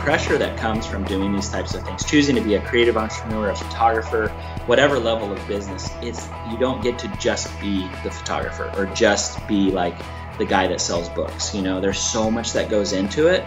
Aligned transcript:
pressure 0.00 0.38
that 0.38 0.58
comes 0.58 0.86
from 0.86 1.04
doing 1.04 1.32
these 1.32 1.48
types 1.50 1.74
of 1.74 1.84
things, 1.84 2.04
choosing 2.04 2.34
to 2.36 2.40
be 2.40 2.54
a 2.54 2.60
creative 2.60 2.96
entrepreneur, 2.96 3.50
a 3.50 3.56
photographer, 3.56 4.28
whatever 4.66 4.98
level 4.98 5.32
of 5.32 5.46
business, 5.46 5.90
it's 6.02 6.28
you 6.50 6.58
don't 6.58 6.82
get 6.82 6.98
to 6.98 7.08
just 7.18 7.48
be 7.60 7.88
the 8.02 8.10
photographer 8.10 8.72
or 8.76 8.86
just 8.86 9.46
be 9.46 9.70
like 9.70 9.96
the 10.38 10.44
guy 10.44 10.66
that 10.66 10.80
sells 10.80 11.08
books. 11.10 11.54
You 11.54 11.62
know, 11.62 11.80
there's 11.80 12.00
so 12.00 12.30
much 12.30 12.52
that 12.52 12.68
goes 12.68 12.92
into 12.92 13.28
it 13.28 13.44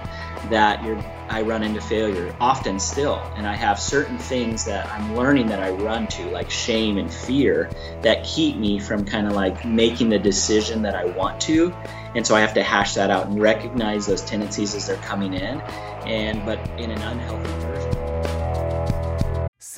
that 0.50 0.84
you're 0.84 1.02
I 1.30 1.42
run 1.42 1.64
into 1.64 1.82
failure 1.82 2.36
often 2.40 2.80
still. 2.80 3.22
And 3.36 3.46
I 3.46 3.56
have 3.56 3.80
certain 3.80 4.18
things 4.18 4.66
that 4.66 4.90
I'm 4.92 5.16
learning 5.16 5.48
that 5.48 5.62
I 5.62 5.72
run 5.72 6.08
to, 6.08 6.26
like 6.30 6.50
shame 6.50 6.98
and 6.98 7.14
fear, 7.14 7.70
that 8.02 8.24
keep 8.24 8.58
me 8.58 8.80
from 8.80 9.06
kind 9.06 9.28
of 9.28 9.34
like 9.34 9.66
making 9.66 10.10
the 10.10 10.20
decision 10.20 10.82
that 10.84 10.96
I 10.96 11.06
want 11.06 11.40
to. 11.42 11.74
And 12.16 12.26
so 12.26 12.36
I 12.36 12.40
have 12.42 12.54
to 12.56 12.64
hash 12.64 12.96
that 12.96 13.10
out 13.10 13.28
and 13.28 13.40
recognize 13.40 14.06
those 14.06 14.22
tendencies 14.22 14.74
as 14.74 14.88
they're 14.88 14.98
coming 14.98 15.34
in, 15.34 15.62
and 16.06 16.44
but 16.46 16.60
in 16.80 16.92
an 16.92 17.02
unhealthy 17.02 17.50
version. 17.62 17.97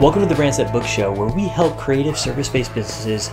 Welcome 0.00 0.22
to 0.22 0.28
the 0.28 0.34
Brands 0.34 0.58
That 0.58 0.72
Book 0.72 0.84
Show, 0.84 1.10
where 1.10 1.28
we 1.28 1.48
help 1.48 1.78
creative 1.78 2.18
service 2.18 2.48
based 2.48 2.74
businesses 2.74 3.30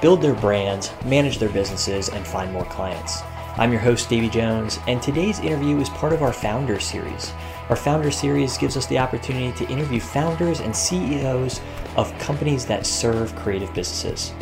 build 0.00 0.22
their 0.22 0.34
brands, 0.34 0.90
manage 1.04 1.38
their 1.38 1.48
businesses, 1.48 2.08
and 2.08 2.26
find 2.26 2.52
more 2.52 2.64
clients. 2.64 3.22
I'm 3.58 3.72
your 3.72 3.80
host, 3.80 4.10
Davey 4.10 4.28
Jones, 4.28 4.78
and 4.86 5.00
today's 5.00 5.40
interview 5.40 5.78
is 5.78 5.88
part 5.88 6.12
of 6.12 6.22
our 6.22 6.32
Founder 6.32 6.78
Series. 6.78 7.32
Our 7.70 7.76
Founder 7.76 8.10
Series 8.10 8.58
gives 8.58 8.76
us 8.76 8.86
the 8.86 8.98
opportunity 8.98 9.50
to 9.56 9.72
interview 9.72 9.98
founders 9.98 10.60
and 10.60 10.76
CEOs 10.76 11.60
of 11.96 12.16
companies 12.18 12.66
that 12.66 12.86
serve 12.86 13.34
creative 13.34 13.72
businesses. 13.72 14.32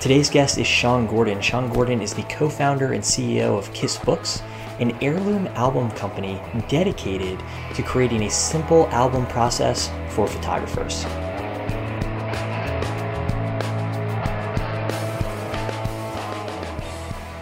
Today's 0.00 0.28
guest 0.30 0.58
is 0.58 0.66
Sean 0.66 1.06
Gordon. 1.06 1.40
Sean 1.40 1.72
Gordon 1.72 2.00
is 2.00 2.12
the 2.12 2.24
co 2.24 2.48
founder 2.48 2.92
and 2.92 3.02
CEO 3.02 3.58
of 3.58 3.72
Kiss 3.72 3.98
Books, 3.98 4.42
an 4.82 4.98
heirloom 5.00 5.46
album 5.54 5.88
company 5.92 6.40
dedicated 6.68 7.40
to 7.72 7.82
creating 7.84 8.24
a 8.24 8.30
simple 8.30 8.88
album 8.88 9.24
process 9.26 9.90
for 10.08 10.26
photographers. 10.26 11.04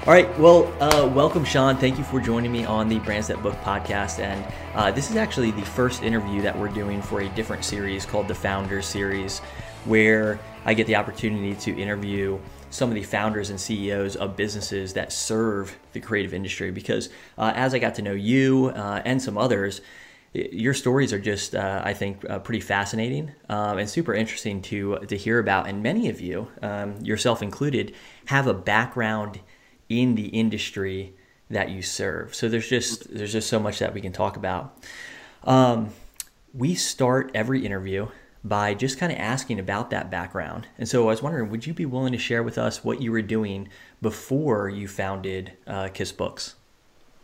All 0.07 0.17
right, 0.17 0.39
well, 0.39 0.67
uh, 0.83 1.07
welcome, 1.09 1.45
Sean. 1.45 1.79
Thank 1.79 1.97
you 1.97 2.05
for 2.05 2.21
joining 2.21 2.53
me 2.53 2.67
on 2.67 2.89
the 2.89 2.99
Brands 2.99 3.29
That 3.29 3.43
Book 3.43 3.55
podcast. 3.63 4.19
And 4.19 4.45
uh, 4.75 4.91
this 4.91 5.09
is 5.09 5.17
actually 5.17 5.51
the 5.51 5.63
first 5.63 6.03
interview 6.03 6.43
that 6.43 6.59
we're 6.59 6.69
doing 6.69 7.01
for 7.01 7.23
a 7.23 7.29
different 7.31 7.65
series 7.65 8.05
called 8.05 8.29
the 8.29 8.35
Founders 8.35 8.87
Series, 8.87 9.39
where 9.87 10.39
I 10.67 10.75
get 10.75 10.87
the 10.87 10.97
opportunity 10.97 11.55
to 11.55 11.81
interview 11.81 12.39
some 12.71 12.89
of 12.89 12.95
the 12.95 13.03
founders 13.03 13.51
and 13.51 13.61
CEOs 13.61 14.17
of 14.17 14.37
businesses 14.37 14.95
that 14.95 15.13
serve 15.13 15.77
the 15.93 16.01
creative 16.01 16.33
industry. 16.33 16.71
Because 16.71 17.09
uh, 17.37 17.53
as 17.55 17.75
I 17.75 17.79
got 17.79 17.97
to 17.97 18.03
know 18.03 18.13
you 18.13 18.73
uh, 18.75 19.03
and 19.05 19.21
some 19.21 19.37
others, 19.37 19.81
your 20.33 20.75
stories 20.75 21.13
are 21.13 21.19
just, 21.19 21.55
uh, 21.55 21.83
I 21.85 21.93
think, 21.93 22.29
uh, 22.29 22.39
pretty 22.39 22.61
fascinating 22.61 23.33
um, 23.49 23.79
and 23.79 23.91
super 23.91 24.15
interesting 24.15 24.63
to 24.63 24.99
to 25.09 25.17
hear 25.17 25.39
about. 25.39 25.69
And 25.69 25.83
many 25.83 26.09
of 26.09 26.21
you, 26.21 26.49
um, 26.63 27.01
yourself 27.01 27.43
included, 27.43 27.95
have 28.27 28.47
a 28.47 28.55
background 28.55 29.41
in 29.89 30.15
the 30.15 30.29
industry 30.29 31.15
that 31.51 31.71
you 31.71 31.83
serve. 31.83 32.35
So 32.35 32.49
there's 32.49 32.69
just 32.69 33.13
there's 33.13 33.33
just 33.33 33.49
so 33.49 33.59
much 33.59 33.81
that 33.81 33.93
we 33.93 34.01
can 34.01 34.13
talk 34.13 34.37
about. 34.37 34.79
Um, 35.43 35.91
we 36.55 36.75
start 36.75 37.31
every 37.35 37.65
interview 37.65 38.09
by 38.43 38.75
just 38.75 38.99
kind 38.99 39.13
of 39.13 39.19
asking 39.19 39.59
about 39.59 39.91
that 39.91 40.11
background. 40.11 40.67
And 40.79 40.89
so 40.89 41.05
I 41.05 41.07
was 41.07 41.23
wondering, 41.23 41.51
would 41.51 41.67
you 41.67 41.75
be 41.75 41.87
willing 41.87 42.13
to 42.13 42.19
share 42.19 42.43
with 42.43 42.57
us 42.57 42.83
what 42.83 43.03
you 43.03 43.13
were 43.13 43.23
doing 43.23 43.69
before 44.01 44.69
you 44.69 44.89
founded 44.89 45.53
uh, 45.67 45.89
Kiss 45.89 46.13
Books? 46.13 46.55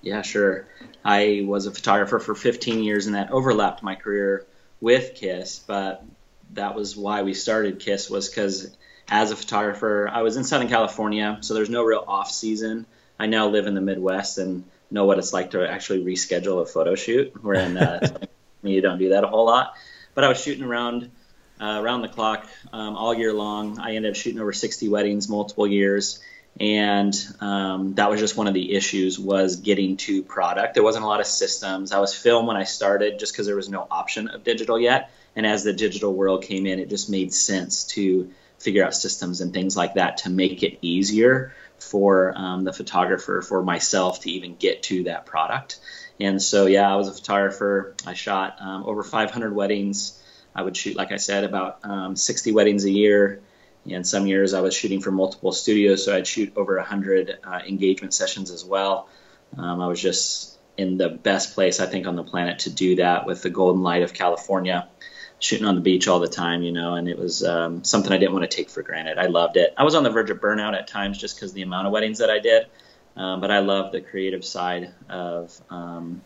Yeah, 0.02 0.22
sure. 0.22 0.66
I 1.04 1.44
was 1.46 1.66
a 1.66 1.70
photographer 1.70 2.18
for 2.18 2.34
15 2.34 2.82
years, 2.82 3.06
and 3.06 3.14
that 3.14 3.30
overlapped 3.30 3.82
my 3.82 3.94
career 3.94 4.46
with 4.80 5.14
Kiss. 5.14 5.58
But 5.58 6.04
that 6.52 6.74
was 6.74 6.96
why 6.96 7.22
we 7.22 7.32
started 7.32 7.80
Kiss 7.80 8.10
was 8.10 8.28
because 8.28 8.76
as 9.08 9.30
a 9.30 9.36
photographer, 9.36 10.08
I 10.12 10.22
was 10.22 10.36
in 10.36 10.44
Southern 10.44 10.68
California, 10.68 11.38
so 11.40 11.54
there's 11.54 11.70
no 11.70 11.82
real 11.82 12.04
off 12.06 12.30
season. 12.30 12.86
I 13.18 13.26
now 13.26 13.48
live 13.48 13.66
in 13.66 13.74
the 13.74 13.80
Midwest 13.80 14.36
and 14.36 14.64
know 14.90 15.06
what 15.06 15.18
it's 15.18 15.32
like 15.32 15.52
to 15.52 15.68
actually 15.68 16.04
reschedule 16.04 16.60
a 16.62 16.66
photo 16.66 16.94
shoot. 16.94 17.42
Where 17.42 17.54
in 17.54 17.78
uh, 17.78 18.18
you 18.62 18.82
don't 18.82 18.98
do 18.98 19.08
that 19.10 19.24
a 19.24 19.28
whole 19.28 19.46
lot 19.46 19.74
but 20.16 20.24
I 20.24 20.28
was 20.28 20.42
shooting 20.42 20.64
around 20.64 21.12
uh, 21.60 21.78
around 21.80 22.02
the 22.02 22.08
clock 22.08 22.46
um, 22.72 22.96
all 22.96 23.14
year 23.14 23.32
long. 23.32 23.78
I 23.78 23.94
ended 23.94 24.10
up 24.10 24.16
shooting 24.16 24.40
over 24.40 24.52
60 24.52 24.88
weddings, 24.88 25.28
multiple 25.28 25.66
years, 25.66 26.20
and 26.58 27.14
um, 27.40 27.94
that 27.94 28.10
was 28.10 28.18
just 28.18 28.36
one 28.36 28.46
of 28.46 28.54
the 28.54 28.74
issues 28.74 29.18
was 29.18 29.56
getting 29.56 29.96
to 29.98 30.22
product. 30.22 30.74
There 30.74 30.82
wasn't 30.82 31.04
a 31.04 31.08
lot 31.08 31.20
of 31.20 31.26
systems. 31.26 31.92
I 31.92 32.00
was 32.00 32.14
film 32.14 32.46
when 32.46 32.56
I 32.56 32.64
started, 32.64 33.18
just 33.18 33.32
because 33.32 33.46
there 33.46 33.56
was 33.56 33.68
no 33.68 33.86
option 33.90 34.28
of 34.28 34.42
digital 34.42 34.80
yet. 34.80 35.10
And 35.36 35.46
as 35.46 35.64
the 35.64 35.74
digital 35.74 36.14
world 36.14 36.44
came 36.44 36.66
in, 36.66 36.78
it 36.78 36.88
just 36.88 37.10
made 37.10 37.32
sense 37.32 37.84
to 37.88 38.30
figure 38.58 38.84
out 38.84 38.94
systems 38.94 39.42
and 39.42 39.52
things 39.52 39.76
like 39.76 39.94
that 39.94 40.18
to 40.18 40.30
make 40.30 40.62
it 40.62 40.78
easier 40.80 41.54
for 41.78 42.32
um, 42.36 42.64
the 42.64 42.72
photographer, 42.72 43.42
for 43.42 43.62
myself 43.62 44.22
to 44.22 44.30
even 44.30 44.56
get 44.56 44.82
to 44.84 45.04
that 45.04 45.26
product. 45.26 45.78
And 46.18 46.40
so, 46.40 46.66
yeah, 46.66 46.90
I 46.90 46.96
was 46.96 47.08
a 47.08 47.12
photographer. 47.12 47.94
I 48.06 48.14
shot 48.14 48.56
um, 48.60 48.84
over 48.84 49.02
500 49.02 49.54
weddings. 49.54 50.22
I 50.54 50.62
would 50.62 50.76
shoot, 50.76 50.96
like 50.96 51.12
I 51.12 51.16
said, 51.16 51.44
about 51.44 51.80
um, 51.84 52.16
60 52.16 52.52
weddings 52.52 52.84
a 52.84 52.90
year. 52.90 53.42
And 53.90 54.06
some 54.06 54.26
years 54.26 54.54
I 54.54 54.60
was 54.60 54.74
shooting 54.74 55.00
for 55.00 55.10
multiple 55.10 55.52
studios, 55.52 56.04
so 56.04 56.16
I'd 56.16 56.26
shoot 56.26 56.52
over 56.56 56.76
100 56.76 57.38
uh, 57.44 57.60
engagement 57.66 58.14
sessions 58.14 58.50
as 58.50 58.64
well. 58.64 59.08
Um, 59.56 59.80
I 59.80 59.86
was 59.86 60.00
just 60.00 60.58
in 60.76 60.96
the 60.96 61.08
best 61.08 61.54
place, 61.54 61.78
I 61.78 61.86
think, 61.86 62.06
on 62.06 62.16
the 62.16 62.24
planet 62.24 62.60
to 62.60 62.70
do 62.70 62.96
that 62.96 63.26
with 63.26 63.42
the 63.42 63.50
golden 63.50 63.82
light 63.82 64.02
of 64.02 64.12
California, 64.12 64.88
shooting 65.38 65.66
on 65.66 65.74
the 65.74 65.80
beach 65.80 66.08
all 66.08 66.18
the 66.18 66.28
time, 66.28 66.62
you 66.62 66.72
know, 66.72 66.94
and 66.94 67.08
it 67.08 67.18
was 67.18 67.44
um, 67.44 67.84
something 67.84 68.12
I 68.12 68.18
didn't 68.18 68.32
want 68.32 68.50
to 68.50 68.54
take 68.54 68.70
for 68.70 68.82
granted. 68.82 69.18
I 69.18 69.26
loved 69.26 69.56
it. 69.56 69.72
I 69.76 69.84
was 69.84 69.94
on 69.94 70.02
the 70.02 70.10
verge 70.10 70.30
of 70.30 70.38
burnout 70.38 70.74
at 70.74 70.88
times 70.88 71.18
just 71.18 71.36
because 71.36 71.52
the 71.52 71.62
amount 71.62 71.86
of 71.86 71.92
weddings 71.92 72.18
that 72.18 72.30
I 72.30 72.38
did. 72.38 72.66
Um, 73.16 73.40
but 73.40 73.50
I 73.50 73.60
love 73.60 73.92
the 73.92 74.00
creative 74.00 74.44
side 74.44 74.92
of 75.08 75.58
um, 75.70 76.20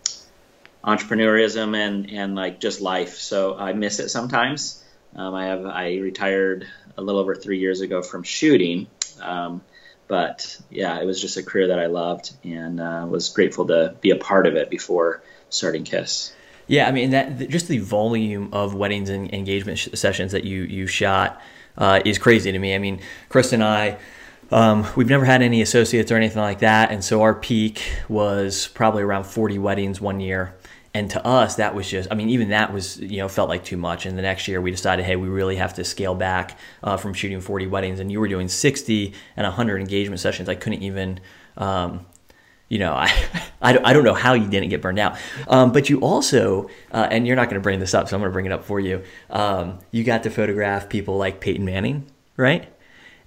entrepreneurism 0.85 1.77
and, 1.77 2.11
and 2.11 2.35
like 2.35 2.61
just 2.61 2.81
life. 2.81 3.15
So 3.15 3.57
I 3.57 3.73
miss 3.73 4.01
it 4.01 4.09
sometimes. 4.09 4.85
Um, 5.15 5.35
I 5.35 5.47
have 5.47 5.67
I 5.67 5.97
retired 5.99 6.67
a 6.97 7.03
little 7.03 7.21
over 7.21 7.35
three 7.35 7.59
years 7.59 7.81
ago 7.81 8.03
from 8.03 8.23
shooting, 8.23 8.87
um, 9.21 9.63
but 10.09 10.59
yeah, 10.71 11.01
it 11.01 11.05
was 11.05 11.21
just 11.21 11.37
a 11.37 11.43
career 11.43 11.69
that 11.69 11.79
I 11.79 11.87
loved 11.87 12.33
and 12.45 12.81
uh, 12.81 13.07
was 13.09 13.29
grateful 13.29 13.67
to 13.69 13.95
be 14.01 14.11
a 14.11 14.17
part 14.17 14.47
of 14.47 14.55
it 14.57 14.71
before 14.71 15.23
starting 15.49 15.85
Kiss. 15.85 16.33
Yeah, 16.67 16.87
I 16.87 16.93
mean 16.93 17.11
that 17.11 17.49
just 17.49 17.67
the 17.67 17.79
volume 17.79 18.51
of 18.53 18.75
weddings 18.75 19.11
and 19.11 19.33
engagement 19.35 19.79
sh- 19.79 19.89
sessions 19.95 20.31
that 20.33 20.45
you 20.45 20.63
you 20.63 20.87
shot 20.87 21.41
uh, 21.77 22.01
is 22.05 22.19
crazy 22.19 22.53
to 22.53 22.59
me. 22.59 22.75
I 22.75 22.79
mean, 22.79 23.01
Chris 23.29 23.53
and 23.53 23.65
I 23.65 23.99
um, 24.51 24.87
we've 24.97 25.09
never 25.09 25.25
had 25.25 25.43
any 25.43 25.63
associates 25.63 26.11
or 26.11 26.17
anything 26.17 26.43
like 26.43 26.61
that, 26.61 26.91
and 26.91 27.05
so 27.05 27.23
our 27.23 27.35
peak 27.35 27.83
was 28.09 28.69
probably 28.69 29.03
around 29.03 29.25
40 29.25 29.59
weddings 29.59 30.01
one 30.01 30.21
year. 30.21 30.55
And 30.93 31.09
to 31.11 31.25
us, 31.25 31.55
that 31.57 31.75
was 31.75 31.89
just, 31.89 32.11
I 32.11 32.17
mean, 32.17 32.31
even 32.31 32.49
that 32.49 32.73
was, 32.73 32.99
you 32.99 33.19
know, 33.19 33.29
felt 33.29 33.49
like 33.49 33.65
too 33.65 33.77
much. 33.77 34.07
And 34.07 34.19
the 34.19 34.23
next 34.23 34.49
year 34.49 34.61
we 34.61 34.73
decided, 34.73 35.05
hey, 35.05 35.15
we 35.15 35.29
really 35.29 35.55
have 35.55 35.75
to 35.75 35.85
scale 35.85 36.17
back 36.17 36.59
uh, 36.83 36.97
from 36.97 37.15
shooting 37.15 37.41
40 37.41 37.69
weddings. 37.69 38.01
And 38.01 38.11
you 38.11 38.19
were 38.19 38.27
doing 38.27 38.49
60 38.49 39.15
and 39.37 39.45
100 39.45 39.81
engagement 39.81 40.19
sessions. 40.19 40.49
I 40.49 40.57
couldn't 40.57 40.83
even, 40.83 41.21
um, 41.57 42.07
you 42.69 42.81
know, 42.81 42.95
I, 42.97 43.13
I, 43.63 43.93
don't 43.93 44.03
know 44.03 44.15
how 44.15 44.33
you 44.33 44.49
didn't 44.49 44.71
get 44.71 44.83
burned 44.83 44.99
out. 44.99 45.17
Um, 45.47 45.71
but 45.71 45.89
you 45.89 46.01
also, 46.01 46.69
uh, 46.91 47.07
and 47.09 47.25
you're 47.25 47.37
not 47.37 47.45
going 47.45 47.61
to 47.61 47.63
bring 47.63 47.79
this 47.79 47.95
up, 47.95 48.09
so 48.09 48.17
I'm 48.17 48.21
going 48.21 48.31
to 48.31 48.33
bring 48.33 48.47
it 48.47 48.53
up 48.53 48.65
for 48.65 48.81
you. 48.81 49.05
Um, 49.29 49.79
you 49.93 50.03
got 50.03 50.25
to 50.25 50.31
photograph 50.31 50.89
people 50.89 51.17
like 51.19 51.41
Peyton 51.41 51.65
Manning, 51.65 52.07
right? 52.37 52.69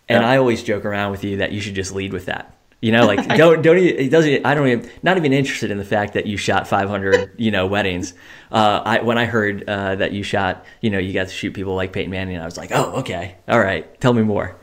And 0.10 0.22
yeah. 0.22 0.30
I 0.30 0.38
always 0.38 0.64
joke 0.64 0.86
around 0.86 1.12
with 1.12 1.24
you 1.24 1.38
that 1.38 1.52
you 1.52 1.62
should 1.62 1.76
just 1.76 1.94
lead 1.94 2.14
with 2.14 2.26
that. 2.26 2.56
You 2.82 2.92
know, 2.92 3.06
like 3.08 3.26
don't 3.38 3.62
don't 3.62 3.78
it 3.78 4.10
doesn't 4.10 4.46
I 4.46 4.54
don't 4.54 4.68
even 4.68 4.90
not 5.02 5.18
even 5.18 5.34
interested 5.34 5.72
in 5.72 5.78
the 5.78 5.86
fact 5.86 6.14
that 6.14 6.26
you 6.26 6.38
shot 6.38 6.68
500 6.68 7.36
you 7.38 7.52
know 7.52 7.68
weddings. 7.68 8.14
Uh, 8.52 8.82
I 8.84 9.02
when 9.02 9.18
I 9.18 9.26
heard 9.26 9.64
uh, 9.68 9.96
that 9.96 10.12
you 10.12 10.24
shot 10.24 10.66
you 10.82 10.90
know 10.90 11.00
you 11.00 11.14
got 11.14 11.28
to 11.28 11.34
shoot 11.34 11.54
people 11.54 11.76
like 11.76 11.94
Peyton 11.94 12.12
Manning, 12.12 12.38
I 12.38 12.46
was 12.46 12.58
like, 12.58 12.72
oh 12.74 12.98
okay, 12.98 13.38
all 13.48 13.60
right, 13.60 14.00
tell 14.02 14.14
me 14.14 14.24
more. 14.24 14.58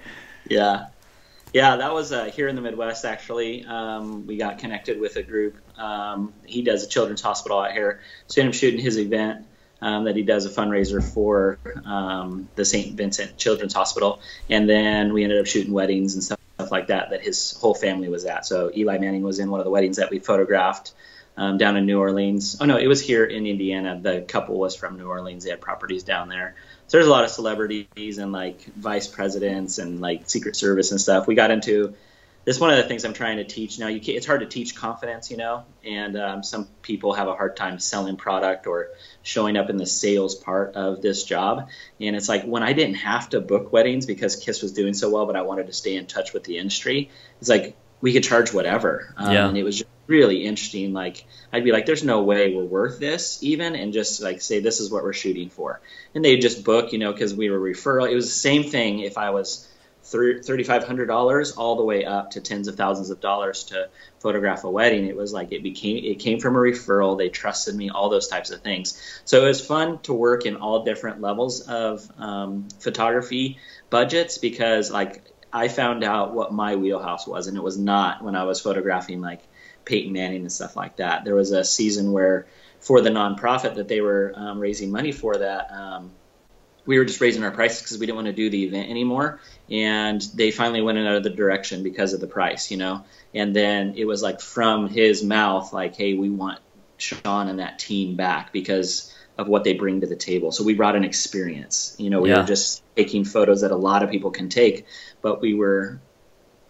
Yeah, 0.48 0.86
Yeah, 1.54 1.76
that 1.76 1.94
was 1.94 2.12
uh, 2.12 2.26
here 2.26 2.48
in 2.48 2.56
the 2.56 2.62
Midwest. 2.62 3.04
Actually, 3.04 3.64
um, 3.64 4.26
we 4.26 4.36
got 4.36 4.58
connected 4.58 5.00
with 5.00 5.16
a 5.16 5.22
group. 5.22 5.56
Um, 5.78 6.34
he 6.44 6.62
does 6.62 6.84
a 6.84 6.88
children's 6.88 7.22
hospital 7.22 7.58
out 7.58 7.72
here, 7.72 8.00
so 8.26 8.42
ended 8.42 8.54
up 8.54 8.60
shooting 8.60 8.80
his 8.80 8.98
event 8.98 9.46
um, 9.82 10.04
that 10.04 10.16
he 10.16 10.22
does 10.22 10.46
a 10.46 10.50
fundraiser 10.50 11.02
for 11.02 11.58
um, 11.84 12.48
the 12.54 12.64
St. 12.64 12.96
Vincent 12.96 13.36
Children's 13.36 13.74
Hospital, 13.74 14.20
and 14.48 14.68
then 14.68 15.12
we 15.12 15.24
ended 15.24 15.40
up 15.40 15.46
shooting 15.46 15.72
weddings 15.72 16.14
and 16.14 16.22
stuff 16.22 16.38
like 16.70 16.88
that 16.88 17.10
that 17.10 17.22
his 17.22 17.56
whole 17.60 17.74
family 17.74 18.08
was 18.08 18.24
at. 18.24 18.44
So 18.44 18.70
Eli 18.74 18.98
Manning 18.98 19.22
was 19.22 19.38
in 19.38 19.50
one 19.50 19.60
of 19.60 19.64
the 19.64 19.70
weddings 19.70 19.96
that 19.96 20.10
we 20.10 20.18
photographed 20.18 20.92
um, 21.36 21.56
down 21.56 21.76
in 21.76 21.86
New 21.86 21.98
Orleans. 21.98 22.58
Oh 22.60 22.66
no, 22.66 22.76
it 22.76 22.86
was 22.86 23.00
here 23.00 23.24
in 23.24 23.46
Indiana. 23.46 23.98
The 24.00 24.22
couple 24.22 24.58
was 24.58 24.76
from 24.76 24.98
New 24.98 25.06
Orleans. 25.06 25.44
They 25.44 25.50
had 25.50 25.60
properties 25.60 26.02
down 26.02 26.28
there. 26.28 26.54
So 26.88 26.98
there's 26.98 27.06
a 27.06 27.10
lot 27.10 27.24
of 27.24 27.30
celebrities 27.30 28.18
and 28.18 28.32
like 28.32 28.64
vice 28.74 29.06
presidents 29.06 29.78
and 29.78 30.00
like 30.00 30.28
Secret 30.28 30.56
Service 30.56 30.90
and 30.90 31.00
stuff. 31.00 31.26
We 31.26 31.34
got 31.34 31.50
into 31.50 31.94
this 32.44 32.58
one 32.58 32.70
of 32.70 32.78
the 32.78 32.84
things 32.84 33.04
I'm 33.04 33.12
trying 33.12 33.36
to 33.36 33.44
teach 33.44 33.78
now. 33.78 33.88
You 33.88 34.00
it's 34.02 34.26
hard 34.26 34.40
to 34.40 34.46
teach 34.46 34.74
confidence, 34.74 35.30
you 35.30 35.36
know, 35.36 35.64
and 35.84 36.16
um, 36.16 36.42
some 36.42 36.66
people 36.82 37.12
have 37.12 37.28
a 37.28 37.34
hard 37.34 37.56
time 37.56 37.78
selling 37.78 38.16
product 38.16 38.66
or 38.66 38.88
showing 39.22 39.56
up 39.56 39.68
in 39.68 39.76
the 39.76 39.86
sales 39.86 40.34
part 40.34 40.74
of 40.74 41.02
this 41.02 41.24
job. 41.24 41.68
And 42.00 42.16
it's 42.16 42.28
like 42.28 42.44
when 42.44 42.62
I 42.62 42.72
didn't 42.72 42.96
have 42.96 43.28
to 43.30 43.40
book 43.40 43.72
weddings 43.72 44.06
because 44.06 44.36
Kiss 44.36 44.62
was 44.62 44.72
doing 44.72 44.94
so 44.94 45.10
well, 45.10 45.26
but 45.26 45.36
I 45.36 45.42
wanted 45.42 45.66
to 45.66 45.72
stay 45.72 45.96
in 45.96 46.06
touch 46.06 46.32
with 46.32 46.44
the 46.44 46.56
industry. 46.56 47.10
It's 47.40 47.50
like 47.50 47.76
we 48.00 48.12
could 48.12 48.24
charge 48.24 48.52
whatever, 48.52 49.14
um, 49.16 49.32
yeah. 49.32 49.48
and 49.48 49.58
it 49.58 49.62
was 49.62 49.78
just 49.78 49.90
really 50.06 50.44
interesting. 50.44 50.94
Like 50.94 51.26
I'd 51.52 51.64
be 51.64 51.72
like, 51.72 51.84
"There's 51.84 52.02
no 52.02 52.22
way 52.22 52.54
we're 52.54 52.64
worth 52.64 52.98
this," 52.98 53.42
even, 53.42 53.76
and 53.76 53.92
just 53.92 54.22
like 54.22 54.40
say, 54.40 54.60
"This 54.60 54.80
is 54.80 54.90
what 54.90 55.04
we're 55.04 55.12
shooting 55.12 55.50
for," 55.50 55.80
and 56.14 56.24
they 56.24 56.38
just 56.38 56.64
book, 56.64 56.92
you 56.92 56.98
know, 56.98 57.12
because 57.12 57.34
we 57.34 57.50
were 57.50 57.60
referral. 57.60 58.10
It 58.10 58.14
was 58.14 58.26
the 58.26 58.32
same 58.32 58.64
thing 58.64 59.00
if 59.00 59.18
I 59.18 59.30
was 59.30 59.68
$3,500 60.12 61.52
all 61.56 61.76
the 61.76 61.84
way 61.84 62.04
up 62.04 62.32
to 62.32 62.40
tens 62.40 62.68
of 62.68 62.76
thousands 62.76 63.10
of 63.10 63.20
dollars 63.20 63.64
to 63.64 63.88
photograph 64.18 64.64
a 64.64 64.70
wedding. 64.70 65.06
It 65.06 65.16
was 65.16 65.32
like 65.32 65.52
it 65.52 65.62
became 65.62 66.04
it 66.04 66.18
came 66.18 66.40
from 66.40 66.56
a 66.56 66.58
referral. 66.58 67.16
They 67.16 67.28
trusted 67.28 67.74
me, 67.74 67.90
all 67.90 68.08
those 68.08 68.28
types 68.28 68.50
of 68.50 68.60
things. 68.62 69.00
So 69.24 69.44
it 69.44 69.48
was 69.48 69.64
fun 69.64 70.00
to 70.00 70.12
work 70.12 70.46
in 70.46 70.56
all 70.56 70.84
different 70.84 71.20
levels 71.20 71.60
of 71.60 72.10
um, 72.18 72.68
photography 72.80 73.58
budgets 73.88 74.38
because 74.38 74.90
like 74.90 75.22
I 75.52 75.68
found 75.68 76.04
out 76.04 76.34
what 76.34 76.52
my 76.52 76.76
wheelhouse 76.76 77.26
was, 77.26 77.46
and 77.46 77.56
it 77.56 77.62
was 77.62 77.78
not 77.78 78.22
when 78.22 78.36
I 78.36 78.44
was 78.44 78.60
photographing 78.60 79.20
like 79.20 79.42
Peyton 79.84 80.12
Manning 80.12 80.42
and 80.42 80.52
stuff 80.52 80.76
like 80.76 80.96
that. 80.96 81.24
There 81.24 81.34
was 81.34 81.52
a 81.52 81.64
season 81.64 82.12
where 82.12 82.46
for 82.80 83.00
the 83.00 83.10
nonprofit 83.10 83.74
that 83.76 83.88
they 83.88 84.00
were 84.00 84.32
um, 84.34 84.58
raising 84.58 84.90
money 84.90 85.12
for 85.12 85.36
that. 85.36 85.70
Um, 85.72 86.12
we 86.86 86.98
were 86.98 87.04
just 87.04 87.20
raising 87.20 87.44
our 87.44 87.50
prices 87.50 87.82
because 87.82 87.98
we 87.98 88.06
didn't 88.06 88.16
want 88.16 88.26
to 88.26 88.32
do 88.32 88.50
the 88.50 88.64
event 88.64 88.90
anymore. 88.90 89.40
And 89.70 90.20
they 90.34 90.50
finally 90.50 90.82
went 90.82 90.98
in 90.98 91.06
another 91.06 91.30
direction 91.30 91.82
because 91.82 92.12
of 92.12 92.20
the 92.20 92.26
price, 92.26 92.70
you 92.70 92.76
know. 92.76 93.04
And 93.34 93.54
then 93.54 93.94
it 93.96 94.06
was 94.06 94.22
like 94.22 94.40
from 94.40 94.88
his 94.88 95.22
mouth, 95.22 95.72
like, 95.72 95.96
hey, 95.96 96.14
we 96.14 96.30
want 96.30 96.58
Sean 96.98 97.48
and 97.48 97.58
that 97.58 97.78
team 97.78 98.16
back 98.16 98.52
because 98.52 99.14
of 99.38 99.48
what 99.48 99.64
they 99.64 99.74
bring 99.74 100.00
to 100.00 100.06
the 100.06 100.16
table. 100.16 100.52
So 100.52 100.64
we 100.64 100.74
brought 100.74 100.96
an 100.96 101.04
experience. 101.04 101.94
You 101.98 102.10
know, 102.10 102.20
we 102.20 102.30
yeah. 102.30 102.40
were 102.40 102.46
just 102.46 102.82
taking 102.96 103.24
photos 103.24 103.62
that 103.62 103.70
a 103.70 103.76
lot 103.76 104.02
of 104.02 104.10
people 104.10 104.30
can 104.30 104.48
take, 104.48 104.86
but 105.22 105.40
we 105.40 105.54
were 105.54 106.00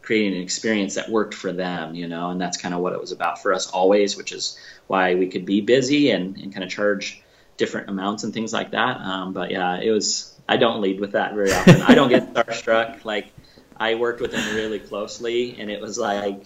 creating 0.02 0.36
an 0.36 0.42
experience 0.42 0.94
that 0.94 1.08
worked 1.08 1.34
for 1.34 1.52
them, 1.52 1.94
you 1.94 2.08
know, 2.08 2.30
and 2.30 2.40
that's 2.40 2.56
kind 2.56 2.74
of 2.74 2.80
what 2.80 2.92
it 2.92 3.00
was 3.00 3.12
about 3.12 3.42
for 3.42 3.52
us 3.52 3.70
always, 3.70 4.16
which 4.16 4.32
is 4.32 4.58
why 4.86 5.14
we 5.14 5.28
could 5.28 5.44
be 5.44 5.60
busy 5.60 6.10
and, 6.10 6.36
and 6.36 6.52
kind 6.52 6.64
of 6.64 6.70
charge 6.70 7.22
different 7.60 7.90
amounts 7.90 8.24
and 8.24 8.32
things 8.32 8.52
like 8.52 8.70
that. 8.72 8.96
Um, 8.96 9.32
but 9.32 9.52
yeah, 9.52 9.78
it 9.80 9.90
was. 9.90 10.34
I 10.48 10.56
don't 10.56 10.80
lead 10.80 10.98
with 10.98 11.12
that 11.12 11.34
very 11.34 11.52
often. 11.52 11.82
I 11.82 11.94
don't 11.94 12.08
get 12.08 12.34
starstruck. 12.34 13.04
Like 13.04 13.32
I 13.76 13.94
worked 13.94 14.20
with 14.20 14.32
him 14.32 14.56
really 14.56 14.80
closely, 14.80 15.60
and 15.60 15.70
it 15.70 15.80
was 15.80 15.98
like 15.98 16.44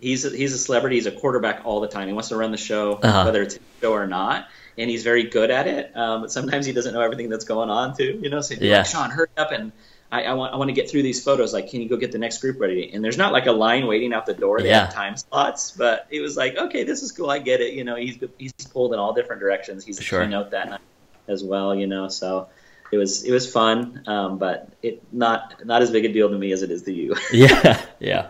he's 0.00 0.24
a, 0.24 0.30
he's 0.30 0.54
a 0.54 0.58
celebrity. 0.58 0.96
He's 0.96 1.06
a 1.06 1.12
quarterback 1.12 1.66
all 1.66 1.80
the 1.80 1.88
time. 1.88 2.06
He 2.06 2.14
wants 2.14 2.28
to 2.28 2.36
run 2.36 2.52
the 2.52 2.56
show, 2.56 2.94
uh-huh. 2.94 3.24
whether 3.24 3.42
it's 3.42 3.58
show 3.82 3.92
or 3.92 4.06
not, 4.06 4.48
and 4.78 4.88
he's 4.88 5.02
very 5.02 5.24
good 5.24 5.50
at 5.50 5.66
it. 5.66 5.94
Um, 5.94 6.22
but 6.22 6.32
sometimes 6.32 6.64
he 6.64 6.72
doesn't 6.72 6.94
know 6.94 7.02
everything 7.02 7.28
that's 7.28 7.44
going 7.44 7.68
on 7.68 7.96
too. 7.96 8.18
You 8.22 8.30
know, 8.30 8.40
so 8.40 8.54
yeah. 8.58 8.78
like, 8.78 8.86
Sean, 8.86 9.10
hurry 9.10 9.28
up 9.36 9.50
and 9.52 9.72
I, 10.10 10.24
I, 10.24 10.32
want 10.32 10.54
I 10.54 10.56
want 10.56 10.68
to 10.68 10.74
get 10.74 10.90
through 10.90 11.02
these 11.02 11.22
photos. 11.22 11.52
Like, 11.52 11.70
can 11.70 11.82
you 11.82 11.88
go 11.88 11.96
get 11.96 12.12
the 12.12 12.18
next 12.18 12.38
group 12.40 12.60
ready? 12.60 12.90
And 12.92 13.04
there's 13.04 13.18
not 13.18 13.32
like 13.32 13.46
a 13.46 13.52
line 13.52 13.86
waiting 13.86 14.14
out 14.14 14.24
the 14.24 14.34
door. 14.34 14.60
They 14.60 14.68
yeah. 14.68 14.86
have 14.86 14.94
time 14.94 15.16
slots, 15.16 15.72
but 15.72 16.06
it 16.10 16.20
was 16.20 16.36
like, 16.36 16.56
okay, 16.56 16.84
this 16.84 17.02
is 17.02 17.12
cool. 17.12 17.30
I 17.30 17.38
get 17.38 17.60
it. 17.60 17.74
You 17.74 17.84
know, 17.84 17.96
he's 17.96 18.18
he's 18.38 18.52
pulled 18.72 18.94
in 18.94 18.98
all 18.98 19.12
different 19.12 19.40
directions. 19.40 19.84
He's 19.84 20.00
sure. 20.00 20.22
a 20.22 20.24
keynote 20.24 20.50
that 20.52 20.70
night 20.70 20.80
as 21.26 21.44
well. 21.44 21.74
You 21.74 21.86
know, 21.86 22.08
so 22.08 22.48
it 22.90 22.96
was 22.96 23.24
it 23.24 23.32
was 23.32 23.50
fun, 23.50 24.02
um, 24.06 24.38
but 24.38 24.72
it 24.82 25.02
not 25.12 25.64
not 25.66 25.82
as 25.82 25.90
big 25.90 26.06
a 26.06 26.12
deal 26.12 26.30
to 26.30 26.38
me 26.38 26.52
as 26.52 26.62
it 26.62 26.70
is 26.70 26.82
to 26.82 26.92
you. 26.92 27.14
yeah, 27.32 27.80
yeah. 27.98 28.28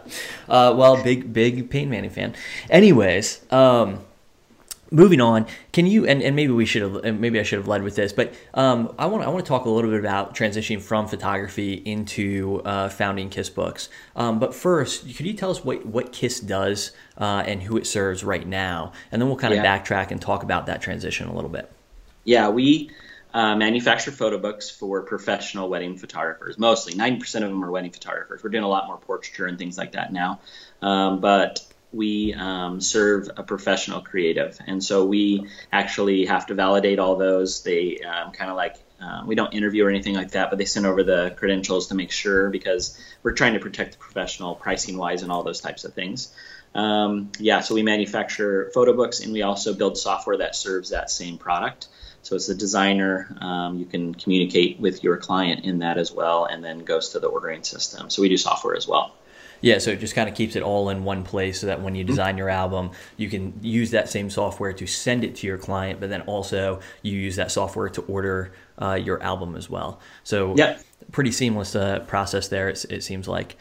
Uh, 0.48 0.74
well, 0.76 1.02
big 1.02 1.32
big 1.32 1.70
Peyton 1.70 1.90
Manning 1.90 2.10
fan. 2.10 2.34
Anyways, 2.68 3.40
um, 3.52 4.00
moving 4.90 5.20
on 5.20 5.46
can 5.72 5.86
you 5.86 6.06
and, 6.06 6.22
and 6.22 6.34
maybe 6.34 6.52
we 6.52 6.64
should 6.64 6.82
have 6.82 7.18
maybe 7.18 7.38
i 7.38 7.42
should 7.42 7.58
have 7.58 7.68
led 7.68 7.82
with 7.82 7.94
this 7.94 8.12
but 8.12 8.32
um, 8.54 8.94
i 8.98 9.06
want 9.06 9.22
i 9.22 9.28
want 9.28 9.44
to 9.44 9.48
talk 9.48 9.66
a 9.66 9.70
little 9.70 9.90
bit 9.90 10.00
about 10.00 10.34
transitioning 10.34 10.80
from 10.80 11.06
photography 11.06 11.74
into 11.74 12.62
uh, 12.64 12.88
founding 12.88 13.28
kiss 13.28 13.48
books. 13.48 13.88
Um, 14.16 14.38
but 14.38 14.54
first 14.54 15.04
could 15.16 15.26
you 15.26 15.34
tell 15.34 15.50
us 15.50 15.64
what 15.64 15.84
what 15.84 16.12
kiss 16.12 16.40
does 16.40 16.92
uh, 17.16 17.42
and 17.46 17.62
who 17.62 17.76
it 17.76 17.86
serves 17.86 18.24
right 18.24 18.46
now? 18.46 18.92
And 19.10 19.20
then 19.20 19.28
we'll 19.28 19.38
kind 19.38 19.54
of 19.54 19.62
yeah. 19.62 19.78
backtrack 19.78 20.10
and 20.10 20.20
talk 20.20 20.42
about 20.42 20.66
that 20.66 20.80
transition 20.80 21.28
a 21.28 21.34
little 21.34 21.50
bit. 21.50 21.70
Yeah 22.24 22.48
we 22.48 22.90
uh, 23.34 23.54
manufacture 23.54 24.10
photo 24.10 24.38
books 24.38 24.70
for 24.70 25.02
professional 25.02 25.68
wedding 25.68 25.98
photographers. 25.98 26.58
Mostly 26.58 26.94
90% 26.94 27.42
of 27.42 27.50
them 27.50 27.62
are 27.62 27.70
wedding 27.70 27.90
photographers. 27.90 28.42
We're 28.42 28.50
doing 28.50 28.64
a 28.64 28.68
lot 28.68 28.86
more 28.86 28.96
portraiture 28.96 29.46
and 29.46 29.58
things 29.58 29.76
like 29.76 29.92
that 29.92 30.12
now. 30.12 30.40
Um, 30.80 31.20
but 31.20 31.60
we 31.92 32.34
um, 32.34 32.80
serve 32.80 33.30
a 33.36 33.42
professional 33.42 34.00
creative. 34.00 34.58
And 34.66 34.82
so 34.82 35.06
we 35.06 35.48
actually 35.72 36.26
have 36.26 36.46
to 36.46 36.54
validate 36.54 36.98
all 36.98 37.16
those. 37.16 37.62
They 37.62 38.00
um, 38.00 38.32
kind 38.32 38.50
of 38.50 38.56
like, 38.56 38.76
um, 39.00 39.26
we 39.26 39.34
don't 39.34 39.54
interview 39.54 39.86
or 39.86 39.90
anything 39.90 40.14
like 40.14 40.32
that, 40.32 40.50
but 40.50 40.58
they 40.58 40.64
send 40.64 40.84
over 40.84 41.02
the 41.02 41.34
credentials 41.36 41.88
to 41.88 41.94
make 41.94 42.10
sure 42.10 42.50
because 42.50 43.00
we're 43.22 43.32
trying 43.32 43.54
to 43.54 43.60
protect 43.60 43.92
the 43.92 43.98
professional 43.98 44.54
pricing 44.54 44.98
wise 44.98 45.22
and 45.22 45.32
all 45.32 45.42
those 45.42 45.60
types 45.60 45.84
of 45.84 45.94
things. 45.94 46.34
Um, 46.74 47.32
yeah, 47.38 47.60
so 47.60 47.74
we 47.74 47.82
manufacture 47.82 48.70
photo 48.74 48.92
books 48.92 49.20
and 49.20 49.32
we 49.32 49.42
also 49.42 49.72
build 49.72 49.96
software 49.96 50.38
that 50.38 50.54
serves 50.54 50.90
that 50.90 51.10
same 51.10 51.38
product. 51.38 51.88
So 52.22 52.36
as 52.36 52.48
a 52.48 52.54
designer, 52.54 53.34
um, 53.40 53.78
you 53.78 53.86
can 53.86 54.14
communicate 54.14 54.78
with 54.78 55.02
your 55.02 55.16
client 55.16 55.64
in 55.64 55.78
that 55.78 55.96
as 55.96 56.12
well, 56.12 56.44
and 56.44 56.62
then 56.62 56.80
goes 56.80 57.10
to 57.10 57.20
the 57.20 57.28
ordering 57.28 57.62
system. 57.62 58.10
So 58.10 58.20
we 58.22 58.28
do 58.28 58.36
software 58.36 58.76
as 58.76 58.86
well. 58.86 59.14
Yeah, 59.60 59.78
so 59.78 59.90
it 59.90 60.00
just 60.00 60.14
kind 60.14 60.28
of 60.28 60.34
keeps 60.34 60.56
it 60.56 60.62
all 60.62 60.88
in 60.90 61.04
one 61.04 61.24
place 61.24 61.60
so 61.60 61.66
that 61.66 61.82
when 61.82 61.94
you 61.94 62.04
mm-hmm. 62.04 62.12
design 62.12 62.38
your 62.38 62.48
album, 62.48 62.90
you 63.16 63.28
can 63.28 63.58
use 63.62 63.90
that 63.90 64.08
same 64.08 64.30
software 64.30 64.72
to 64.72 64.86
send 64.86 65.24
it 65.24 65.34
to 65.36 65.46
your 65.46 65.58
client, 65.58 66.00
but 66.00 66.10
then 66.10 66.22
also 66.22 66.80
you 67.02 67.18
use 67.18 67.36
that 67.36 67.50
software 67.50 67.88
to 67.88 68.02
order 68.02 68.52
uh, 68.80 68.94
your 68.94 69.22
album 69.22 69.56
as 69.56 69.68
well. 69.68 70.00
So, 70.22 70.54
yeah. 70.56 70.78
pretty 71.10 71.32
seamless 71.32 71.74
uh, 71.74 72.00
process 72.00 72.48
there, 72.48 72.68
it, 72.68 72.84
it 72.88 73.02
seems 73.02 73.26
like. 73.26 73.56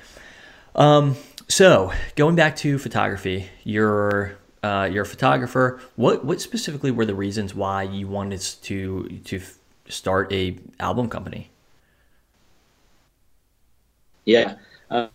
Um, 0.76 1.16
so, 1.48 1.92
going 2.16 2.36
back 2.36 2.56
to 2.58 2.78
photography, 2.78 3.50
you're 3.64 4.38
uh, 4.64 4.90
you're 4.92 5.04
a 5.04 5.08
photographer. 5.08 5.80
What 5.96 6.26
what 6.26 6.42
specifically 6.42 6.92
were 6.92 7.06
the 7.06 7.16
reasons 7.16 7.56
why 7.56 7.84
you 7.84 8.08
wanted 8.08 8.42
to 8.64 9.08
to 9.26 9.42
start 9.88 10.32
a 10.32 10.58
album 10.80 11.10
company? 11.10 11.50
Yeah. 14.26 14.56
Uh, 14.92 15.08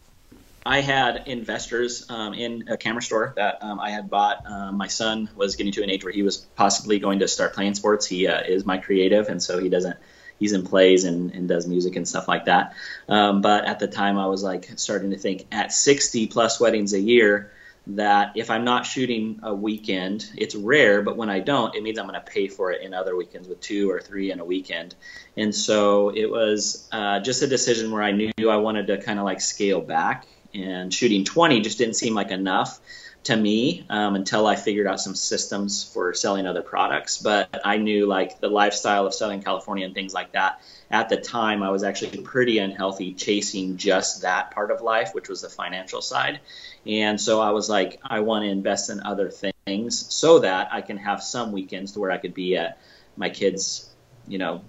I 0.65 0.81
had 0.81 1.25
investors 1.27 2.07
um, 2.09 2.35
in 2.35 2.69
a 2.69 2.77
camera 2.77 3.03
store 3.03 3.33
that 3.37 3.59
um, 3.63 3.81
I 3.81 3.91
had 3.91 4.09
bought. 4.09 4.47
Um, 4.47 4.77
my 4.77 4.87
son 4.87 5.29
was 5.35 5.57
getting 5.57 5.73
to 5.73 5.83
an 5.83 5.91
age 5.91 6.05
where 6.05 6.13
he 6.13 6.23
was 6.23 6.37
possibly 6.37 6.99
going 6.99 7.19
to 7.19 7.29
start 7.29 7.55
playing 7.55 7.75
sports. 7.75 8.07
He 8.07 8.29
uh, 8.29 8.43
is 8.43 8.65
my 8.65 8.79
creative, 8.79 9.29
and 9.29 9.43
so 9.43 9.59
he 9.59 9.69
doesn't. 9.69 9.97
He's 10.39 10.53
in 10.53 10.65
plays 10.65 11.05
and, 11.05 11.33
and 11.33 11.49
does 11.49 11.69
music 11.69 11.95
and 11.95 12.09
stuff 12.09 12.27
like 12.27 12.47
that. 12.47 12.75
Um, 13.09 13.43
but 13.43 13.65
at 13.65 13.79
the 13.79 13.87
time, 13.87 14.19
I 14.19 14.27
was 14.27 14.43
like 14.43 14.71
starting 14.77 15.11
to 15.11 15.17
think 15.17 15.47
at 15.53 15.73
60 15.73 16.27
plus 16.29 16.59
weddings 16.59 16.95
a 16.95 17.01
year 17.01 17.53
that 17.89 18.33
if 18.37 18.51
I'm 18.51 18.65
not 18.65 18.85
shooting 18.85 19.41
a 19.43 19.55
weekend, 19.55 20.29
it's 20.37 20.57
rare, 20.57 21.03
but 21.03 21.17
when 21.17 21.31
I 21.31 21.41
don't, 21.41 21.75
it 21.77 21.83
means 21.83 21.99
I'm 21.99 22.09
going 22.09 22.21
to 22.21 22.27
pay 22.27 22.49
for 22.49 22.73
it 22.73 22.83
in 22.83 22.93
other 22.93 23.15
weekends 23.15 23.47
with 23.47 23.61
two 23.61 23.89
or 23.91 24.01
three 24.01 24.33
in 24.33 24.41
a 24.41 24.45
weekend. 24.45 24.97
And 25.37 25.55
so 25.55 26.09
it 26.09 26.29
was 26.29 26.89
uh, 26.91 27.21
just 27.21 27.43
a 27.43 27.47
decision 27.47 27.93
where 27.93 28.03
I 28.03 28.11
knew 28.11 28.33
I 28.49 28.57
wanted 28.57 28.89
to 28.89 29.01
kind 29.01 29.21
of 29.21 29.25
like 29.25 29.41
scale 29.41 29.81
back 29.81 30.27
and 30.55 30.93
shooting 30.93 31.25
20 31.25 31.61
just 31.61 31.79
didn't 31.79 31.97
seem 31.97 32.15
like 32.15 32.31
enough 32.31 32.81
to 33.25 33.37
me 33.37 33.87
um, 33.89 34.17
until 34.17 34.47
I 34.47 34.57
figured 34.57 34.87
out 34.87 35.01
some 35.01 35.15
systems 35.15 35.85
for 35.85 36.13
selling 36.13 36.47
other 36.47 36.63
products. 36.63 37.19
But 37.19 37.61
I 37.65 37.77
knew 37.77 38.07
like 38.07 38.41
the 38.41 38.49
lifestyle 38.49 39.07
of 39.07 39.15
Southern 39.15 39.43
California 39.43 39.87
and 39.87 39.95
things 39.95 40.13
like 40.13 40.33
that. 40.33 40.61
At 40.91 41.09
the 41.09 41.17
time, 41.17 41.63
I 41.63 41.71
was 41.71 41.85
actually 41.85 42.21
pretty 42.23 42.59
unhealthy 42.59 43.15
chasing 43.15 43.77
just 43.77 44.23
that 44.23 44.51
part 44.51 44.71
of 44.71 44.83
life, 44.83 45.15
which 45.15 45.29
was 45.29 45.41
the 45.43 45.49
financial 45.49 46.03
side. 46.03 46.41
And 46.85 47.21
so 47.21 47.41
I 47.41 47.51
was 47.51 47.71
like, 47.71 48.01
I 48.03 48.21
want 48.21 48.45
to 48.45 48.51
invest 48.51 48.91
in 48.91 49.01
other 49.01 49.31
things 49.31 50.13
so 50.13 50.41
that 50.41 50.69
I 50.73 50.81
can 50.81 50.97
have 50.99 51.23
some 51.23 51.53
weekends 51.53 51.93
to 51.93 52.01
where 52.01 52.11
I 52.11 52.19
could 52.19 52.35
be 52.35 52.57
at 52.57 52.79
my 53.17 53.31
kids' 53.31 53.89
you 54.27 54.39
know, 54.39 54.63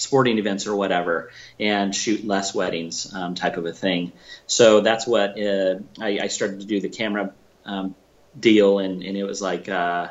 sporting 0.00 0.38
events 0.38 0.66
or 0.66 0.74
whatever 0.74 1.30
and 1.58 1.94
shoot 1.94 2.24
less 2.24 2.54
weddings 2.54 3.12
um, 3.14 3.34
type 3.34 3.56
of 3.56 3.66
a 3.66 3.72
thing. 3.72 4.12
So 4.46 4.80
that's 4.80 5.06
what 5.06 5.40
uh, 5.40 5.76
I, 6.00 6.20
I, 6.22 6.26
started 6.28 6.60
to 6.60 6.66
do 6.66 6.80
the 6.80 6.88
camera 6.88 7.32
um, 7.64 7.94
deal, 8.38 8.78
and, 8.78 9.02
and, 9.02 9.16
it 9.16 9.24
was 9.24 9.42
like 9.42 9.68
uh, 9.68 10.08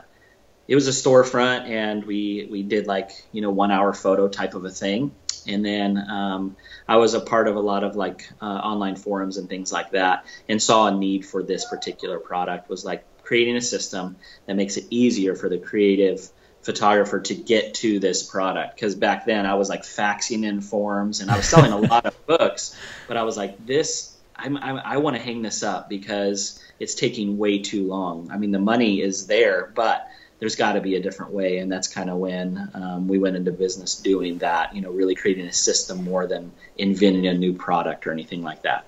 it 0.68 0.76
was 0.76 0.88
a 0.88 0.92
storefront, 0.92 1.68
and 1.68 2.06
we 2.06 2.48
we 2.50 2.64
did 2.64 2.88
like 2.88 3.12
you 3.32 3.42
know 3.42 3.50
one 3.50 3.72
hour 3.72 3.94
photo 3.94 4.28
type 4.28 4.54
of 4.54 4.66
a 4.66 4.70
thing, 4.70 5.12
and 5.48 5.66
then 5.66 5.98
um, 5.98 6.56
I 6.88 6.98
was 6.98 7.14
a 7.14 7.20
part 7.20 7.48
of 7.48 7.56
a 7.56 7.60
lot 7.60 7.84
of 7.84 7.96
like 7.96 8.30
uh, 8.42 8.46
online 8.46 8.96
forums 8.96 9.38
and 9.38 9.50
things 9.50 9.72
like 9.72 9.92
that, 9.92 10.26
and 10.48 10.62
saw 10.62 10.88
a 10.88 10.92
need 10.92 11.26
for 11.26 11.44
this 11.44 11.66
particular 11.66 12.20
product 12.20 12.70
was 12.70 12.86
like 12.86 13.04
creating 13.24 13.56
a 13.56 13.62
system 13.62 14.16
that 14.46 14.56
makes 14.56 14.78
it 14.78 14.86
easier 14.90 15.36
for 15.36 15.50
the 15.50 15.58
creative 15.58 16.30
photographer 16.62 17.22
to 17.22 17.36
get 17.36 17.76
to 17.76 18.00
this 18.00 18.24
product 18.24 18.76
because 18.76 18.96
back 18.96 19.26
then 19.26 19.46
I 19.46 19.56
was 19.56 19.70
like 19.70 19.84
faxing 19.84 20.46
in 20.46 20.62
forms 20.62 21.22
and 21.22 21.32
I 21.32 21.38
was 21.38 21.48
selling 21.48 21.72
a 21.72 21.78
lot 21.90 22.06
of 22.06 22.26
books, 22.26 22.76
but 23.08 23.18
I 23.18 23.24
was 23.24 23.38
like, 23.38 23.66
this, 23.66 24.16
I'm, 24.36 24.58
I'm, 24.58 24.78
i 24.78 24.98
want 24.98 25.16
to 25.16 25.22
hang 25.22 25.42
this 25.42 25.64
up 25.64 25.90
because 25.90 26.62
it's 26.80 26.96
taking 26.96 27.38
way 27.38 27.60
too 27.60 27.88
long. 27.88 28.30
I 28.32 28.38
mean, 28.38 28.52
the 28.52 28.60
money 28.60 29.02
is 29.02 29.28
there, 29.28 29.72
but 29.74 30.08
there's 30.40 30.56
got 30.56 30.74
to 30.74 30.82
be 30.82 30.96
a 30.96 31.02
different 31.02 31.34
way, 31.34 31.58
and 31.58 31.72
that's 31.72 31.90
kind 31.90 32.10
of 32.10 32.18
when 32.18 32.72
um, 32.74 33.08
we 33.08 33.20
went 33.20 33.36
into 33.36 33.52
business 33.52 33.96
doing 33.96 34.38
that. 34.38 34.74
You 34.74 34.82
know, 34.82 34.92
really 34.92 35.16
creating 35.16 35.46
a 35.46 35.54
system 35.54 36.04
more 36.06 36.28
than 36.28 36.54
inventing 36.78 37.28
a 37.28 37.34
new 37.34 37.54
product 37.54 38.08
or 38.08 38.12
anything 38.12 38.42
like 38.42 38.62
that. 38.62 38.86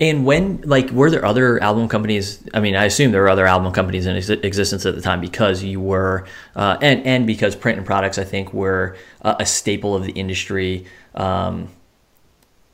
And 0.00 0.24
when, 0.24 0.62
like, 0.62 0.90
were 0.90 1.10
there 1.10 1.24
other 1.24 1.62
album 1.62 1.88
companies? 1.88 2.42
I 2.54 2.60
mean, 2.60 2.74
I 2.74 2.86
assume 2.86 3.12
there 3.12 3.22
were 3.22 3.28
other 3.28 3.46
album 3.46 3.72
companies 3.72 4.06
in 4.06 4.16
ex- 4.16 4.30
existence 4.30 4.86
at 4.86 4.94
the 4.94 5.00
time 5.00 5.20
because 5.20 5.62
you 5.62 5.80
were, 5.80 6.26
uh, 6.56 6.78
and 6.80 7.06
and 7.06 7.26
because 7.26 7.54
print 7.54 7.78
and 7.78 7.86
products, 7.86 8.18
I 8.18 8.24
think, 8.24 8.52
were 8.52 8.96
uh, 9.22 9.36
a 9.38 9.46
staple 9.46 9.94
of 9.94 10.04
the 10.04 10.12
industry, 10.12 10.86
um, 11.14 11.68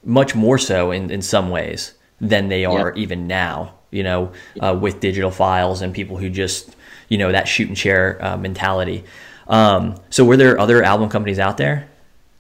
much 0.05 0.35
more 0.35 0.59
so 0.59 0.91
in 0.91 1.11
in 1.11 1.21
some 1.21 1.51
ways 1.51 1.95
than 2.21 2.49
they 2.49 2.65
are 2.65 2.93
yeah. 2.95 3.03
even 3.03 3.27
now. 3.27 3.75
You 3.91 4.03
know, 4.03 4.33
uh, 4.61 4.79
with 4.81 5.01
digital 5.01 5.31
files 5.31 5.81
and 5.81 5.95
people 5.95 6.19
who 6.19 6.29
just, 6.29 6.77
you 7.09 7.17
know, 7.17 7.33
that 7.33 7.49
shoot 7.49 7.69
and 7.69 7.77
share 7.77 8.23
uh, 8.23 8.37
mentality. 8.37 9.05
Um, 9.49 9.97
so, 10.11 10.25
were 10.25 10.37
there 10.37 10.59
other 10.59 10.83
album 10.83 11.09
companies 11.09 11.39
out 11.39 11.57
there? 11.57 11.89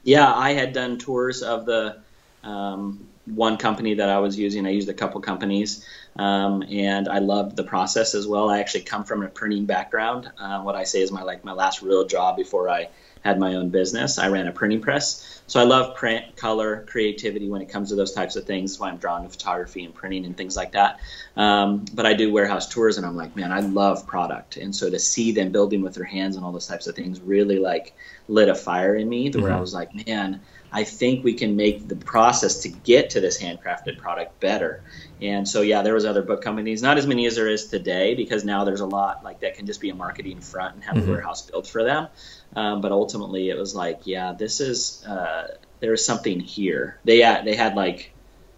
Yeah, 0.02 0.32
I 0.32 0.52
had 0.52 0.72
done 0.72 0.98
tours 0.98 1.42
of 1.42 1.66
the. 1.66 2.00
Um, 2.44 3.07
one 3.34 3.56
company 3.56 3.94
that 3.94 4.08
I 4.08 4.18
was 4.18 4.38
using. 4.38 4.66
I 4.66 4.70
used 4.70 4.88
a 4.88 4.94
couple 4.94 5.20
companies, 5.20 5.86
um, 6.16 6.62
and 6.62 7.08
I 7.08 7.18
loved 7.18 7.56
the 7.56 7.64
process 7.64 8.14
as 8.14 8.26
well. 8.26 8.50
I 8.50 8.60
actually 8.60 8.82
come 8.82 9.04
from 9.04 9.22
a 9.22 9.28
printing 9.28 9.66
background. 9.66 10.30
Uh, 10.38 10.62
what 10.62 10.74
I 10.74 10.84
say 10.84 11.00
is 11.00 11.12
my 11.12 11.22
like 11.22 11.44
my 11.44 11.52
last 11.52 11.82
real 11.82 12.06
job 12.06 12.36
before 12.36 12.68
I 12.68 12.88
had 13.24 13.38
my 13.38 13.54
own 13.54 13.70
business. 13.70 14.18
I 14.18 14.28
ran 14.28 14.46
a 14.46 14.52
printing 14.52 14.80
press, 14.80 15.42
so 15.46 15.60
I 15.60 15.64
love 15.64 15.96
print, 15.96 16.36
color, 16.36 16.86
creativity 16.88 17.48
when 17.48 17.60
it 17.60 17.68
comes 17.68 17.90
to 17.90 17.96
those 17.96 18.12
types 18.12 18.36
of 18.36 18.44
things. 18.44 18.72
That's 18.72 18.80
why 18.80 18.88
I'm 18.88 18.98
drawn 18.98 19.24
to 19.24 19.28
photography 19.28 19.84
and 19.84 19.94
printing 19.94 20.24
and 20.24 20.36
things 20.36 20.56
like 20.56 20.72
that. 20.72 21.00
Um, 21.36 21.84
but 21.92 22.06
I 22.06 22.14
do 22.14 22.32
warehouse 22.32 22.68
tours, 22.68 22.96
and 22.96 23.06
I'm 23.06 23.16
like, 23.16 23.36
man, 23.36 23.52
I 23.52 23.60
love 23.60 24.06
product, 24.06 24.56
and 24.56 24.74
so 24.74 24.88
to 24.88 24.98
see 24.98 25.32
them 25.32 25.52
building 25.52 25.82
with 25.82 25.94
their 25.94 26.04
hands 26.04 26.36
and 26.36 26.44
all 26.44 26.52
those 26.52 26.66
types 26.66 26.86
of 26.86 26.94
things 26.94 27.20
really 27.20 27.58
like 27.58 27.94
lit 28.28 28.48
a 28.48 28.54
fire 28.54 28.94
in 28.94 29.08
me. 29.08 29.30
Mm-hmm. 29.30 29.42
Where 29.42 29.50
I 29.50 29.54
mm-hmm. 29.54 29.60
was 29.60 29.74
like, 29.74 30.06
man 30.06 30.40
I 30.70 30.84
think 30.84 31.24
we 31.24 31.34
can 31.34 31.56
make 31.56 31.88
the 31.88 31.96
process 31.96 32.62
to 32.62 32.68
get 32.68 33.10
to 33.10 33.20
this 33.20 33.40
handcrafted 33.40 33.98
product 33.98 34.38
better. 34.40 34.82
And 35.20 35.48
so, 35.48 35.62
yeah, 35.62 35.82
there 35.82 35.94
was 35.94 36.04
other 36.04 36.22
book 36.22 36.42
companies, 36.42 36.82
not 36.82 36.98
as 36.98 37.06
many 37.06 37.26
as 37.26 37.36
there 37.36 37.48
is 37.48 37.66
today, 37.66 38.14
because 38.14 38.44
now 38.44 38.64
there's 38.64 38.80
a 38.80 38.86
lot 38.86 39.24
like 39.24 39.40
that 39.40 39.54
can 39.54 39.66
just 39.66 39.80
be 39.80 39.90
a 39.90 39.94
marketing 39.94 40.40
front 40.40 40.74
and 40.74 40.84
have 40.84 40.96
mm-hmm. 40.96 41.08
a 41.08 41.12
warehouse 41.12 41.42
built 41.42 41.66
for 41.66 41.84
them. 41.84 42.08
Um, 42.54 42.80
but 42.80 42.92
ultimately, 42.92 43.48
it 43.50 43.56
was 43.56 43.74
like, 43.74 44.00
yeah, 44.04 44.32
this 44.32 44.60
is 44.60 45.04
uh, 45.06 45.56
there's 45.80 46.04
something 46.04 46.40
here. 46.40 46.98
They 47.04 47.18
had, 47.18 47.44
they 47.44 47.56
had 47.56 47.74
like, 47.74 48.12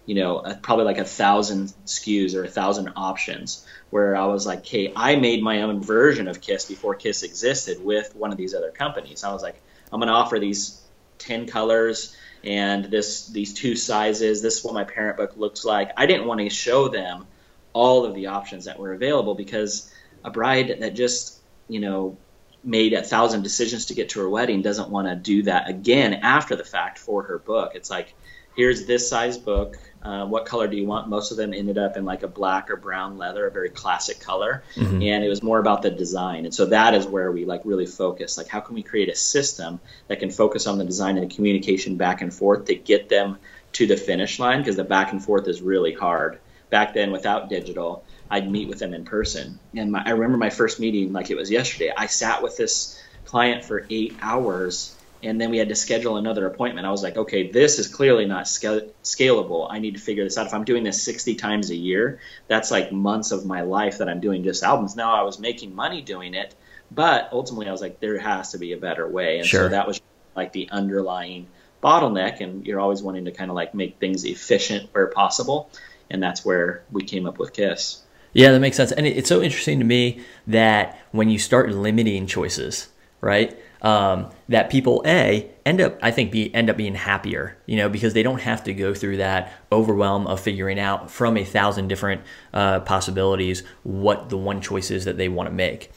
you 0.05 0.15
know, 0.15 0.43
probably 0.61 0.85
like 0.85 0.97
a 0.97 1.05
thousand 1.05 1.73
SKUs 1.85 2.35
or 2.35 2.43
a 2.43 2.49
thousand 2.49 2.93
options. 2.95 3.65
Where 3.89 4.15
I 4.15 4.25
was 4.27 4.45
like, 4.45 4.59
okay, 4.59 4.93
I 4.95 5.17
made 5.17 5.43
my 5.43 5.63
own 5.63 5.81
version 5.81 6.29
of 6.29 6.39
Kiss 6.39 6.65
before 6.65 6.95
Kiss 6.95 7.23
existed 7.23 7.83
with 7.83 8.15
one 8.15 8.31
of 8.31 8.37
these 8.37 8.53
other 8.53 8.71
companies. 8.71 9.25
I 9.25 9.33
was 9.33 9.43
like, 9.43 9.61
I'm 9.91 9.99
going 9.99 10.07
to 10.07 10.13
offer 10.13 10.39
these 10.39 10.80
10 11.21 11.47
colors 11.47 12.15
and 12.43 12.85
this 12.85 13.27
these 13.27 13.53
two 13.53 13.75
sizes. 13.75 14.41
This 14.41 14.57
is 14.57 14.63
what 14.63 14.73
my 14.73 14.83
parent 14.83 15.17
book 15.17 15.33
looks 15.37 15.63
like. 15.63 15.91
I 15.97 16.05
didn't 16.05 16.25
want 16.25 16.39
to 16.41 16.49
show 16.49 16.87
them 16.87 17.27
all 17.73 18.05
of 18.05 18.15
the 18.15 18.27
options 18.27 18.65
that 18.65 18.79
were 18.79 18.93
available 18.93 19.35
because 19.35 19.91
a 20.23 20.31
bride 20.31 20.77
that 20.79 20.95
just, 20.95 21.39
you 21.67 21.79
know, 21.79 22.17
made 22.63 22.93
a 22.93 23.01
thousand 23.01 23.43
decisions 23.43 23.87
to 23.87 23.93
get 23.93 24.09
to 24.09 24.19
her 24.19 24.29
wedding 24.29 24.61
doesn't 24.61 24.89
want 24.89 25.07
to 25.07 25.15
do 25.15 25.43
that 25.43 25.69
again 25.69 26.13
after 26.15 26.55
the 26.55 26.63
fact 26.63 26.99
for 26.99 27.23
her 27.23 27.39
book. 27.39 27.71
It's 27.75 27.89
like, 27.89 28.13
here's 28.55 28.85
this 28.85 29.09
size 29.09 29.37
book 29.37 29.77
uh, 30.03 30.25
what 30.25 30.45
color 30.45 30.67
do 30.67 30.75
you 30.75 30.85
want? 30.87 31.07
Most 31.07 31.31
of 31.31 31.37
them 31.37 31.53
ended 31.53 31.77
up 31.77 31.95
in 31.95 32.05
like 32.05 32.23
a 32.23 32.27
black 32.27 32.71
or 32.71 32.75
brown 32.75 33.17
leather, 33.17 33.45
a 33.45 33.51
very 33.51 33.69
classic 33.69 34.19
color, 34.19 34.63
mm-hmm. 34.75 35.01
and 35.01 35.23
it 35.23 35.29
was 35.29 35.43
more 35.43 35.59
about 35.59 35.83
the 35.83 35.91
design. 35.91 36.45
And 36.45 36.53
so 36.53 36.65
that 36.67 36.95
is 36.95 37.05
where 37.05 37.31
we 37.31 37.45
like 37.45 37.61
really 37.65 37.85
focus. 37.85 38.37
Like, 38.37 38.47
how 38.47 38.61
can 38.61 38.73
we 38.73 38.81
create 38.81 39.09
a 39.09 39.15
system 39.15 39.79
that 40.07 40.19
can 40.19 40.31
focus 40.31 40.65
on 40.65 40.79
the 40.79 40.85
design 40.85 41.17
and 41.17 41.29
the 41.29 41.35
communication 41.35 41.97
back 41.97 42.21
and 42.21 42.33
forth 42.33 42.65
to 42.65 42.75
get 42.75 43.09
them 43.09 43.37
to 43.73 43.85
the 43.85 43.95
finish 43.95 44.39
line? 44.39 44.59
Because 44.59 44.75
the 44.75 44.83
back 44.83 45.11
and 45.11 45.23
forth 45.23 45.47
is 45.47 45.61
really 45.61 45.93
hard. 45.93 46.39
Back 46.71 46.95
then, 46.95 47.11
without 47.11 47.49
digital, 47.49 48.03
I'd 48.29 48.49
meet 48.49 48.69
with 48.69 48.79
them 48.79 48.95
in 48.95 49.05
person. 49.05 49.59
And 49.75 49.91
my, 49.91 50.01
I 50.03 50.11
remember 50.11 50.37
my 50.37 50.49
first 50.49 50.79
meeting 50.79 51.13
like 51.13 51.29
it 51.29 51.37
was 51.37 51.51
yesterday. 51.51 51.93
I 51.95 52.07
sat 52.07 52.41
with 52.41 52.57
this 52.57 52.99
client 53.25 53.65
for 53.65 53.85
eight 53.91 54.15
hours 54.19 54.95
and 55.23 55.39
then 55.39 55.51
we 55.51 55.57
had 55.57 55.69
to 55.69 55.75
schedule 55.75 56.17
another 56.17 56.47
appointment. 56.47 56.87
I 56.87 56.91
was 56.91 57.03
like, 57.03 57.15
okay, 57.15 57.51
this 57.51 57.79
is 57.79 57.87
clearly 57.87 58.25
not 58.25 58.45
scalable. 58.45 59.67
I 59.69 59.79
need 59.79 59.95
to 59.95 60.01
figure 60.01 60.23
this 60.23 60.37
out. 60.37 60.47
If 60.47 60.53
I'm 60.53 60.63
doing 60.63 60.83
this 60.83 61.01
60 61.03 61.35
times 61.35 61.69
a 61.69 61.75
year, 61.75 62.19
that's 62.47 62.71
like 62.71 62.91
months 62.91 63.31
of 63.31 63.45
my 63.45 63.61
life 63.61 63.99
that 63.99 64.09
I'm 64.09 64.19
doing 64.19 64.43
just 64.43 64.63
albums. 64.63 64.95
Now 64.95 65.13
I 65.13 65.23
was 65.23 65.39
making 65.39 65.75
money 65.75 66.01
doing 66.01 66.33
it, 66.33 66.55
but 66.89 67.29
ultimately 67.31 67.67
I 67.67 67.71
was 67.71 67.81
like, 67.81 67.99
there 67.99 68.17
has 68.17 68.51
to 68.51 68.57
be 68.57 68.73
a 68.73 68.77
better 68.77 69.07
way. 69.07 69.37
And 69.37 69.47
sure. 69.47 69.65
so 69.65 69.69
that 69.69 69.87
was 69.87 70.01
like 70.35 70.53
the 70.53 70.69
underlying 70.71 71.47
bottleneck. 71.83 72.41
And 72.41 72.65
you're 72.65 72.79
always 72.79 73.03
wanting 73.03 73.25
to 73.25 73.31
kind 73.31 73.51
of 73.51 73.55
like 73.55 73.75
make 73.75 73.99
things 73.99 74.25
efficient 74.25 74.89
where 74.93 75.07
possible. 75.07 75.69
And 76.09 76.21
that's 76.21 76.43
where 76.43 76.83
we 76.91 77.03
came 77.03 77.27
up 77.27 77.37
with 77.37 77.53
Kiss. 77.53 78.01
Yeah, 78.33 78.51
that 78.51 78.59
makes 78.59 78.77
sense. 78.77 78.91
And 78.91 79.05
it's 79.05 79.29
so 79.29 79.41
interesting 79.41 79.79
to 79.79 79.85
me 79.85 80.21
that 80.47 80.99
when 81.11 81.29
you 81.29 81.37
start 81.37 81.69
limiting 81.69 82.27
choices, 82.27 82.87
right? 83.19 83.57
Um, 83.81 84.29
that 84.49 84.69
people 84.69 85.01
a 85.05 85.49
end 85.65 85.81
up 85.81 85.97
I 86.01 86.11
think 86.11 86.31
be 86.31 86.53
end 86.53 86.69
up 86.69 86.77
being 86.77 86.95
happier, 86.95 87.57
you 87.65 87.77
know, 87.77 87.89
because 87.89 88.13
they 88.13 88.23
don't 88.23 88.41
have 88.41 88.63
to 88.65 88.73
go 88.73 88.93
through 88.93 89.17
that 89.17 89.53
overwhelm 89.71 90.27
of 90.27 90.39
figuring 90.39 90.79
out 90.79 91.09
from 91.09 91.37
a 91.37 91.43
thousand 91.43 91.87
different 91.87 92.21
uh, 92.53 92.81
possibilities 92.81 93.63
what 93.83 94.29
the 94.29 94.37
one 94.37 94.61
choice 94.61 94.91
is 94.91 95.05
that 95.05 95.17
they 95.17 95.29
want 95.29 95.47
to 95.47 95.53
make. 95.53 95.91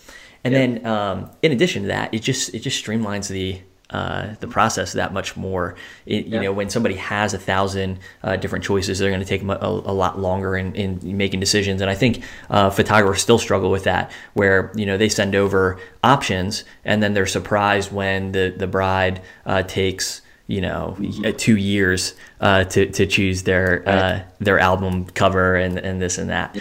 And 0.44 0.52
yep. 0.52 0.82
then 0.82 0.86
um, 0.86 1.30
in 1.42 1.52
addition 1.52 1.82
to 1.82 1.88
that, 1.88 2.12
it 2.12 2.20
just 2.20 2.54
it 2.54 2.60
just 2.60 2.84
streamlines 2.84 3.28
the 3.28 3.60
uh, 3.94 4.34
the 4.40 4.48
process 4.48 4.92
that 4.94 5.12
much 5.12 5.36
more. 5.36 5.76
It, 6.04 6.26
you 6.26 6.40
know, 6.40 6.52
when 6.52 6.68
somebody 6.68 6.96
has 6.96 7.32
a 7.32 7.38
thousand 7.38 8.00
uh, 8.24 8.34
different 8.34 8.64
choices, 8.64 8.98
they're 8.98 9.10
going 9.10 9.22
to 9.22 9.26
take 9.26 9.42
a, 9.42 9.54
a, 9.54 9.94
lot 9.94 10.18
longer 10.18 10.56
in, 10.56 10.74
in, 10.74 11.16
making 11.16 11.38
decisions. 11.38 11.80
And 11.80 11.88
I 11.88 11.94
think 11.94 12.24
uh, 12.50 12.70
photographers 12.70 13.22
still 13.22 13.38
struggle 13.38 13.70
with 13.70 13.84
that, 13.84 14.10
where 14.32 14.72
you 14.74 14.84
know 14.84 14.96
they 14.98 15.08
send 15.08 15.36
over 15.36 15.78
options 16.02 16.64
and 16.84 17.04
then 17.04 17.14
they're 17.14 17.24
surprised 17.24 17.92
when 17.92 18.32
the 18.32 18.52
the 18.56 18.66
bride 18.66 19.22
uh, 19.46 19.62
takes 19.62 20.22
you 20.48 20.60
know 20.60 20.96
mm-hmm. 20.98 21.36
two 21.36 21.56
years 21.56 22.14
uh, 22.40 22.64
to 22.64 22.90
to 22.90 23.06
choose 23.06 23.44
their 23.44 23.84
right. 23.86 24.24
their 24.40 24.58
album 24.58 25.04
cover 25.04 25.54
and 25.54 25.78
and 25.78 26.02
this 26.02 26.18
and 26.18 26.30
that. 26.30 26.58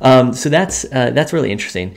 Um, 0.00 0.32
so 0.32 0.48
that's 0.48 0.82
that's 0.82 1.32
really 1.32 1.52
interesting. 1.52 1.94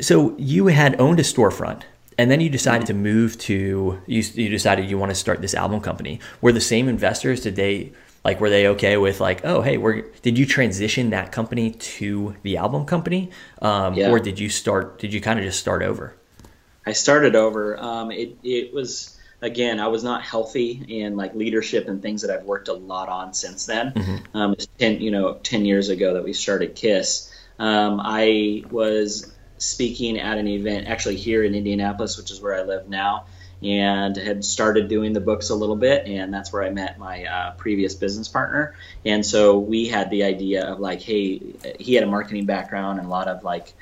So 0.00 0.36
you 0.38 0.68
had 0.68 1.00
owned 1.00 1.18
a 1.18 1.24
storefront 1.24 1.82
and 2.18 2.30
then 2.30 2.40
you 2.40 2.50
decided 2.50 2.88
to 2.88 2.94
move 2.94 3.38
to 3.38 4.02
you, 4.06 4.22
you 4.34 4.48
decided 4.48 4.90
you 4.90 4.98
want 4.98 5.10
to 5.10 5.14
start 5.14 5.40
this 5.40 5.54
album 5.54 5.80
company. 5.80 6.20
Were 6.40 6.52
the 6.52 6.60
same 6.60 6.88
investors 6.88 7.40
did 7.40 7.56
they 7.56 7.92
like 8.24 8.40
were 8.40 8.50
they 8.50 8.66
okay 8.66 8.96
with 8.96 9.20
like 9.20 9.44
oh 9.44 9.62
hey 9.62 9.78
we're 9.78 10.02
did 10.22 10.36
you 10.36 10.44
transition 10.44 11.10
that 11.10 11.30
company 11.30 11.70
to 11.70 12.36
the 12.42 12.56
album 12.56 12.84
company? 12.84 13.30
Um, 13.62 13.94
yeah. 13.94 14.10
or 14.10 14.18
did 14.18 14.38
you 14.38 14.48
start 14.48 14.98
did 14.98 15.14
you 15.14 15.20
kind 15.20 15.38
of 15.38 15.44
just 15.44 15.60
start 15.60 15.82
over? 15.82 16.14
I 16.84 16.92
started 16.92 17.36
over. 17.36 17.78
Um, 17.78 18.10
it, 18.10 18.36
it 18.42 18.74
was 18.74 19.14
again 19.40 19.78
i 19.78 19.86
was 19.86 20.02
not 20.02 20.20
healthy 20.20 20.84
in 20.88 21.16
like 21.16 21.32
leadership 21.32 21.86
and 21.86 22.02
things 22.02 22.22
that 22.22 22.30
i've 22.36 22.44
worked 22.44 22.66
a 22.66 22.72
lot 22.72 23.08
on 23.08 23.32
since 23.32 23.66
then. 23.66 23.92
Mm-hmm. 23.92 24.36
um, 24.36 24.56
10 24.78 25.00
you 25.00 25.12
know 25.12 25.34
10 25.34 25.64
years 25.64 25.90
ago 25.90 26.14
that 26.14 26.24
we 26.24 26.32
started 26.32 26.74
kiss. 26.74 27.32
Um, 27.60 28.00
i 28.02 28.64
was 28.70 29.32
speaking 29.58 30.18
at 30.18 30.38
an 30.38 30.48
event 30.48 30.88
actually 30.88 31.16
here 31.16 31.44
in 31.44 31.54
Indianapolis, 31.54 32.16
which 32.16 32.30
is 32.30 32.40
where 32.40 32.54
I 32.54 32.62
live 32.62 32.88
now, 32.88 33.26
and 33.62 34.16
had 34.16 34.44
started 34.44 34.88
doing 34.88 35.12
the 35.12 35.20
books 35.20 35.50
a 35.50 35.54
little 35.54 35.76
bit. 35.76 36.06
And 36.06 36.32
that's 36.32 36.52
where 36.52 36.62
I 36.62 36.70
met 36.70 36.98
my 36.98 37.24
uh, 37.24 37.50
previous 37.52 37.94
business 37.94 38.28
partner. 38.28 38.74
And 39.04 39.24
so 39.24 39.58
we 39.58 39.88
had 39.88 40.10
the 40.10 40.24
idea 40.24 40.66
of 40.66 40.80
like, 40.80 41.02
hey, 41.02 41.40
he 41.78 41.94
had 41.94 42.04
a 42.04 42.06
marketing 42.06 42.46
background 42.46 42.98
and 42.98 43.08
a 43.08 43.10
lot 43.10 43.28
of 43.28 43.42
like 43.42 43.74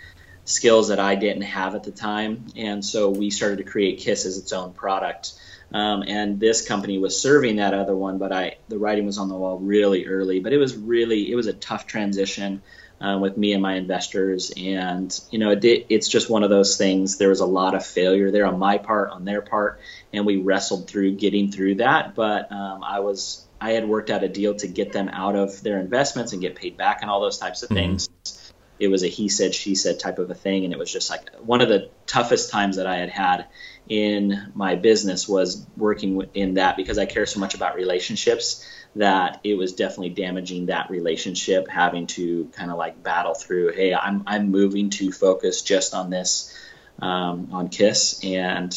skills 0.44 0.88
that 0.88 1.00
I 1.00 1.16
didn't 1.16 1.42
have 1.42 1.74
at 1.74 1.84
the 1.84 1.90
time. 1.90 2.46
And 2.56 2.84
so 2.84 3.10
we 3.10 3.30
started 3.30 3.58
to 3.58 3.64
create 3.64 3.98
Kiss 3.98 4.24
as 4.24 4.38
its 4.38 4.52
own 4.52 4.72
product. 4.72 5.34
Um, 5.72 6.04
and 6.06 6.38
this 6.38 6.66
company 6.66 6.98
was 6.98 7.20
serving 7.20 7.56
that 7.56 7.74
other 7.74 7.96
one, 7.96 8.18
but 8.18 8.32
I 8.32 8.58
the 8.68 8.78
writing 8.78 9.04
was 9.04 9.18
on 9.18 9.28
the 9.28 9.34
wall 9.34 9.58
really 9.58 10.06
early. 10.06 10.38
But 10.38 10.52
it 10.52 10.58
was 10.58 10.76
really 10.76 11.30
it 11.30 11.34
was 11.34 11.48
a 11.48 11.52
tough 11.52 11.88
transition 11.88 12.62
uh, 13.00 13.18
with 13.20 13.36
me 13.36 13.52
and 13.52 13.62
my 13.62 13.74
investors, 13.74 14.52
and 14.56 15.18
you 15.30 15.38
know 15.38 15.50
it, 15.50 15.86
it's 15.88 16.08
just 16.08 16.30
one 16.30 16.42
of 16.42 16.50
those 16.50 16.76
things. 16.76 17.18
There 17.18 17.28
was 17.28 17.40
a 17.40 17.46
lot 17.46 17.74
of 17.74 17.84
failure 17.84 18.30
there 18.30 18.46
on 18.46 18.58
my 18.58 18.78
part, 18.78 19.10
on 19.10 19.24
their 19.24 19.42
part, 19.42 19.80
and 20.12 20.24
we 20.24 20.36
wrestled 20.36 20.88
through 20.88 21.16
getting 21.16 21.52
through 21.52 21.76
that. 21.76 22.14
But 22.14 22.50
um, 22.50 22.82
I 22.82 23.00
was 23.00 23.46
I 23.60 23.72
had 23.72 23.86
worked 23.86 24.10
out 24.10 24.24
a 24.24 24.28
deal 24.28 24.54
to 24.56 24.66
get 24.66 24.92
them 24.92 25.08
out 25.08 25.36
of 25.36 25.62
their 25.62 25.78
investments 25.78 26.32
and 26.32 26.40
get 26.40 26.56
paid 26.56 26.76
back 26.76 27.02
and 27.02 27.10
all 27.10 27.20
those 27.20 27.38
types 27.38 27.62
of 27.62 27.68
mm-hmm. 27.68 27.76
things. 27.76 28.08
It 28.78 28.88
was 28.88 29.02
a 29.02 29.08
he 29.08 29.28
said 29.28 29.54
she 29.54 29.74
said 29.74 30.00
type 30.00 30.18
of 30.18 30.30
a 30.30 30.34
thing, 30.34 30.64
and 30.64 30.72
it 30.72 30.78
was 30.78 30.90
just 30.90 31.10
like 31.10 31.34
one 31.40 31.60
of 31.60 31.68
the 31.68 31.90
toughest 32.06 32.50
times 32.50 32.76
that 32.76 32.86
I 32.86 32.96
had 32.96 33.10
had 33.10 33.46
in 33.88 34.52
my 34.54 34.74
business 34.74 35.28
was 35.28 35.66
working 35.76 36.22
in 36.34 36.54
that 36.54 36.76
because 36.76 36.98
I 36.98 37.06
care 37.06 37.26
so 37.26 37.40
much 37.40 37.54
about 37.54 37.76
relationships 37.76 38.66
that 38.96 39.40
it 39.44 39.54
was 39.54 39.74
definitely 39.74 40.10
damaging 40.10 40.66
that 40.66 40.90
relationship 40.90 41.68
having 41.68 42.06
to 42.06 42.46
kind 42.52 42.70
of 42.70 42.78
like 42.78 43.02
battle 43.02 43.34
through 43.34 43.72
hey 43.72 43.94
i'm 43.94 44.22
i'm 44.26 44.50
moving 44.50 44.90
to 44.90 45.12
focus 45.12 45.62
just 45.62 45.94
on 45.94 46.10
this 46.10 46.56
um, 47.00 47.50
on 47.52 47.68
kiss 47.68 48.24
and 48.24 48.74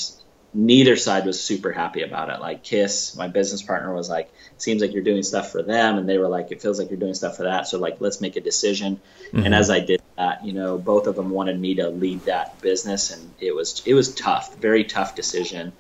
neither 0.54 0.96
side 0.96 1.26
was 1.26 1.42
super 1.42 1.72
happy 1.72 2.02
about 2.02 2.30
it. 2.30 2.40
Like 2.40 2.64
Kiss, 2.64 3.16
my 3.16 3.28
business 3.28 3.62
partner 3.62 3.94
was 3.94 4.10
like, 4.10 4.32
seems 4.58 4.82
like 4.82 4.94
you're 4.94 5.04
doing 5.04 5.24
stuff 5.24 5.52
for 5.52 5.62
them. 5.62 5.98
And 5.98 6.10
they 6.10 6.18
were 6.18 6.28
like, 6.28 6.52
it 6.52 6.62
feels 6.62 6.80
like 6.80 6.90
you're 6.90 7.00
doing 7.00 7.14
stuff 7.14 7.38
for 7.38 7.44
that. 7.44 7.68
So 7.68 7.80
like, 7.80 7.98
let's 8.00 8.22
make 8.22 8.36
a 8.36 8.42
decision. 8.42 9.00
Mm-hmm. 9.28 9.46
And 9.46 9.56
as 9.56 9.70
I 9.70 9.80
did 9.80 10.02
that, 10.18 10.44
you 10.46 10.54
know, 10.54 10.78
both 10.78 11.08
of 11.08 11.16
them 11.16 11.30
wanted 11.30 11.60
me 11.60 11.76
to 11.76 11.90
lead 11.90 12.26
that 12.26 12.60
business. 12.62 13.12
And 13.12 13.32
it 13.40 13.56
was, 13.56 13.82
it 13.86 13.94
was 13.94 14.14
tough, 14.16 14.56
very 14.58 14.84
tough 14.84 15.16
decision. 15.16 15.72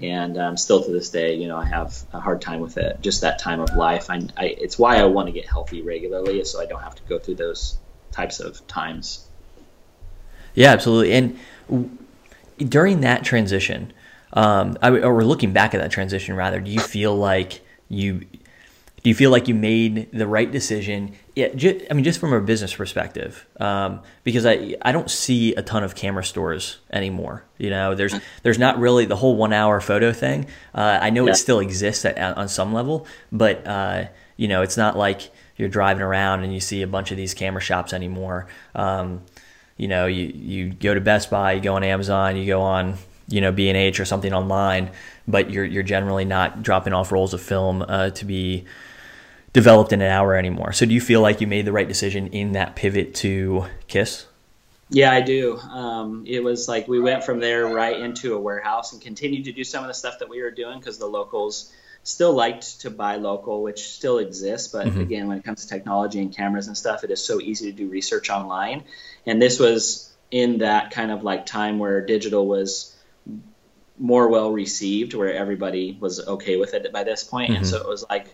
And 0.00 0.38
um, 0.38 0.56
still 0.56 0.82
to 0.84 0.90
this 0.92 1.10
day, 1.10 1.34
you 1.34 1.48
know, 1.48 1.56
I 1.56 1.64
have 1.64 1.96
a 2.12 2.20
hard 2.20 2.40
time 2.40 2.60
with 2.60 2.78
it. 2.78 3.00
Just 3.00 3.22
that 3.22 3.38
time 3.40 3.60
of 3.60 3.74
life. 3.74 4.10
I, 4.10 4.22
I 4.36 4.44
it's 4.46 4.78
why 4.78 4.96
I 4.96 5.04
want 5.04 5.26
to 5.26 5.32
get 5.32 5.46
healthy 5.46 5.82
regularly 5.82 6.44
so 6.44 6.60
I 6.60 6.66
don't 6.66 6.82
have 6.82 6.94
to 6.94 7.02
go 7.08 7.18
through 7.18 7.36
those 7.36 7.78
types 8.12 8.38
of 8.40 8.64
times. 8.68 9.26
Yeah, 10.54 10.72
absolutely. 10.72 11.12
And 11.12 11.98
during 12.58 13.00
that 13.00 13.24
transition, 13.24 13.92
um, 14.32 14.78
I, 14.82 14.90
or 14.90 15.24
looking 15.24 15.52
back 15.52 15.74
at 15.74 15.80
that 15.80 15.90
transition, 15.90 16.36
rather, 16.36 16.60
do 16.60 16.70
you 16.70 16.80
feel 16.80 17.16
like 17.16 17.60
you 17.88 18.26
do 19.08 19.10
you 19.10 19.14
feel 19.14 19.30
like 19.30 19.48
you 19.48 19.54
made 19.54 20.12
the 20.12 20.26
right 20.26 20.52
decision? 20.52 21.14
Yeah, 21.34 21.48
just, 21.54 21.86
I 21.90 21.94
mean, 21.94 22.04
just 22.04 22.20
from 22.20 22.34
a 22.34 22.42
business 22.42 22.74
perspective, 22.74 23.46
um, 23.58 24.02
because 24.22 24.44
I 24.44 24.76
I 24.82 24.92
don't 24.92 25.10
see 25.10 25.54
a 25.54 25.62
ton 25.62 25.82
of 25.82 25.94
camera 25.94 26.22
stores 26.22 26.76
anymore. 26.92 27.42
You 27.56 27.70
know, 27.70 27.94
there's 27.94 28.14
there's 28.42 28.58
not 28.58 28.78
really 28.78 29.06
the 29.06 29.16
whole 29.16 29.34
one 29.34 29.54
hour 29.54 29.80
photo 29.80 30.12
thing. 30.12 30.44
Uh, 30.74 30.98
I 31.00 31.08
know 31.08 31.24
yeah. 31.24 31.32
it 31.32 31.36
still 31.36 31.58
exists 31.60 32.04
at, 32.04 32.18
on 32.18 32.50
some 32.50 32.74
level, 32.74 33.06
but 33.32 33.66
uh, 33.66 34.08
you 34.36 34.46
know, 34.46 34.60
it's 34.60 34.76
not 34.76 34.94
like 34.94 35.30
you're 35.56 35.70
driving 35.70 36.02
around 36.02 36.44
and 36.44 36.52
you 36.52 36.60
see 36.60 36.82
a 36.82 36.86
bunch 36.86 37.10
of 37.10 37.16
these 37.16 37.32
camera 37.32 37.62
shops 37.62 37.94
anymore. 37.94 38.46
Um, 38.74 39.22
you 39.78 39.88
know, 39.88 40.04
you 40.04 40.26
you 40.26 40.68
go 40.68 40.92
to 40.92 41.00
Best 41.00 41.30
Buy, 41.30 41.52
you 41.52 41.62
go 41.62 41.76
on 41.76 41.82
Amazon, 41.82 42.36
you 42.36 42.44
go 42.44 42.60
on 42.60 42.98
you 43.26 43.40
know 43.40 43.52
B&H 43.52 44.00
or 44.00 44.04
something 44.04 44.34
online, 44.34 44.90
but 45.26 45.50
you're 45.50 45.64
you're 45.64 45.82
generally 45.82 46.26
not 46.26 46.62
dropping 46.62 46.92
off 46.92 47.10
rolls 47.10 47.32
of 47.32 47.40
film 47.40 47.80
uh, 47.88 48.10
to 48.10 48.26
be 48.26 48.66
developed 49.58 49.92
in 49.92 50.00
an 50.00 50.08
hour 50.08 50.36
anymore. 50.36 50.72
So 50.72 50.86
do 50.86 50.94
you 50.94 51.00
feel 51.00 51.20
like 51.20 51.40
you 51.40 51.48
made 51.48 51.64
the 51.64 51.72
right 51.72 51.88
decision 51.88 52.28
in 52.28 52.52
that 52.52 52.76
pivot 52.76 53.12
to 53.16 53.64
Kiss? 53.88 54.24
Yeah, 54.88 55.10
I 55.10 55.20
do. 55.20 55.58
Um, 55.58 56.22
it 56.28 56.44
was 56.44 56.68
like 56.68 56.86
we 56.86 57.00
went 57.00 57.24
from 57.24 57.40
there 57.40 57.66
right 57.66 57.98
into 57.98 58.36
a 58.36 58.40
warehouse 58.40 58.92
and 58.92 59.02
continued 59.02 59.46
to 59.46 59.52
do 59.52 59.64
some 59.64 59.82
of 59.82 59.88
the 59.88 59.94
stuff 59.94 60.20
that 60.20 60.28
we 60.28 60.40
were 60.42 60.52
doing 60.52 60.78
because 60.78 60.98
the 60.98 61.08
locals 61.08 61.72
still 62.04 62.32
liked 62.32 62.82
to 62.82 62.90
buy 62.90 63.16
local, 63.16 63.64
which 63.64 63.80
still 63.88 64.18
exists. 64.18 64.68
But 64.68 64.86
mm-hmm. 64.86 65.00
again, 65.00 65.26
when 65.26 65.38
it 65.38 65.44
comes 65.44 65.62
to 65.62 65.68
technology 65.68 66.20
and 66.20 66.32
cameras 66.32 66.68
and 66.68 66.78
stuff, 66.78 67.02
it 67.02 67.10
is 67.10 67.22
so 67.22 67.40
easy 67.40 67.72
to 67.72 67.76
do 67.76 67.88
research 67.88 68.30
online. 68.30 68.84
And 69.26 69.42
this 69.42 69.58
was 69.58 70.14
in 70.30 70.58
that 70.58 70.92
kind 70.92 71.10
of 71.10 71.24
like 71.24 71.46
time 71.46 71.80
where 71.80 72.06
digital 72.06 72.46
was 72.46 72.94
more 73.98 74.28
well 74.28 74.52
received 74.52 75.14
where 75.14 75.34
everybody 75.34 75.98
was 75.98 76.24
okay 76.24 76.56
with 76.56 76.74
it 76.74 76.92
by 76.92 77.02
this 77.02 77.24
point. 77.24 77.50
Mm-hmm. 77.50 77.58
and 77.58 77.66
so 77.66 77.78
it 77.78 77.88
was 77.88 78.04
like 78.08 78.28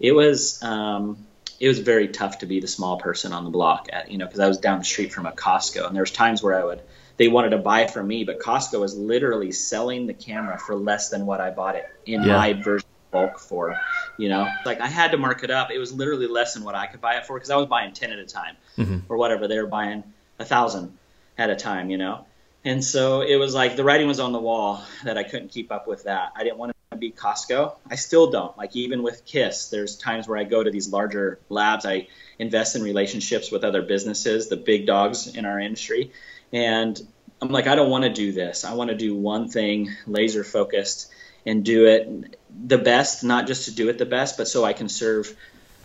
it 0.00 0.12
was 0.12 0.62
um, 0.62 1.26
it 1.58 1.68
was 1.68 1.78
very 1.78 2.08
tough 2.08 2.38
to 2.38 2.46
be 2.46 2.60
the 2.60 2.66
small 2.66 2.98
person 2.98 3.32
on 3.32 3.44
the 3.44 3.50
block 3.50 3.88
at 3.92 4.10
you 4.10 4.18
know 4.18 4.26
because 4.26 4.40
I 4.40 4.48
was 4.48 4.58
down 4.58 4.78
the 4.78 4.84
street 4.84 5.12
from 5.12 5.26
a 5.26 5.32
Costco 5.32 5.86
and 5.86 5.94
there 5.94 6.02
was 6.02 6.10
times 6.10 6.42
where 6.42 6.58
I 6.60 6.64
would 6.64 6.80
they 7.16 7.28
wanted 7.28 7.50
to 7.50 7.58
buy 7.58 7.86
from 7.86 8.08
me 8.08 8.24
but 8.24 8.40
Costco 8.40 8.80
was 8.80 8.96
literally 8.96 9.52
selling 9.52 10.06
the 10.06 10.14
camera 10.14 10.58
for 10.58 10.74
less 10.74 11.10
than 11.10 11.26
what 11.26 11.40
I 11.40 11.50
bought 11.50 11.76
it 11.76 11.86
in 12.06 12.22
yeah. 12.22 12.36
my 12.36 12.52
version 12.54 12.88
bulk 13.10 13.40
for 13.40 13.76
you 14.18 14.28
know 14.28 14.48
like 14.64 14.80
I 14.80 14.86
had 14.86 15.10
to 15.10 15.18
mark 15.18 15.42
it 15.44 15.50
up 15.50 15.70
it 15.70 15.78
was 15.78 15.92
literally 15.92 16.28
less 16.28 16.54
than 16.54 16.64
what 16.64 16.74
I 16.74 16.86
could 16.86 17.00
buy 17.00 17.16
it 17.16 17.26
for 17.26 17.36
because 17.36 17.50
I 17.50 17.56
was 17.56 17.66
buying 17.66 17.92
10 17.92 18.12
at 18.12 18.18
a 18.18 18.24
time 18.24 18.56
mm-hmm. 18.78 18.98
or 19.08 19.16
whatever 19.16 19.48
they 19.48 19.58
were 19.58 19.66
buying 19.66 20.04
a 20.38 20.44
thousand 20.44 20.96
at 21.36 21.50
a 21.50 21.56
time 21.56 21.90
you 21.90 21.98
know 21.98 22.24
and 22.64 22.84
so 22.84 23.22
it 23.22 23.36
was 23.36 23.54
like 23.54 23.76
the 23.76 23.84
writing 23.84 24.06
was 24.06 24.20
on 24.20 24.32
the 24.32 24.38
wall 24.38 24.82
that 25.04 25.16
I 25.16 25.22
couldn't 25.22 25.48
keep 25.48 25.72
up 25.72 25.88
with 25.88 26.04
that. 26.04 26.32
I 26.36 26.44
didn't 26.44 26.58
want 26.58 26.72
to 26.72 26.74
be 26.98 27.12
Costco. 27.12 27.76
I 27.88 27.94
still 27.94 28.32
don't. 28.32 28.56
Like 28.58 28.74
even 28.74 29.04
with 29.04 29.24
Kiss, 29.24 29.68
there's 29.68 29.96
times 29.96 30.26
where 30.26 30.36
I 30.36 30.42
go 30.42 30.60
to 30.60 30.72
these 30.72 30.88
larger 30.88 31.38
labs. 31.48 31.86
I 31.86 32.08
invest 32.36 32.74
in 32.74 32.82
relationships 32.82 33.52
with 33.52 33.62
other 33.62 33.80
businesses, 33.80 34.48
the 34.48 34.56
big 34.56 34.86
dogs 34.86 35.28
in 35.28 35.44
our 35.44 35.60
industry. 35.60 36.10
And 36.52 37.00
I'm 37.40 37.50
like, 37.50 37.68
I 37.68 37.76
don't 37.76 37.90
want 37.90 38.04
to 38.04 38.12
do 38.12 38.32
this. 38.32 38.64
I 38.64 38.74
want 38.74 38.90
to 38.90 38.96
do 38.96 39.14
one 39.14 39.48
thing, 39.48 39.90
laser 40.08 40.42
focused, 40.42 41.12
and 41.46 41.64
do 41.64 41.86
it 41.86 42.36
the 42.66 42.78
best, 42.78 43.22
not 43.22 43.46
just 43.46 43.66
to 43.66 43.74
do 43.74 43.88
it 43.88 43.96
the 43.96 44.06
best, 44.06 44.36
but 44.36 44.48
so 44.48 44.64
I 44.64 44.72
can 44.72 44.88
serve 44.88 45.36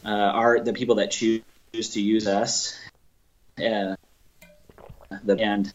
uh, 0.04 0.10
our 0.10 0.60
the 0.60 0.74
people 0.74 0.96
that 0.96 1.12
choose 1.12 1.44
to 1.72 2.02
use 2.02 2.28
us. 2.28 2.80
Uh, 3.60 3.96
the, 5.24 5.40
and 5.40 5.72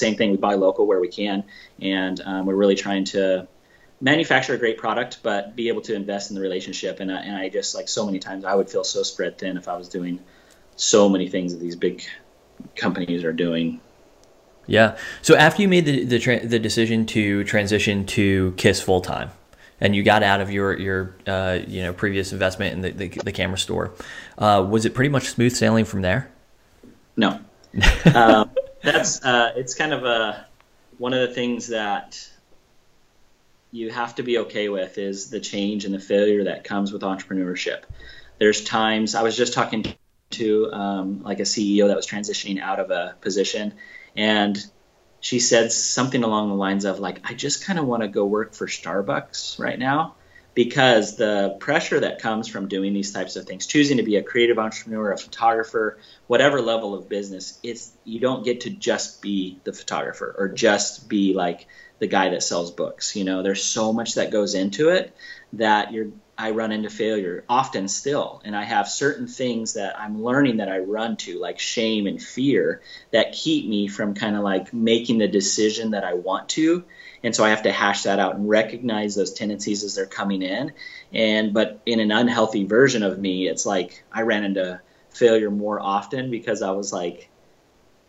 same 0.00 0.16
thing. 0.16 0.32
We 0.32 0.36
buy 0.36 0.54
local 0.54 0.88
where 0.88 0.98
we 0.98 1.08
can, 1.08 1.44
and 1.80 2.20
um, 2.24 2.46
we're 2.46 2.56
really 2.56 2.74
trying 2.74 3.04
to 3.04 3.46
manufacture 4.02 4.52
a 4.52 4.58
great 4.58 4.78
product, 4.78 5.20
but 5.22 5.54
be 5.54 5.68
able 5.68 5.80
to 5.82 5.94
invest 5.94 6.30
in 6.30 6.34
the 6.34 6.42
relationship. 6.42 6.98
And, 6.98 7.10
and 7.10 7.36
I 7.36 7.48
just 7.48 7.74
like 7.74 7.88
so 7.88 8.04
many 8.04 8.18
times 8.18 8.44
I 8.44 8.54
would 8.54 8.68
feel 8.68 8.84
so 8.84 9.04
spread 9.04 9.38
thin 9.38 9.56
if 9.56 9.68
I 9.68 9.76
was 9.76 9.88
doing 9.88 10.18
so 10.74 11.08
many 11.08 11.28
things 11.28 11.54
that 11.54 11.60
these 11.60 11.76
big 11.76 12.02
companies 12.74 13.22
are 13.22 13.32
doing. 13.32 13.80
Yeah. 14.66 14.96
So 15.22 15.36
after 15.36 15.62
you 15.62 15.68
made 15.68 15.86
the 15.86 16.04
the, 16.04 16.18
tra- 16.18 16.44
the 16.46 16.58
decision 16.58 17.06
to 17.06 17.44
transition 17.44 18.04
to 18.06 18.52
Kiss 18.56 18.80
full 18.80 19.00
time, 19.00 19.30
and 19.80 19.94
you 19.94 20.02
got 20.02 20.22
out 20.22 20.40
of 20.40 20.50
your 20.50 20.78
your 20.78 21.14
uh, 21.26 21.58
you 21.66 21.82
know 21.82 21.92
previous 21.92 22.32
investment 22.32 22.74
in 22.74 22.80
the 22.80 22.90
the, 22.90 23.08
the 23.24 23.32
camera 23.32 23.58
store, 23.58 23.92
uh, 24.38 24.64
was 24.68 24.84
it 24.84 24.94
pretty 24.94 25.10
much 25.10 25.28
smooth 25.28 25.54
sailing 25.54 25.84
from 25.84 26.02
there? 26.02 26.30
No. 27.16 27.40
um, 28.14 28.50
that's 28.82 29.24
uh, 29.24 29.52
it's 29.56 29.74
kind 29.74 29.92
of 29.92 30.04
a 30.04 30.46
one 30.98 31.12
of 31.12 31.28
the 31.28 31.34
things 31.34 31.68
that 31.68 32.28
you 33.72 33.90
have 33.90 34.14
to 34.16 34.22
be 34.22 34.38
okay 34.38 34.68
with 34.68 34.98
is 34.98 35.30
the 35.30 35.40
change 35.40 35.84
and 35.84 35.94
the 35.94 35.98
failure 35.98 36.44
that 36.44 36.62
comes 36.62 36.92
with 36.92 37.02
entrepreneurship. 37.02 37.82
There's 38.38 38.62
times 38.62 39.14
I 39.14 39.22
was 39.22 39.36
just 39.36 39.54
talking 39.54 39.94
to 40.30 40.72
um, 40.72 41.22
like 41.22 41.40
a 41.40 41.44
CEO 41.44 41.88
that 41.88 41.96
was 41.96 42.06
transitioning 42.06 42.60
out 42.60 42.78
of 42.78 42.90
a 42.90 43.16
position, 43.20 43.74
and 44.14 44.58
she 45.20 45.40
said 45.40 45.72
something 45.72 46.22
along 46.22 46.50
the 46.50 46.54
lines 46.54 46.84
of 46.84 47.00
like, 47.00 47.20
"I 47.24 47.34
just 47.34 47.64
kind 47.64 47.78
of 47.78 47.86
want 47.86 48.02
to 48.02 48.08
go 48.08 48.26
work 48.26 48.54
for 48.54 48.66
Starbucks 48.66 49.58
right 49.58 49.78
now." 49.78 50.16
because 50.54 51.16
the 51.16 51.56
pressure 51.60 52.00
that 52.00 52.20
comes 52.20 52.46
from 52.48 52.68
doing 52.68 52.92
these 52.92 53.12
types 53.12 53.36
of 53.36 53.46
things, 53.46 53.66
choosing 53.66 53.96
to 53.96 54.02
be 54.02 54.16
a 54.16 54.22
creative 54.22 54.58
entrepreneur, 54.58 55.12
a 55.12 55.18
photographer, 55.18 55.98
whatever 56.26 56.60
level 56.60 56.94
of 56.94 57.08
business, 57.08 57.58
it's 57.62 57.92
you 58.04 58.20
don't 58.20 58.44
get 58.44 58.62
to 58.62 58.70
just 58.70 59.22
be 59.22 59.58
the 59.64 59.72
photographer 59.72 60.34
or 60.38 60.48
just 60.48 61.08
be 61.08 61.32
like 61.32 61.66
the 62.02 62.08
guy 62.08 62.28
that 62.30 62.42
sells 62.42 62.70
books. 62.70 63.16
You 63.16 63.24
know, 63.24 63.42
there's 63.42 63.64
so 63.64 63.92
much 63.92 64.14
that 64.16 64.30
goes 64.30 64.54
into 64.54 64.90
it 64.90 65.14
that 65.54 65.92
you're 65.92 66.08
I 66.36 66.50
run 66.50 66.72
into 66.72 66.90
failure 66.90 67.44
often 67.48 67.88
still. 67.88 68.42
And 68.44 68.56
I 68.56 68.64
have 68.64 68.88
certain 68.88 69.28
things 69.28 69.74
that 69.74 69.98
I'm 70.00 70.22
learning 70.22 70.56
that 70.56 70.68
I 70.68 70.78
run 70.78 71.16
to, 71.18 71.38
like 71.38 71.58
shame 71.58 72.06
and 72.06 72.20
fear, 72.20 72.82
that 73.12 73.32
keep 73.32 73.68
me 73.68 73.86
from 73.86 74.14
kind 74.14 74.34
of 74.34 74.42
like 74.42 74.72
making 74.72 75.18
the 75.18 75.28
decision 75.28 75.90
that 75.90 76.04
I 76.04 76.14
want 76.14 76.48
to 76.50 76.84
and 77.24 77.34
so 77.34 77.44
I 77.44 77.50
have 77.50 77.62
to 77.62 77.72
hash 77.72 78.02
that 78.02 78.18
out 78.18 78.34
and 78.34 78.48
recognize 78.48 79.14
those 79.14 79.32
tendencies 79.32 79.84
as 79.84 79.94
they're 79.94 80.06
coming 80.06 80.42
in. 80.42 80.72
And 81.12 81.54
but 81.54 81.80
in 81.86 82.00
an 82.00 82.10
unhealthy 82.10 82.64
version 82.64 83.02
of 83.02 83.18
me, 83.18 83.48
it's 83.48 83.64
like 83.64 84.02
I 84.12 84.22
ran 84.22 84.44
into 84.44 84.80
failure 85.10 85.50
more 85.50 85.80
often 85.80 86.30
because 86.30 86.62
I 86.62 86.72
was 86.72 86.92
like 86.92 87.28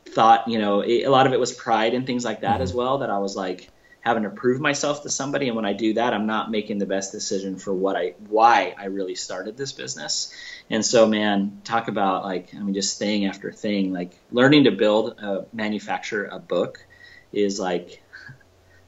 thought 0.06 0.47
you 0.47 0.60
know 0.60 0.82
it, 0.82 1.03
a 1.03 1.10
lot 1.10 1.27
of 1.27 1.34
it 1.34 1.39
was 1.39 1.51
pride 1.51 1.93
and 1.93 2.06
things 2.06 2.23
like 2.23 2.41
that 2.41 2.56
mm-hmm. 2.56 2.63
as 2.63 2.73
well 2.73 2.99
that 2.99 3.10
I 3.10 3.17
was 3.19 3.36
like 3.36 3.69
having 4.04 4.24
to 4.24 4.30
prove 4.30 4.60
myself 4.60 5.02
to 5.02 5.10
somebody. 5.10 5.48
And 5.48 5.56
when 5.56 5.66
I 5.66 5.74
do 5.74 5.94
that 5.96 6.13
I'm 6.13 6.28
not 6.28 6.52
making 6.52 6.78
the 6.78 6.86
best 6.86 7.12
decision 7.12 7.58
for 7.58 7.74
what 7.74 7.96
I 7.96 8.13
why 8.28 8.76
I 8.78 8.86
really 8.86 9.16
started 9.16 9.58
this 9.58 9.72
business. 9.72 10.34
And 10.70 10.86
so 10.86 11.08
man 11.08 11.62
talk 11.63 11.88
about 11.88 12.24
like 12.24 12.54
I 12.54 12.60
mean 12.60 12.74
just 12.74 13.00
thing 13.00 13.26
after 13.26 13.52
thing 13.52 13.92
like 13.94 14.13
learning 14.32 14.66
to 14.66 14.72
build 14.72 15.20
a 15.20 15.46
manufacture 15.54 16.26
a 16.26 16.39
book 16.39 16.86
is 17.32 17.60
like 17.60 18.04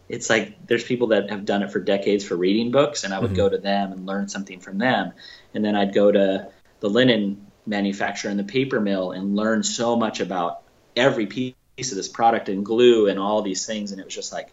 it's 0.08 0.30
like 0.30 0.67
there's 0.67 0.84
people 0.84 1.08
that 1.08 1.30
have 1.30 1.45
done 1.45 1.63
it 1.63 1.71
for 1.71 1.80
decades 1.80 2.23
for 2.23 2.36
reading 2.36 2.71
books, 2.71 3.04
and 3.04 3.13
I 3.13 3.19
would 3.19 3.32
mm-hmm. 3.32 3.38
go 3.38 3.49
to 3.49 3.58
them 3.58 3.91
and 3.91 4.06
learn 4.06 4.28
something 4.28 4.60
from 4.60 4.78
them, 4.78 5.13
and 5.54 5.65
then 5.65 5.75
I'd 5.75 5.93
go 5.93 6.12
to 6.12 6.47
the 6.80 6.89
linen 6.89 7.47
manufacturer 7.65 8.30
and 8.30 8.39
the 8.39 8.43
paper 8.43 8.80
mill 8.80 9.12
and 9.12 9.36
learn 9.36 9.63
so 9.63 9.95
much 9.95 10.19
about 10.19 10.62
every 10.95 11.25
piece 11.25 11.56
of 11.80 11.95
this 11.95 12.08
product 12.08 12.49
and 12.49 12.63
glue 12.63 13.08
and 13.08 13.19
all 13.19 13.41
these 13.41 13.65
things, 13.65 13.91
and 13.91 13.99
it 13.99 14.06
was 14.06 14.13
just 14.13 14.32
like 14.32 14.51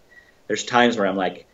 there's 0.52 0.64
times 0.64 0.98
where 0.98 1.06
I'm 1.06 1.16
like, 1.16 1.46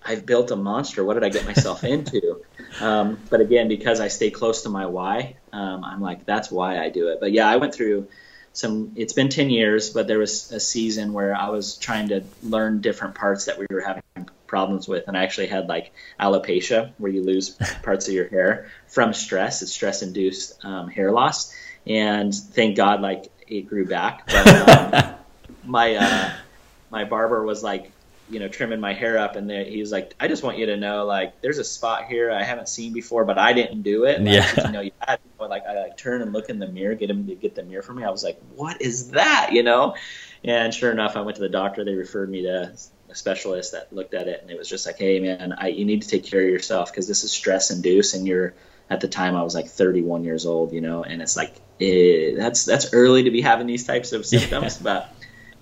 I've 0.00 0.24
built 0.24 0.52
a 0.52 0.56
monster. 0.56 1.02
What 1.02 1.14
did 1.14 1.24
I 1.24 1.28
get 1.28 1.44
myself 1.44 1.82
into? 1.82 2.40
Um, 2.80 3.18
but 3.28 3.40
again, 3.40 3.66
because 3.66 3.98
I 3.98 4.06
stay 4.06 4.30
close 4.30 4.62
to 4.62 4.68
my 4.68 4.86
why, 4.86 5.38
um, 5.52 5.82
I'm 5.82 6.00
like, 6.00 6.24
that's 6.24 6.52
why 6.52 6.78
I 6.78 6.88
do 6.88 7.08
it. 7.08 7.18
But 7.18 7.32
yeah, 7.32 7.48
I 7.48 7.56
went 7.56 7.74
through 7.74 8.06
some 8.52 8.92
it's 8.94 9.12
been 9.12 9.28
10 9.28 9.50
years 9.50 9.90
but 9.90 10.06
there 10.06 10.20
was 10.20 10.52
a 10.52 10.60
season 10.60 11.12
where 11.12 11.34
i 11.34 11.48
was 11.48 11.76
trying 11.76 12.10
to 12.10 12.22
learn 12.44 12.80
different 12.80 13.16
parts 13.16 13.46
that 13.46 13.58
we 13.58 13.66
were 13.68 13.80
having 13.80 14.04
problems 14.46 14.86
with 14.86 15.08
and 15.08 15.16
i 15.16 15.24
actually 15.24 15.48
had 15.48 15.66
like 15.66 15.92
alopecia 16.20 16.92
where 16.98 17.10
you 17.10 17.24
lose 17.24 17.50
parts 17.82 18.06
of 18.06 18.14
your 18.14 18.28
hair 18.28 18.70
from 18.86 19.12
stress 19.12 19.60
it's 19.60 19.72
stress 19.72 20.02
induced 20.02 20.64
um, 20.64 20.88
hair 20.88 21.10
loss 21.10 21.52
and 21.84 22.32
thank 22.32 22.76
god 22.76 23.00
like 23.00 23.24
it 23.48 23.62
grew 23.62 23.86
back 23.86 24.24
but 24.28 24.46
um, 24.46 25.14
my 25.64 25.96
uh, 25.96 26.32
my 26.92 27.02
barber 27.02 27.44
was 27.44 27.60
like 27.60 27.90
you 28.30 28.40
know, 28.40 28.48
trimming 28.48 28.80
my 28.80 28.94
hair 28.94 29.18
up, 29.18 29.36
and 29.36 29.50
he 29.50 29.80
was 29.80 29.92
like, 29.92 30.14
"I 30.18 30.28
just 30.28 30.42
want 30.42 30.56
you 30.56 30.66
to 30.66 30.76
know, 30.76 31.04
like, 31.04 31.40
there's 31.42 31.58
a 31.58 31.64
spot 31.64 32.06
here 32.06 32.30
I 32.30 32.42
haven't 32.42 32.68
seen 32.68 32.92
before, 32.92 33.24
but 33.24 33.38
I 33.38 33.52
didn't 33.52 33.82
do 33.82 34.04
it. 34.04 34.20
Like, 34.20 34.34
yeah. 34.34 34.66
You 34.66 34.72
know, 34.72 34.80
you 34.80 34.92
had, 34.98 35.20
like, 35.38 35.66
I 35.66 35.74
like 35.74 35.96
turn 35.98 36.22
and 36.22 36.32
look 36.32 36.48
in 36.48 36.58
the 36.58 36.66
mirror, 36.66 36.94
get 36.94 37.10
him 37.10 37.26
to 37.26 37.34
get 37.34 37.54
the 37.54 37.62
mirror 37.62 37.82
for 37.82 37.92
me. 37.92 38.02
I 38.02 38.10
was 38.10 38.24
like, 38.24 38.40
"What 38.54 38.80
is 38.80 39.10
that?" 39.10 39.50
You 39.52 39.62
know, 39.62 39.94
and 40.42 40.72
sure 40.72 40.90
enough, 40.90 41.16
I 41.16 41.20
went 41.20 41.36
to 41.36 41.42
the 41.42 41.50
doctor. 41.50 41.84
They 41.84 41.94
referred 41.94 42.30
me 42.30 42.42
to 42.42 42.72
a 43.10 43.14
specialist 43.14 43.72
that 43.72 43.92
looked 43.92 44.14
at 44.14 44.26
it, 44.26 44.40
and 44.40 44.50
it 44.50 44.56
was 44.56 44.68
just 44.68 44.86
like, 44.86 44.98
"Hey, 44.98 45.20
man, 45.20 45.54
I, 45.58 45.68
you 45.68 45.84
need 45.84 46.02
to 46.02 46.08
take 46.08 46.24
care 46.24 46.40
of 46.40 46.48
yourself 46.48 46.90
because 46.90 47.06
this 47.06 47.24
is 47.24 47.32
stress 47.32 47.70
induced, 47.70 48.14
and 48.14 48.26
you're." 48.26 48.54
At 48.90 49.00
the 49.00 49.08
time, 49.08 49.34
I 49.34 49.42
was 49.42 49.54
like 49.54 49.68
31 49.68 50.24
years 50.24 50.44
old, 50.44 50.74
you 50.74 50.82
know, 50.82 51.04
and 51.04 51.22
it's 51.22 51.38
like 51.38 51.54
it, 51.78 52.36
that's 52.36 52.66
that's 52.66 52.92
early 52.92 53.22
to 53.22 53.30
be 53.30 53.40
having 53.40 53.66
these 53.66 53.86
types 53.86 54.12
of 54.12 54.26
symptoms, 54.26 54.76
yeah. 54.76 54.82
but 54.82 55.14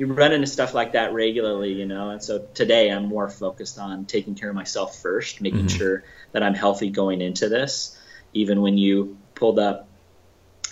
you 0.03 0.13
run 0.13 0.33
into 0.33 0.49
stuff 0.49 0.75
like 0.75 0.93
that 0.93 1.13
regularly, 1.13 1.75
you 1.75 1.87
know. 1.87 2.11
And 2.11 2.21
so 2.21 2.45
today 2.55 2.91
I'm 2.91 3.07
more 3.07 3.29
focused 3.29 3.79
on 3.79 4.05
taking 4.05 4.35
care 4.35 4.49
of 4.49 4.57
myself 4.57 5.01
first, 5.01 5.41
making 5.41 5.67
mm-hmm. 5.67 5.79
sure 5.79 6.05
that 6.33 6.43
I'm 6.43 6.55
healthy 6.55 6.91
going 6.91 7.21
into 7.21 7.49
this. 7.49 7.97
Even 8.33 8.63
when 8.63 8.79
you 8.79 9.17
pulled 9.37 9.61
up 9.61 9.89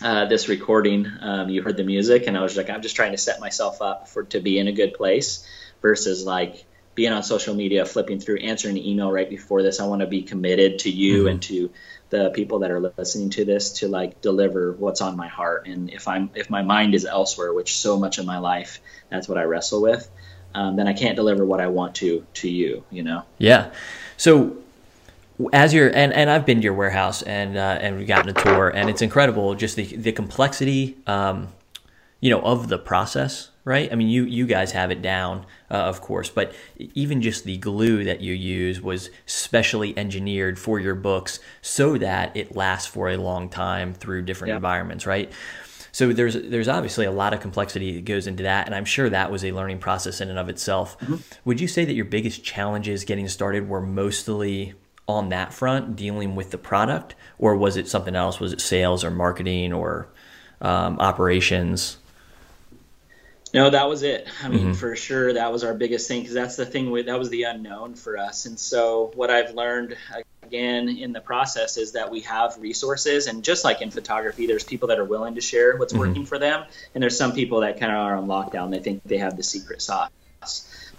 uh, 0.03 0.25
this 0.25 0.49
recording, 0.49 1.07
um, 1.21 1.49
you 1.49 1.63
heard 1.63 1.77
the 1.77 1.85
music, 1.85 2.25
and 2.27 2.37
I 2.37 2.43
was 2.43 2.57
like, 2.57 2.71
I'm 2.71 2.83
just 2.83 2.97
trying 2.97 3.13
to 3.13 3.19
set 3.19 3.39
myself 3.39 3.81
up 3.81 4.09
for 4.09 4.25
to 4.25 4.41
be 4.41 4.59
in 4.59 4.67
a 4.67 4.73
good 4.73 4.95
place 4.95 5.47
versus 5.81 6.25
like 6.27 6.65
being 6.95 7.13
on 7.13 7.23
social 7.23 7.55
media, 7.55 7.85
flipping 7.85 8.21
through, 8.21 8.39
answering 8.39 8.77
an 8.77 8.85
email 8.85 9.11
right 9.11 9.29
before 9.29 9.63
this. 9.63 9.81
I 9.81 9.87
want 9.87 10.01
to 10.01 10.07
be 10.07 10.23
committed 10.23 10.81
to 10.81 10.91
you 10.91 11.21
mm-hmm. 11.21 11.29
and 11.29 11.43
to 11.43 11.71
the 12.11 12.31
people 12.31 12.61
that 12.61 12.71
are 12.71 12.81
listening 12.81 13.31
to 13.31 13.45
this 13.45 13.75
to 13.75 13.89
like 13.89 14.21
deliver 14.21 14.73
what's 14.73 15.01
on 15.01 15.17
my 15.17 15.29
heart. 15.29 15.67
And 15.67 15.91
if 15.91 16.09
I'm 16.09 16.31
if 16.35 16.51
my 16.51 16.63
mind 16.63 16.95
is 16.95 17.05
elsewhere, 17.05 17.55
which 17.55 17.77
so 17.77 17.99
much 17.99 18.19
of 18.19 18.27
my 18.27 18.39
life 18.39 18.81
that's 19.09 19.29
what 19.29 19.39
I 19.39 19.45
wrestle 19.45 19.81
with, 19.81 20.11
um, 20.55 20.77
then 20.77 20.89
I 20.89 20.93
can't 20.93 21.17
deliver 21.17 21.45
what 21.45 21.61
I 21.61 21.69
want 21.69 21.95
to 21.97 22.27
to 22.35 22.51
you. 22.51 22.85
You 22.91 23.05
know. 23.05 23.23
Yeah. 23.39 23.73
So 24.17 24.57
as 25.53 25.73
you're 25.73 25.89
and, 25.89 26.13
and 26.13 26.29
I've 26.29 26.45
been 26.45 26.59
to 26.59 26.65
your 26.65 26.75
warehouse 26.75 27.23
and 27.23 27.57
uh, 27.57 27.79
and 27.81 27.97
we've 27.97 28.09
gotten 28.09 28.29
a 28.29 28.33
tour 28.33 28.69
and 28.69 28.91
it's 28.91 29.03
incredible 29.03 29.55
just 29.55 29.77
the 29.77 29.85
the 29.85 30.13
complexity 30.13 30.97
um, 31.07 31.49
you 32.21 32.31
know 32.31 32.41
of 32.41 32.69
the 32.69 32.79
process 32.79 33.50
right 33.65 33.93
I 33.93 33.95
mean 33.95 34.09
you 34.09 34.25
you 34.25 34.47
guys 34.47 34.73
have 34.73 34.91
it 34.91 35.03
down 35.03 35.47
uh, 35.71 35.75
of 35.75 36.01
course 36.01 36.29
but 36.29 36.55
even 36.79 37.23
just 37.23 37.45
the 37.45 37.57
glue 37.59 38.05
that 38.05 38.21
you 38.21 38.35
use 38.35 38.81
was 38.81 39.11
specially 39.27 39.97
engineered 39.99 40.59
for 40.59 40.81
your 40.81 40.95
books 40.95 41.41
so 41.63 41.99
that 41.99 42.37
it 42.37 42.57
lasts 42.57 42.89
for 42.89 43.11
a 43.11 43.17
long 43.17 43.49
time 43.49 43.93
through 43.93 44.23
different 44.23 44.55
environments 44.55 45.07
right 45.07 45.33
so 45.93 46.13
there's 46.13 46.35
there's 46.35 46.69
obviously 46.69 47.07
a 47.07 47.11
lot 47.11 47.33
of 47.33 47.41
complexity 47.41 47.95
that 47.97 48.05
goes 48.05 48.27
into 48.27 48.45
that, 48.45 48.67
and 48.67 48.75
I'm 48.75 48.85
sure 48.85 49.09
that 49.09 49.31
was 49.31 49.45
a 49.45 49.53
learning 49.53 49.79
process 49.79 50.21
in 50.21 50.29
and 50.29 50.39
of 50.39 50.49
itself. 50.49 50.99
Mm-hmm. 51.01 51.17
Would 51.45 51.61
you 51.61 51.69
say 51.69 51.85
that 51.85 51.95
your 51.95 52.05
biggest 52.05 52.45
challenges 52.45 53.05
getting 53.05 53.29
started 53.29 53.69
were 53.69 53.81
mostly 53.81 54.75
on 55.09 55.31
that 55.31 55.53
front, 55.53 55.97
dealing 55.97 56.37
with 56.37 56.53
the 56.53 56.59
product, 56.59 57.15
or 57.39 57.57
was 57.57 57.77
it 57.77 57.89
something 57.89 58.15
else? 58.15 58.39
Was 58.39 58.53
it 58.53 58.61
sales 58.61 59.03
or 59.03 59.11
marketing 59.11 59.73
or 59.73 60.09
um, 60.61 60.99
operations? 61.01 61.99
No, 63.53 63.71
that 63.71 63.89
was 63.89 64.03
it. 64.03 64.29
I 64.43 64.49
mean, 64.49 64.61
mm-hmm. 64.61 64.73
for 64.75 64.95
sure, 64.95 65.33
that 65.33 65.53
was 65.53 65.65
our 65.65 65.75
biggest 65.75 66.07
thing 66.07 66.21
because 66.21 66.35
that's 66.35 66.57
the 66.57 66.67
thing. 66.67 66.91
With, 66.91 67.07
that 67.07 67.19
was 67.19 67.31
the 67.31 67.45
unknown 67.45 67.95
for 67.95 68.17
us. 68.17 68.47
And 68.47 68.59
so, 68.59 69.11
what 69.15 69.31
I've 69.31 69.55
learned 69.55 69.97
again 70.43 70.89
in 70.89 71.13
the 71.13 71.21
process 71.21 71.77
is 71.77 71.93
that 71.93 72.11
we 72.11 72.21
have 72.21 72.59
resources, 72.59 73.27
and 73.27 73.43
just 73.43 73.65
like 73.65 73.83
in 73.83 73.91
photography, 73.91 74.47
there's 74.47 74.65
people 74.65 74.89
that 74.89 74.99
are 74.99 75.05
willing 75.05 75.35
to 75.35 75.41
share 75.41 75.77
what's 75.77 75.93
mm-hmm. 75.93 76.01
working 76.01 76.27
for 76.27 76.39
them, 76.39 76.65
and 76.95 77.03
there's 77.03 77.17
some 77.17 77.33
people 77.33 77.61
that 77.61 77.81
kind 77.81 77.93
of 77.93 77.99
are 77.99 78.17
on 78.17 78.27
lockdown. 78.27 78.71
They 78.71 78.81
think 78.81 79.03
they 79.05 79.19
have 79.19 79.37
the 79.37 79.43
secret 79.43 79.83
sauce. 79.83 80.11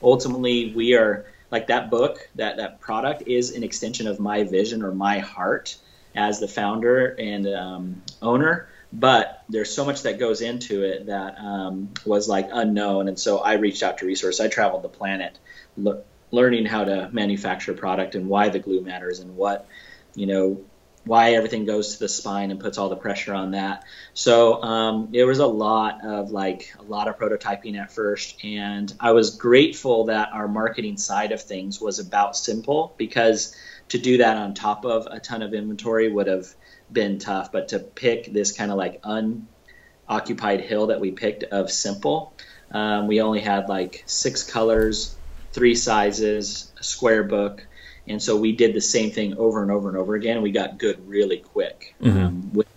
Ultimately, 0.03 0.73
we 0.73 0.95
are 0.95 1.25
like 1.51 1.67
that 1.67 1.89
book, 1.89 2.27
that 2.35 2.57
that 2.57 2.81
product 2.81 3.23
is 3.27 3.51
an 3.51 3.63
extension 3.63 4.07
of 4.07 4.19
my 4.19 4.43
vision 4.43 4.83
or 4.83 4.93
my 4.93 5.19
heart 5.19 5.77
as 6.15 6.39
the 6.39 6.47
founder 6.47 7.07
and 7.07 7.47
um, 7.47 8.01
owner 8.21 8.67
but 8.93 9.43
there's 9.47 9.73
so 9.73 9.85
much 9.85 10.03
that 10.03 10.19
goes 10.19 10.41
into 10.41 10.83
it 10.83 11.05
that 11.05 11.37
um, 11.37 11.89
was 12.05 12.27
like 12.27 12.49
unknown. 12.51 13.07
And 13.07 13.17
so 13.17 13.39
i 13.39 13.53
reached 13.53 13.83
out 13.83 13.99
to 13.99 14.05
resource. 14.05 14.39
I 14.39 14.47
traveled 14.47 14.83
the 14.83 14.89
planet 14.89 15.37
le- 15.77 16.03
learning 16.31 16.65
how 16.65 16.83
to 16.83 17.09
manufacture 17.11 17.73
product 17.73 18.15
and 18.15 18.27
why 18.27 18.49
the 18.49 18.59
glue 18.59 18.81
matters 18.81 19.19
and 19.19 19.35
what 19.35 19.67
you 20.15 20.27
know 20.27 20.61
why 21.03 21.33
everything 21.33 21.65
goes 21.65 21.93
to 21.93 21.99
the 21.99 22.09
spine 22.09 22.51
and 22.51 22.59
puts 22.59 22.77
all 22.77 22.89
the 22.89 22.95
pressure 22.95 23.33
on 23.33 23.51
that. 23.51 23.85
So 24.13 24.61
um, 24.61 25.11
was 25.11 25.39
a 25.39 25.47
lot 25.47 26.05
of 26.05 26.31
like 26.31 26.73
a 26.77 26.83
lot 26.83 27.07
of 27.07 27.17
prototyping 27.17 27.79
at 27.79 27.91
first. 27.91 28.43
And 28.43 28.93
i 28.99 29.11
was 29.11 29.37
grateful 29.37 30.05
that 30.05 30.29
our 30.33 30.47
marketing 30.47 30.97
side 30.97 31.31
of 31.31 31.41
things 31.41 31.81
was 31.81 31.99
about 31.99 32.35
simple 32.35 32.93
because 32.97 33.55
to 33.89 33.97
do 33.97 34.17
that 34.17 34.37
on 34.37 34.53
top 34.53 34.85
of 34.85 35.07
a 35.09 35.19
ton 35.19 35.41
of 35.41 35.53
inventory 35.53 36.11
would 36.11 36.27
have 36.27 36.45
been 36.91 37.19
tough, 37.19 37.51
but 37.51 37.69
to 37.69 37.79
pick 37.79 38.31
this 38.31 38.51
kind 38.51 38.71
of 38.71 38.77
like 38.77 39.01
unoccupied 39.03 40.61
hill 40.61 40.87
that 40.87 40.99
we 40.99 41.11
picked 41.11 41.43
of 41.43 41.71
simple, 41.71 42.33
um, 42.71 43.07
we 43.07 43.21
only 43.21 43.41
had 43.41 43.69
like 43.69 44.03
six 44.05 44.43
colors, 44.43 45.15
three 45.51 45.75
sizes, 45.75 46.71
a 46.79 46.83
square 46.83 47.23
book, 47.23 47.65
and 48.07 48.21
so 48.21 48.37
we 48.37 48.53
did 48.53 48.73
the 48.73 48.81
same 48.81 49.11
thing 49.11 49.37
over 49.37 49.61
and 49.61 49.71
over 49.71 49.89
and 49.89 49.97
over 49.97 50.15
again. 50.15 50.37
And 50.37 50.43
we 50.43 50.51
got 50.51 50.77
good 50.77 51.07
really 51.07 51.37
quick. 51.37 51.95
Mm-hmm. 52.01 52.17
Um, 52.17 52.51
with, 52.53 52.67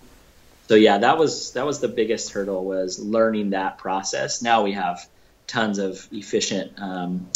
so 0.68 0.74
yeah, 0.74 0.98
that 0.98 1.18
was 1.18 1.53
that 1.53 1.66
was 1.66 1.81
the 1.81 1.88
biggest 1.88 2.33
hurdle 2.33 2.64
was 2.64 2.98
learning 2.98 3.50
that 3.50 3.79
process. 3.79 4.42
Now 4.42 4.62
we 4.62 4.72
have 4.72 5.07
tons 5.46 5.79
of 5.79 6.07
efficient 6.11 6.72
um, 6.79 7.29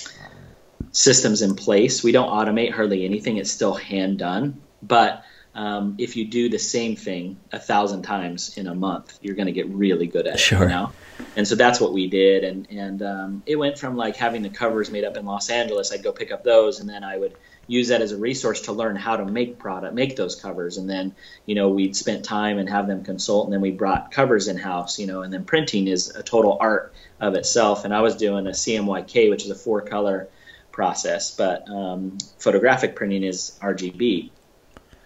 systems 0.93 1.43
in 1.43 1.55
place. 1.55 2.03
We 2.03 2.13
don't 2.13 2.31
automate 2.31 2.73
hardly 2.73 3.05
anything; 3.05 3.37
it's 3.37 3.51
still 3.51 3.75
hand 3.75 4.19
done, 4.19 4.61
but 4.83 5.25
um, 5.59 5.97
if 5.99 6.15
you 6.15 6.25
do 6.25 6.49
the 6.49 6.59
same 6.59 6.95
thing 6.95 7.37
a 7.51 7.59
thousand 7.59 8.03
times 8.03 8.57
in 8.57 8.69
a 8.69 8.75
month, 8.77 9.19
you're 9.23 9.35
going 9.35 9.47
to 9.47 9.53
get 9.53 9.69
really 9.69 10.07
good 10.07 10.29
at 10.29 10.39
sure. 10.39 10.59
it. 10.59 10.63
You 10.63 10.69
know? 10.69 10.93
And 11.35 11.49
so 11.49 11.57
that's 11.57 11.81
what 11.81 11.93
we 11.93 12.07
did. 12.07 12.45
And, 12.45 12.71
and 12.71 13.03
um, 13.03 13.43
it 13.45 13.57
went 13.57 13.77
from 13.77 13.97
like 13.97 14.15
having 14.15 14.43
the 14.43 14.51
covers 14.51 14.89
made 14.89 15.03
up 15.03 15.17
in 15.17 15.27
Los 15.27 15.51
Angeles, 15.51 15.93
I'd 15.93 16.05
go 16.05 16.13
pick 16.13 16.31
up 16.31 16.45
those 16.45 16.79
and 16.79 16.89
then 16.89 17.03
I 17.03 17.19
would 17.19 17.35
use 17.67 17.89
that 17.89 18.03
as 18.03 18.13
a 18.13 18.17
resource 18.17 18.63
to 18.63 18.73
learn 18.73 18.95
how 18.95 19.17
to 19.17 19.25
make 19.25 19.59
product, 19.59 19.95
make 19.95 20.15
those 20.15 20.37
covers. 20.37 20.77
And 20.77 20.89
then, 20.89 21.17
you 21.45 21.57
know, 21.57 21.71
we'd 21.71 21.97
spent 21.97 22.25
time 22.25 22.61
and 22.61 22.69
have 22.71 22.87
them 22.87 23.03
consult 23.03 23.47
and 23.47 23.53
then 23.53 23.61
we 23.61 23.73
brought 23.73 24.13
covers 24.13 24.47
in 24.47 24.57
house, 24.57 25.01
you 25.01 25.09
know, 25.09 25.23
and 25.23 25.33
then 25.33 25.45
printing 25.45 25.89
is 25.89 26.15
a 26.15 26.23
total 26.23 26.57
art 26.61 26.95
of 27.19 27.35
itself. 27.35 27.85
And 27.85 27.93
I 27.93 28.03
was 28.03 28.15
doing 28.15 28.47
a 28.47 28.51
CMYK, 28.51 29.29
which 29.29 29.43
is 29.43 29.51
a 29.51 29.57
four 29.57 29.81
color 29.81 30.29
process, 30.71 31.35
but 31.35 31.69
um, 31.69 32.19
photographic 32.39 32.95
printing 32.95 33.25
is 33.25 33.59
RGB. 33.61 34.31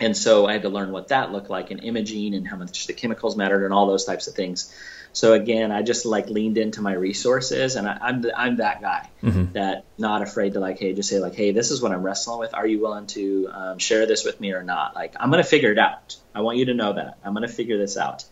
And 0.03 0.17
so 0.17 0.47
I 0.47 0.55
had 0.55 0.63
to 0.63 0.69
learn 0.69 0.91
what 0.91 1.09
that 1.09 1.31
looked 1.31 1.49
like 1.49 1.71
in 1.71 1.79
imaging 1.79 2.35
and 2.35 2.47
how 2.47 2.57
much 2.57 2.89
the 2.89 2.93
chemicals 2.93 3.37
mattered 3.37 3.65
and 3.65 3.73
all 3.73 3.87
those 3.87 4.05
types 4.05 4.27
of 4.27 4.35
things. 4.35 4.75
So 5.13 5.33
again, 5.33 5.71
I 5.71 5.83
just 5.83 6.05
like 6.05 6.29
leaned 6.29 6.59
into 6.59 6.81
my 6.81 6.93
resources, 6.93 7.77
and 7.77 7.87
I, 7.87 8.09
am 8.09 8.25
I'm 8.37 8.57
that 8.57 8.81
guy 8.81 9.09
mm-hmm. 9.23 9.53
that 9.53 9.85
not 9.99 10.23
afraid 10.23 10.55
to 10.55 10.61
like, 10.61 10.81
hey, 10.81 10.93
just 10.93 11.09
say 11.09 11.21
like, 11.21 11.37
hey, 11.37 11.53
this 11.53 11.71
is 11.71 11.81
what 11.81 11.93
I'm 11.93 12.03
wrestling 12.03 12.41
with. 12.41 12.53
Are 12.53 12.67
you 12.67 12.81
willing 12.81 13.07
to 13.09 13.49
um, 13.53 13.79
share 13.79 14.07
this 14.07 14.25
with 14.25 14.41
me 14.41 14.53
or 14.53 14.65
not? 14.65 14.97
Like, 14.97 15.15
I'm 15.21 15.31
gonna 15.31 15.45
figure 15.45 15.71
it 15.71 15.79
out. 15.79 16.17
I 16.35 16.41
want 16.41 16.59
you 16.59 16.65
to 16.65 16.75
know 16.75 16.95
that 16.95 17.19
I'm 17.25 17.35
gonna 17.35 17.47
figure 17.47 17.79
this 17.79 17.97
out. 17.97 18.25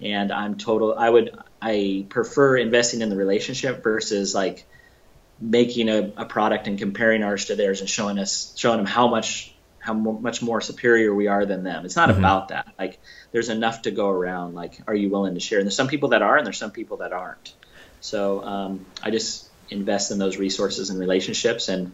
And 0.00 0.32
I'm 0.32 0.56
total. 0.56 0.94
I 0.96 1.10
would. 1.10 1.36
I 1.60 2.06
prefer 2.08 2.56
investing 2.56 3.02
in 3.02 3.10
the 3.10 3.16
relationship 3.16 3.82
versus 3.82 4.34
like 4.34 4.64
making 5.40 5.88
a, 5.88 6.12
a 6.16 6.24
product 6.24 6.68
and 6.68 6.78
comparing 6.78 7.22
ours 7.22 7.46
to 7.46 7.56
theirs 7.56 7.80
and 7.80 7.90
showing 7.90 8.18
us 8.18 8.54
showing 8.56 8.78
them 8.78 8.86
how 8.86 9.08
much 9.08 9.52
how 9.88 9.94
much 9.94 10.42
more 10.42 10.60
superior 10.60 11.14
we 11.14 11.28
are 11.28 11.46
than 11.46 11.64
them. 11.64 11.86
It's 11.86 11.96
not 11.96 12.10
mm-hmm. 12.10 12.18
about 12.18 12.48
that. 12.48 12.68
Like 12.78 12.98
there's 13.32 13.48
enough 13.48 13.82
to 13.82 13.90
go 13.90 14.10
around. 14.10 14.54
Like, 14.54 14.78
are 14.86 14.94
you 14.94 15.08
willing 15.08 15.32
to 15.32 15.40
share? 15.40 15.58
And 15.58 15.66
there's 15.66 15.76
some 15.76 15.88
people 15.88 16.10
that 16.10 16.20
are, 16.20 16.36
and 16.36 16.44
there's 16.44 16.58
some 16.58 16.72
people 16.72 16.98
that 16.98 17.14
aren't. 17.14 17.54
So 18.00 18.44
um, 18.44 18.86
I 19.02 19.10
just 19.10 19.48
invest 19.70 20.10
in 20.10 20.18
those 20.18 20.36
resources 20.36 20.90
and 20.90 21.00
relationships, 21.00 21.70
and 21.70 21.92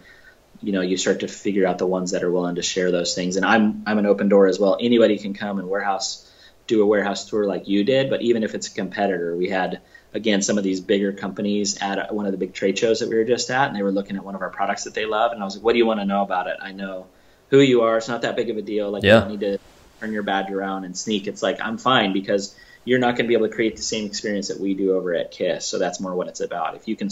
you 0.61 0.73
know 0.73 0.81
you 0.81 0.97
start 0.97 1.21
to 1.21 1.29
figure 1.29 1.67
out 1.69 1.79
the 1.79 1.87
ones 1.87 2.11
that 2.11 2.25
are 2.25 2.33
willing 2.33 2.57
to 2.57 2.63
share 2.63 2.91
those 2.91 3.15
things. 3.15 3.37
And 3.37 3.47
I'm 3.47 3.85
I'm 3.87 3.99
an 3.99 4.07
open 4.07 4.29
door 4.29 4.49
as 4.49 4.59
well. 4.59 4.77
Anybody 4.81 5.17
can 5.17 5.33
come 5.33 5.61
and 5.61 5.71
warehouse 5.71 6.29
do 6.67 6.83
a 6.83 6.87
warehouse 6.87 7.29
tour 7.29 7.47
like 7.47 7.69
you 7.69 7.85
did, 7.85 8.11
but 8.11 8.23
even 8.23 8.43
if 8.43 8.55
it's 8.55 8.67
a 8.67 8.75
competitor, 8.75 9.37
we 9.37 9.49
had 9.49 9.83
again 10.13 10.43
some 10.43 10.59
of 10.59 10.65
these 10.65 10.81
bigger 10.81 11.13
companies 11.13 11.79
at 11.81 12.13
one 12.13 12.27
of 12.27 12.33
the 12.33 12.39
big 12.39 12.55
trade 12.55 12.77
shows 12.77 13.01
that 13.01 13.09
we 13.09 13.15
were 13.15 13.25
just 13.25 13.51
at, 13.51 13.69
and 13.69 13.77
they 13.77 13.85
were 13.85 13.93
looking 13.93 14.17
at 14.17 14.25
one 14.25 14.35
of 14.35 14.43
our 14.43 14.51
products 14.51 14.83
that 14.83 14.95
they 14.95 15.07
love, 15.07 15.31
and 15.31 15.41
I 15.41 15.45
was 15.45 15.55
like, 15.55 15.65
"What 15.65 15.73
do 15.73 15.79
you 15.79 15.87
want 15.87 16.01
to 16.01 16.07
know 16.07 16.23
about 16.23 16.49
it?" 16.49 16.57
I 16.61 16.73
know 16.73 17.07
who 17.49 17.61
you 17.61 17.83
are. 17.83 17.97
It's 17.99 18.09
not 18.09 18.23
that 18.23 18.37
big 18.37 18.51
of 18.51 18.57
a 18.57 18.63
deal. 18.63 18.91
Like 18.91 19.03
yeah. 19.03 19.15
you 19.15 19.21
don't 19.21 19.31
need 19.31 19.41
to 19.41 19.59
turn 20.01 20.13
your 20.13 20.23
badge 20.23 20.51
around 20.51 20.85
and 20.85 20.97
sneak. 20.97 21.27
It's 21.27 21.43
like 21.43 21.61
I'm 21.61 21.79
fine 21.79 22.13
because 22.13 22.57
you're 22.85 22.99
not 22.99 23.17
going 23.17 23.25
to 23.25 23.29
be 23.29 23.35
able 23.35 23.49
to 23.49 23.55
create 23.55 23.77
the 23.77 23.83
same 23.83 24.07
experience 24.07 24.49
that 24.49 24.61
we 24.61 24.75
do 24.75 24.97
over 24.97 25.15
at 25.15 25.31
Kiss. 25.31 25.67
So 25.67 25.79
that's 25.79 26.01
more 26.01 26.15
what 26.15 26.29
it's 26.29 26.41
about. 26.41 26.77
If 26.77 26.89
you 26.89 26.97
can 26.97 27.09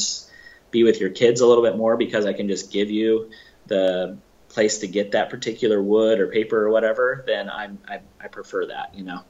be 0.70 0.84
with 0.84 1.00
your 1.00 1.10
kids 1.10 1.40
a 1.40 1.46
little 1.46 1.64
bit 1.64 1.76
more 1.76 1.96
because 1.96 2.26
I 2.26 2.32
can 2.32 2.48
just 2.48 2.70
give 2.72 2.90
you 2.90 3.30
the 3.66 4.18
place 4.48 4.78
to 4.78 4.86
get 4.86 5.12
that 5.12 5.30
particular 5.30 5.82
wood 5.82 6.20
or 6.20 6.26
paper 6.26 6.66
or 6.66 6.70
whatever, 6.70 7.24
then 7.26 7.48
I'm, 7.48 7.78
I, 7.88 8.00
I 8.20 8.28
prefer 8.28 8.66
that, 8.66 8.94
you 8.94 9.04
know? 9.04 9.20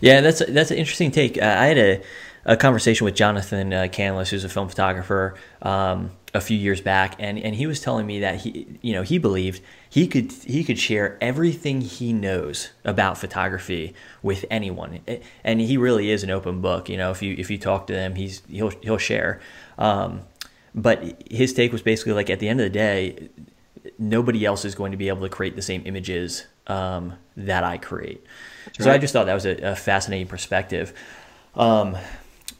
Yeah, 0.00 0.20
that's 0.20 0.42
that's 0.46 0.70
an 0.70 0.78
interesting 0.78 1.10
take. 1.10 1.40
Uh, 1.40 1.44
I 1.44 1.66
had 1.66 1.78
a, 1.78 2.02
a 2.44 2.56
conversation 2.56 3.04
with 3.04 3.14
Jonathan 3.14 3.72
uh, 3.72 3.82
Canlas, 3.90 4.28
who's 4.28 4.44
a 4.44 4.48
film 4.48 4.68
photographer, 4.68 5.34
um, 5.62 6.10
a 6.36 6.40
few 6.40 6.56
years 6.56 6.80
back, 6.80 7.16
and, 7.18 7.38
and 7.38 7.54
he 7.54 7.66
was 7.66 7.80
telling 7.80 8.06
me 8.06 8.20
that 8.20 8.42
he 8.42 8.78
you 8.82 8.92
know 8.92 9.02
he 9.02 9.18
believed 9.18 9.62
he 9.88 10.06
could 10.06 10.30
he 10.30 10.62
could 10.62 10.78
share 10.78 11.16
everything 11.20 11.80
he 11.80 12.12
knows 12.12 12.70
about 12.84 13.16
photography 13.16 13.94
with 14.22 14.44
anyone, 14.50 15.00
and 15.42 15.60
he 15.60 15.76
really 15.76 16.10
is 16.10 16.22
an 16.22 16.30
open 16.30 16.60
book. 16.60 16.88
You 16.88 16.98
know, 16.98 17.10
if 17.10 17.22
you 17.22 17.34
if 17.38 17.50
you 17.50 17.58
talk 17.58 17.86
to 17.86 17.94
him, 17.94 18.14
he's 18.14 18.42
he'll 18.48 18.70
he'll 18.82 18.98
share. 18.98 19.40
Um, 19.78 20.22
but 20.74 21.22
his 21.30 21.54
take 21.54 21.72
was 21.72 21.82
basically 21.82 22.12
like 22.12 22.28
at 22.28 22.38
the 22.38 22.48
end 22.48 22.60
of 22.60 22.64
the 22.64 22.70
day, 22.70 23.30
nobody 23.98 24.44
else 24.44 24.64
is 24.64 24.74
going 24.74 24.92
to 24.92 24.98
be 24.98 25.08
able 25.08 25.22
to 25.22 25.30
create 25.30 25.56
the 25.56 25.62
same 25.62 25.82
images 25.86 26.46
um, 26.66 27.14
that 27.36 27.64
I 27.64 27.78
create. 27.78 28.22
Right. 28.66 28.82
So 28.82 28.90
I 28.90 28.98
just 28.98 29.14
thought 29.14 29.24
that 29.24 29.34
was 29.34 29.46
a, 29.46 29.56
a 29.72 29.74
fascinating 29.74 30.26
perspective. 30.26 30.92
Um, 31.54 31.96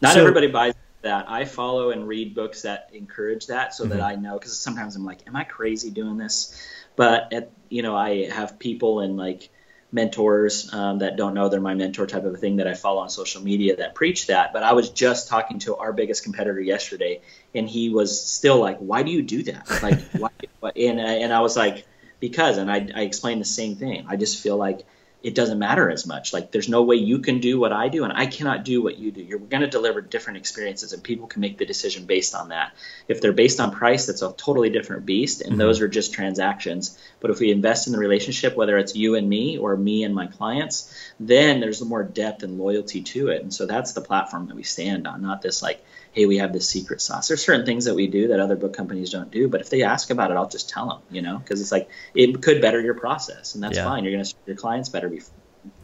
Not 0.00 0.14
so, 0.14 0.20
everybody 0.20 0.46
buys 0.46 0.72
that. 1.06 1.30
I 1.30 1.44
follow 1.44 1.90
and 1.90 2.06
read 2.06 2.34
books 2.34 2.62
that 2.62 2.90
encourage 2.92 3.46
that, 3.46 3.74
so 3.74 3.84
mm-hmm. 3.84 3.94
that 3.94 4.02
I 4.02 4.14
know. 4.14 4.34
Because 4.34 4.58
sometimes 4.58 4.94
I'm 4.96 5.04
like, 5.04 5.26
"Am 5.26 5.34
I 5.34 5.44
crazy 5.44 5.90
doing 5.90 6.16
this?" 6.16 6.54
But 6.94 7.32
at, 7.32 7.50
you 7.68 7.82
know, 7.82 7.96
I 7.96 8.28
have 8.28 8.58
people 8.58 9.00
and 9.00 9.16
like 9.16 9.50
mentors 9.92 10.72
um, 10.74 10.98
that 10.98 11.16
don't 11.16 11.34
know 11.34 11.48
they're 11.48 11.60
my 11.60 11.74
mentor 11.74 12.06
type 12.06 12.24
of 12.24 12.34
a 12.34 12.36
thing 12.36 12.56
that 12.56 12.66
I 12.66 12.74
follow 12.74 13.00
on 13.00 13.08
social 13.08 13.42
media 13.42 13.76
that 13.76 13.94
preach 13.94 14.26
that. 14.26 14.52
But 14.52 14.62
I 14.62 14.72
was 14.72 14.90
just 14.90 15.28
talking 15.28 15.58
to 15.60 15.76
our 15.76 15.92
biggest 15.92 16.24
competitor 16.24 16.60
yesterday, 16.60 17.22
and 17.54 17.68
he 17.68 17.90
was 17.90 18.20
still 18.20 18.58
like, 18.58 18.78
"Why 18.78 19.02
do 19.02 19.10
you 19.10 19.22
do 19.22 19.42
that?" 19.44 19.82
Like, 19.82 20.00
why? 20.12 20.30
And 20.76 21.00
and 21.00 21.32
I 21.32 21.40
was 21.40 21.56
like, 21.56 21.86
"Because," 22.20 22.58
and 22.58 22.70
I 22.70 22.88
I 22.94 23.02
explained 23.02 23.40
the 23.40 23.46
same 23.46 23.76
thing. 23.76 24.06
I 24.08 24.16
just 24.16 24.42
feel 24.42 24.56
like 24.56 24.86
it 25.26 25.34
doesn't 25.34 25.58
matter 25.58 25.90
as 25.90 26.06
much. 26.06 26.32
Like 26.32 26.52
there's 26.52 26.68
no 26.68 26.84
way 26.84 26.94
you 26.94 27.18
can 27.18 27.40
do 27.40 27.58
what 27.58 27.72
I 27.72 27.88
do 27.88 28.04
and 28.04 28.12
I 28.12 28.26
cannot 28.26 28.64
do 28.64 28.80
what 28.80 28.96
you 28.96 29.10
do. 29.10 29.22
You're 29.22 29.40
going 29.40 29.62
to 29.62 29.66
deliver 29.66 30.00
different 30.00 30.36
experiences 30.36 30.92
and 30.92 31.02
people 31.02 31.26
can 31.26 31.40
make 31.40 31.58
the 31.58 31.66
decision 31.66 32.06
based 32.06 32.32
on 32.36 32.50
that. 32.50 32.76
If 33.08 33.20
they're 33.20 33.32
based 33.32 33.58
on 33.58 33.72
price, 33.72 34.06
that's 34.06 34.22
a 34.22 34.32
totally 34.32 34.70
different 34.70 35.04
beast 35.04 35.40
and 35.40 35.50
mm-hmm. 35.50 35.58
those 35.58 35.80
are 35.80 35.88
just 35.88 36.12
transactions. 36.14 36.96
But 37.26 37.32
if 37.32 37.40
we 37.40 37.50
invest 37.50 37.88
in 37.88 37.92
the 37.92 37.98
relationship, 37.98 38.54
whether 38.54 38.78
it's 38.78 38.94
you 38.94 39.16
and 39.16 39.28
me 39.28 39.58
or 39.58 39.76
me 39.76 40.04
and 40.04 40.14
my 40.14 40.28
clients, 40.28 40.94
then 41.18 41.58
there's 41.58 41.84
more 41.84 42.04
depth 42.04 42.44
and 42.44 42.56
loyalty 42.56 43.02
to 43.02 43.30
it. 43.30 43.42
And 43.42 43.52
so 43.52 43.66
that's 43.66 43.94
the 43.94 44.00
platform 44.00 44.46
that 44.46 44.54
we 44.54 44.62
stand 44.62 45.08
on, 45.08 45.22
not 45.22 45.42
this 45.42 45.60
like 45.60 45.84
hey, 46.12 46.24
we 46.24 46.38
have 46.38 46.52
this 46.52 46.68
secret 46.68 47.00
sauce. 47.02 47.26
There's 47.26 47.44
certain 47.44 47.66
things 47.66 47.86
that 47.86 47.96
we 47.96 48.06
do 48.06 48.28
that 48.28 48.38
other 48.38 48.54
book 48.54 48.74
companies 48.74 49.10
don't 49.10 49.30
do, 49.30 49.48
but 49.48 49.60
if 49.60 49.68
they 49.68 49.82
ask 49.82 50.10
about 50.10 50.30
it, 50.30 50.36
I'll 50.36 50.48
just 50.48 50.70
tell 50.70 50.88
them, 50.88 51.00
you 51.10 51.20
know, 51.20 51.36
because 51.36 51.60
it's 51.60 51.72
like 51.72 51.90
it 52.14 52.40
could 52.42 52.62
better 52.62 52.80
your 52.80 52.94
process, 52.94 53.54
and 53.54 53.62
that's 53.62 53.76
yeah. 53.76 53.84
fine. 53.84 54.04
You're 54.04 54.12
going 54.12 54.24
to 54.24 54.30
serve 54.30 54.46
your 54.46 54.56
clients 54.56 54.88
better 54.88 55.10
be- 55.10 55.20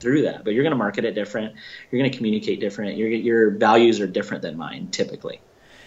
through 0.00 0.22
that, 0.22 0.44
but 0.44 0.54
you're 0.54 0.62
going 0.62 0.72
to 0.72 0.78
market 0.78 1.04
it 1.04 1.14
different. 1.14 1.56
You're 1.90 2.00
going 2.00 2.10
to 2.10 2.16
communicate 2.16 2.60
different. 2.60 2.96
Your 2.96 3.08
your 3.08 3.50
values 3.50 4.00
are 4.00 4.06
different 4.06 4.42
than 4.42 4.56
mine 4.56 4.88
typically. 4.92 5.40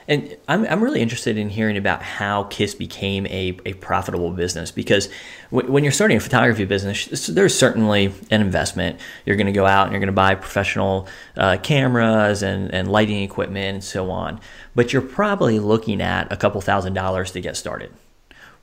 And 0.08 0.38
I'm, 0.48 0.66
I'm 0.66 0.84
really 0.84 1.02
interested 1.02 1.38
in 1.38 1.50
hearing 1.50 1.78
about 1.78 2.02
how 2.04 2.44
KISS 2.44 2.76
became 2.76 3.26
a, 3.28 3.58
a 3.66 3.74
profitable 3.74 4.30
business 4.32 4.70
because 4.70 5.10
w- 5.52 5.72
when 5.72 5.84
you're 5.84 5.92
starting 5.92 6.18
a 6.18 6.20
photography 6.20 6.66
business, 6.66 7.28
there's 7.28 7.58
certainly 7.58 8.14
an 8.30 8.42
investment. 8.42 9.00
You're 9.26 9.36
going 9.36 9.48
to 9.48 9.52
go 9.52 9.66
out 9.66 9.84
and 9.84 9.94
you're 9.94 10.00
going 10.00 10.08
to 10.08 10.14
buy 10.14 10.36
professional 10.36 11.08
uh, 11.36 11.58
cameras 11.62 12.44
and, 12.44 12.72
and 12.74 12.92
lighting 12.92 13.24
equipment 13.24 13.76
and 13.76 13.84
so 13.84 14.12
on. 14.12 14.40
But 14.76 14.94
you're 14.94 15.02
probably 15.02 15.58
looking 15.60 16.02
at 16.02 16.32
a 16.32 16.38
couple 16.38 16.62
thousand 16.62 16.94
dollars 16.94 17.32
to 17.32 17.42
get 17.42 17.58
started. 17.58 17.92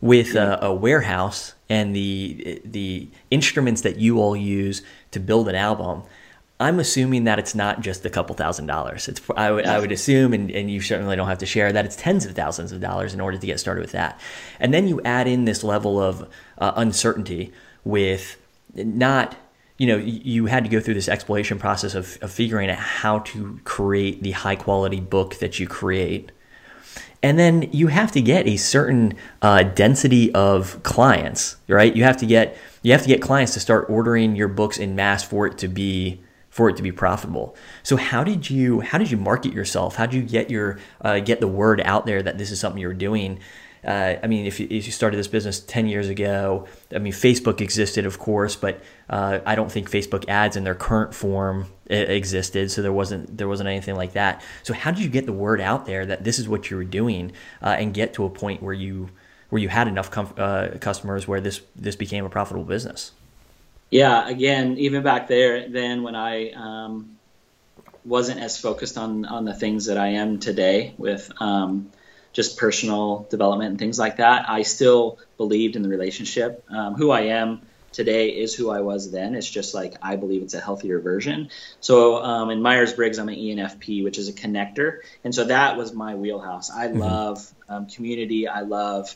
With 0.00 0.34
a, 0.34 0.58
a 0.64 0.74
warehouse 0.74 1.54
and 1.68 1.94
the, 1.94 2.60
the 2.64 3.08
instruments 3.30 3.82
that 3.82 3.96
you 3.98 4.18
all 4.20 4.36
use 4.36 4.82
to 5.12 5.20
build 5.20 5.48
an 5.48 5.54
album, 5.54 6.02
I'm 6.62 6.78
assuming 6.78 7.24
that 7.24 7.40
it's 7.40 7.56
not 7.56 7.80
just 7.80 8.06
a 8.06 8.10
couple 8.10 8.36
thousand 8.36 8.66
dollars. 8.66 9.08
It's 9.08 9.20
I 9.36 9.50
would, 9.50 9.66
I 9.66 9.80
would 9.80 9.90
assume, 9.90 10.32
and, 10.32 10.48
and 10.50 10.70
you 10.70 10.80
certainly 10.80 11.16
don't 11.16 11.26
have 11.26 11.38
to 11.38 11.46
share 11.46 11.72
that 11.72 11.84
it's 11.84 11.96
tens 11.96 12.24
of 12.24 12.36
thousands 12.36 12.70
of 12.70 12.80
dollars 12.80 13.14
in 13.14 13.20
order 13.20 13.36
to 13.36 13.46
get 13.46 13.58
started 13.58 13.80
with 13.80 13.92
that. 13.92 14.20
And 14.60 14.72
then 14.72 14.86
you 14.86 15.00
add 15.04 15.26
in 15.26 15.44
this 15.44 15.64
level 15.64 16.00
of 16.00 16.28
uh, 16.58 16.72
uncertainty 16.76 17.52
with 17.84 18.36
not, 18.74 19.34
you 19.76 19.88
know, 19.88 19.96
you 19.96 20.46
had 20.46 20.62
to 20.62 20.70
go 20.70 20.78
through 20.78 20.94
this 20.94 21.08
exploration 21.08 21.58
process 21.58 21.96
of, 21.96 22.16
of 22.22 22.30
figuring 22.30 22.70
out 22.70 22.78
how 22.78 23.18
to 23.20 23.58
create 23.64 24.22
the 24.22 24.30
high 24.30 24.56
quality 24.56 25.00
book 25.00 25.36
that 25.40 25.58
you 25.58 25.66
create. 25.66 26.30
And 27.24 27.40
then 27.40 27.70
you 27.72 27.88
have 27.88 28.12
to 28.12 28.22
get 28.22 28.46
a 28.46 28.56
certain 28.56 29.14
uh, 29.42 29.64
density 29.64 30.32
of 30.32 30.80
clients, 30.84 31.56
right? 31.66 31.94
You 31.94 32.04
have 32.04 32.18
to 32.18 32.26
get 32.26 32.56
you 32.82 32.92
have 32.92 33.02
to 33.02 33.08
get 33.08 33.20
clients 33.20 33.54
to 33.54 33.60
start 33.60 33.86
ordering 33.88 34.36
your 34.36 34.48
books 34.48 34.78
in 34.78 34.94
mass 34.94 35.24
for 35.24 35.46
it 35.46 35.58
to 35.58 35.68
be 35.68 36.22
for 36.52 36.68
it 36.68 36.76
to 36.76 36.82
be 36.82 36.92
profitable. 36.92 37.56
So 37.82 37.96
how 37.96 38.22
did 38.22 38.50
you 38.50 38.80
how 38.80 38.98
did 38.98 39.10
you 39.10 39.16
market 39.16 39.54
yourself? 39.54 39.96
How 39.96 40.04
did 40.04 40.14
you 40.14 40.22
get 40.22 40.50
your 40.50 40.78
uh, 41.00 41.20
get 41.20 41.40
the 41.40 41.48
word 41.48 41.80
out 41.80 42.04
there 42.04 42.22
that 42.22 42.36
this 42.36 42.50
is 42.50 42.60
something 42.60 42.80
you're 42.80 42.92
doing? 42.92 43.40
Uh, 43.82 44.16
I 44.22 44.26
mean, 44.28 44.46
if 44.46 44.60
you, 44.60 44.68
if 44.70 44.86
you, 44.86 44.92
started 44.92 45.16
this 45.16 45.26
business 45.26 45.58
10 45.58 45.88
years 45.88 46.08
ago, 46.08 46.68
I 46.94 47.00
mean, 47.00 47.12
Facebook 47.12 47.60
existed, 47.60 48.06
of 48.06 48.16
course, 48.16 48.54
but 48.54 48.80
uh, 49.10 49.40
I 49.44 49.56
don't 49.56 49.72
think 49.72 49.90
Facebook 49.90 50.28
ads 50.28 50.56
in 50.56 50.62
their 50.62 50.76
current 50.76 51.12
form 51.12 51.66
existed. 51.86 52.70
So 52.70 52.80
there 52.80 52.92
wasn't 52.92 53.36
there 53.36 53.48
wasn't 53.48 53.70
anything 53.70 53.96
like 53.96 54.12
that. 54.12 54.42
So 54.62 54.74
how 54.74 54.90
did 54.90 55.02
you 55.02 55.08
get 55.08 55.24
the 55.26 55.32
word 55.32 55.60
out 55.60 55.86
there 55.86 56.04
that 56.04 56.22
this 56.22 56.38
is 56.38 56.48
what 56.48 56.70
you 56.70 56.76
were 56.76 56.84
doing 56.84 57.32
uh, 57.62 57.76
and 57.78 57.94
get 57.94 58.12
to 58.14 58.24
a 58.26 58.30
point 58.30 58.62
where 58.62 58.74
you 58.74 59.08
where 59.48 59.60
you 59.60 59.70
had 59.70 59.88
enough 59.88 60.10
com- 60.10 60.34
uh, 60.36 60.68
customers 60.80 61.26
where 61.26 61.40
this 61.40 61.62
this 61.74 61.96
became 61.96 62.26
a 62.26 62.30
profitable 62.30 62.64
business? 62.64 63.12
Yeah, 63.92 64.26
again, 64.26 64.78
even 64.78 65.02
back 65.02 65.28
there, 65.28 65.68
then 65.68 66.02
when 66.02 66.16
I 66.16 66.50
um, 66.52 67.18
wasn't 68.06 68.40
as 68.40 68.58
focused 68.58 68.96
on 68.96 69.26
on 69.26 69.44
the 69.44 69.52
things 69.52 69.84
that 69.86 69.98
I 69.98 70.08
am 70.22 70.38
today 70.38 70.94
with 70.96 71.30
um, 71.40 71.90
just 72.32 72.56
personal 72.56 73.26
development 73.28 73.68
and 73.68 73.78
things 73.78 73.98
like 73.98 74.16
that, 74.16 74.48
I 74.48 74.62
still 74.62 75.18
believed 75.36 75.76
in 75.76 75.82
the 75.82 75.90
relationship. 75.90 76.64
Um, 76.70 76.94
who 76.94 77.10
I 77.10 77.24
am 77.42 77.60
today 77.92 78.30
is 78.30 78.54
who 78.54 78.70
I 78.70 78.80
was 78.80 79.10
then. 79.10 79.34
It's 79.34 79.50
just 79.50 79.74
like 79.74 79.96
I 80.00 80.16
believe 80.16 80.42
it's 80.42 80.54
a 80.54 80.60
healthier 80.60 80.98
version. 80.98 81.50
So 81.80 82.16
um, 82.16 82.48
in 82.48 82.62
Myers 82.62 82.94
Briggs, 82.94 83.18
I'm 83.18 83.28
an 83.28 83.34
ENFP, 83.34 84.02
which 84.04 84.16
is 84.16 84.26
a 84.30 84.32
connector, 84.32 85.00
and 85.22 85.34
so 85.34 85.44
that 85.44 85.76
was 85.76 85.92
my 85.92 86.14
wheelhouse. 86.14 86.70
I 86.70 86.88
mm-hmm. 86.88 86.98
love 86.98 87.52
um, 87.68 87.84
community. 87.88 88.48
I 88.48 88.62
love 88.62 89.14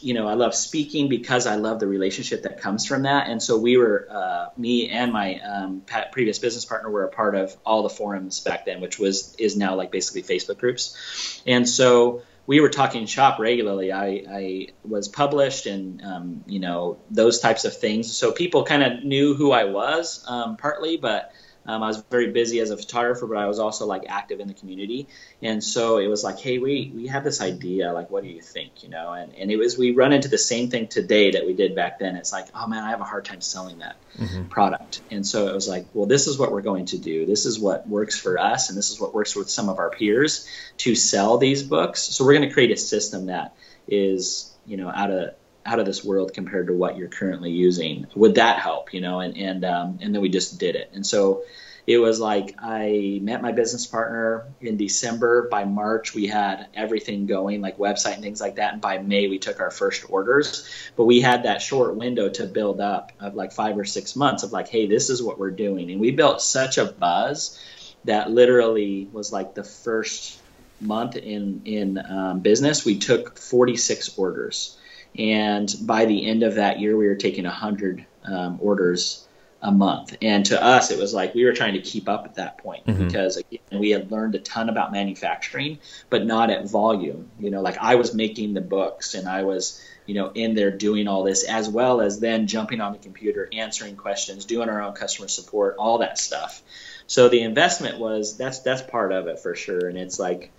you 0.00 0.14
know, 0.14 0.28
I 0.28 0.34
love 0.34 0.54
speaking 0.54 1.08
because 1.08 1.46
I 1.46 1.56
love 1.56 1.80
the 1.80 1.88
relationship 1.88 2.42
that 2.42 2.60
comes 2.60 2.86
from 2.86 3.02
that. 3.02 3.28
And 3.28 3.42
so 3.42 3.58
we 3.58 3.76
were, 3.76 4.06
uh, 4.08 4.46
me 4.56 4.90
and 4.90 5.12
my 5.12 5.40
um, 5.40 5.82
previous 6.12 6.38
business 6.38 6.64
partner 6.64 6.88
were 6.88 7.04
a 7.04 7.10
part 7.10 7.34
of 7.34 7.56
all 7.66 7.82
the 7.82 7.90
forums 7.90 8.40
back 8.40 8.64
then, 8.64 8.80
which 8.80 8.98
was 8.98 9.34
is 9.36 9.56
now 9.56 9.74
like 9.74 9.90
basically 9.90 10.22
Facebook 10.22 10.58
groups. 10.58 11.42
And 11.46 11.68
so 11.68 12.22
we 12.46 12.60
were 12.60 12.68
talking 12.68 13.06
shop 13.06 13.40
regularly. 13.40 13.92
I, 13.92 14.24
I 14.30 14.68
was 14.84 15.08
published 15.08 15.66
and 15.66 16.00
um, 16.02 16.44
you 16.46 16.60
know 16.60 16.98
those 17.10 17.40
types 17.40 17.64
of 17.64 17.76
things. 17.76 18.16
So 18.16 18.32
people 18.32 18.64
kind 18.64 18.82
of 18.82 19.04
knew 19.04 19.34
who 19.34 19.50
I 19.50 19.64
was 19.64 20.24
um, 20.28 20.56
partly, 20.56 20.96
but 20.96 21.32
um, 21.66 21.82
I 21.82 21.88
was 21.88 22.02
very 22.10 22.32
busy 22.32 22.60
as 22.60 22.70
a 22.70 22.76
photographer, 22.76 23.26
but 23.26 23.36
I 23.36 23.46
was 23.46 23.58
also 23.58 23.86
like 23.86 24.04
active 24.08 24.40
in 24.40 24.48
the 24.48 24.54
community. 24.54 25.08
And 25.42 25.62
so 25.62 25.98
it 25.98 26.06
was 26.06 26.24
like, 26.24 26.38
hey, 26.38 26.58
we, 26.58 26.92
we 26.94 27.06
have 27.08 27.24
this 27.24 27.40
idea. 27.40 27.92
Like, 27.92 28.10
what 28.10 28.22
do 28.22 28.28
you 28.28 28.40
think? 28.40 28.82
You 28.82 28.88
know, 28.88 29.12
and, 29.12 29.34
and 29.34 29.50
it 29.50 29.56
was, 29.56 29.76
we 29.76 29.92
run 29.92 30.12
into 30.12 30.28
the 30.28 30.38
same 30.38 30.70
thing 30.70 30.88
today 30.88 31.32
that 31.32 31.46
we 31.46 31.52
did 31.52 31.74
back 31.74 31.98
then. 31.98 32.16
It's 32.16 32.32
like, 32.32 32.46
oh 32.54 32.66
man, 32.66 32.84
I 32.84 32.90
have 32.90 33.00
a 33.00 33.04
hard 33.04 33.24
time 33.24 33.40
selling 33.40 33.78
that 33.78 33.96
mm-hmm. 34.18 34.44
product. 34.44 35.00
And 35.10 35.26
so 35.26 35.48
it 35.48 35.54
was 35.54 35.68
like, 35.68 35.86
well, 35.94 36.06
this 36.06 36.26
is 36.26 36.38
what 36.38 36.52
we're 36.52 36.62
going 36.62 36.86
to 36.86 36.98
do. 36.98 37.26
This 37.26 37.46
is 37.46 37.58
what 37.58 37.88
works 37.88 38.18
for 38.18 38.38
us. 38.38 38.68
And 38.68 38.78
this 38.78 38.90
is 38.90 39.00
what 39.00 39.14
works 39.14 39.34
with 39.34 39.50
some 39.50 39.68
of 39.68 39.78
our 39.78 39.90
peers 39.90 40.48
to 40.78 40.94
sell 40.94 41.38
these 41.38 41.62
books. 41.62 42.02
So 42.02 42.24
we're 42.24 42.34
going 42.34 42.48
to 42.48 42.54
create 42.54 42.70
a 42.70 42.76
system 42.76 43.26
that 43.26 43.54
is, 43.88 44.52
you 44.66 44.76
know, 44.76 44.88
out 44.88 45.10
of, 45.10 45.34
out 45.66 45.78
of 45.78 45.86
this 45.86 46.04
world 46.04 46.32
compared 46.32 46.68
to 46.68 46.72
what 46.72 46.96
you're 46.96 47.08
currently 47.08 47.50
using. 47.50 48.06
Would 48.14 48.36
that 48.36 48.58
help? 48.58 48.94
You 48.94 49.00
know, 49.00 49.20
and 49.20 49.36
and 49.36 49.64
um, 49.64 49.98
and 50.00 50.14
then 50.14 50.22
we 50.22 50.28
just 50.28 50.58
did 50.58 50.76
it. 50.76 50.90
And 50.94 51.06
so 51.06 51.42
it 51.86 51.98
was 51.98 52.18
like 52.18 52.56
I 52.58 53.20
met 53.22 53.42
my 53.42 53.52
business 53.52 53.86
partner 53.86 54.46
in 54.60 54.76
December. 54.76 55.48
By 55.48 55.64
March, 55.64 56.14
we 56.14 56.26
had 56.26 56.66
everything 56.74 57.26
going, 57.26 57.60
like 57.60 57.78
website 57.78 58.14
and 58.14 58.22
things 58.22 58.40
like 58.40 58.56
that. 58.56 58.72
And 58.72 58.82
by 58.82 58.98
May, 58.98 59.28
we 59.28 59.38
took 59.38 59.60
our 59.60 59.70
first 59.70 60.04
orders. 60.08 60.68
But 60.96 61.04
we 61.04 61.20
had 61.20 61.44
that 61.44 61.62
short 61.62 61.94
window 61.94 62.28
to 62.28 62.46
build 62.46 62.80
up 62.80 63.12
of 63.20 63.34
like 63.34 63.52
five 63.52 63.78
or 63.78 63.84
six 63.84 64.16
months 64.16 64.42
of 64.42 64.52
like, 64.52 64.68
hey, 64.68 64.86
this 64.86 65.10
is 65.10 65.22
what 65.22 65.38
we're 65.38 65.50
doing. 65.50 65.90
And 65.90 66.00
we 66.00 66.10
built 66.10 66.40
such 66.42 66.78
a 66.78 66.86
buzz 66.86 67.60
that 68.04 68.30
literally 68.30 69.08
was 69.12 69.32
like 69.32 69.54
the 69.54 69.64
first 69.64 70.40
month 70.80 71.16
in 71.16 71.62
in 71.64 71.98
um, 71.98 72.40
business, 72.40 72.84
we 72.84 72.98
took 72.98 73.38
46 73.38 74.18
orders, 74.18 74.76
and 75.18 75.72
by 75.82 76.04
the 76.04 76.26
end 76.26 76.42
of 76.42 76.56
that 76.56 76.80
year, 76.80 76.96
we 76.96 77.06
were 77.06 77.14
taking 77.14 77.44
100 77.44 78.06
um, 78.24 78.58
orders 78.60 79.26
a 79.62 79.72
month. 79.72 80.16
And 80.20 80.44
to 80.46 80.62
us, 80.62 80.90
it 80.90 80.98
was 80.98 81.14
like 81.14 81.34
we 81.34 81.44
were 81.44 81.52
trying 81.52 81.74
to 81.74 81.80
keep 81.80 82.08
up 82.08 82.24
at 82.24 82.34
that 82.36 82.58
point 82.58 82.86
mm-hmm. 82.86 83.06
because 83.06 83.36
again, 83.36 83.80
we 83.80 83.90
had 83.90 84.10
learned 84.10 84.34
a 84.34 84.38
ton 84.38 84.68
about 84.68 84.92
manufacturing, 84.92 85.78
but 86.10 86.24
not 86.24 86.50
at 86.50 86.68
volume. 86.68 87.30
You 87.38 87.50
know, 87.50 87.62
like 87.62 87.78
I 87.78 87.94
was 87.94 88.14
making 88.14 88.54
the 88.54 88.60
books 88.60 89.14
and 89.14 89.28
I 89.28 89.42
was 89.42 89.82
you 90.06 90.14
know 90.14 90.30
in 90.34 90.54
there 90.54 90.70
doing 90.70 91.08
all 91.08 91.24
this 91.24 91.44
as 91.44 91.68
well 91.68 92.00
as 92.00 92.20
then 92.20 92.46
jumping 92.46 92.80
on 92.80 92.92
the 92.92 92.98
computer 92.98 93.48
answering 93.52 93.96
questions 93.96 94.44
doing 94.44 94.68
our 94.68 94.80
own 94.80 94.94
customer 94.94 95.28
support 95.28 95.76
all 95.78 95.98
that 95.98 96.16
stuff 96.18 96.62
so 97.06 97.28
the 97.28 97.42
investment 97.42 97.98
was 97.98 98.36
that's 98.36 98.60
that's 98.60 98.82
part 98.82 99.12
of 99.12 99.26
it 99.26 99.40
for 99.40 99.54
sure 99.54 99.88
and 99.88 99.98
it's 99.98 100.18
like 100.18 100.52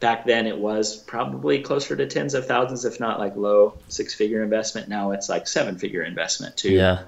back 0.00 0.24
then 0.24 0.46
it 0.46 0.58
was 0.58 0.96
probably 0.96 1.60
closer 1.60 1.94
to 1.94 2.06
tens 2.06 2.34
of 2.34 2.46
thousands, 2.46 2.84
if 2.84 2.98
not 2.98 3.18
like 3.18 3.36
low 3.36 3.74
six 3.88 4.14
figure 4.14 4.42
investment. 4.42 4.88
Now 4.88 5.12
it's 5.12 5.28
like 5.28 5.46
seven 5.46 5.78
figure 5.78 6.02
investment 6.02 6.56
to 6.58 6.72
yeah. 6.72 7.02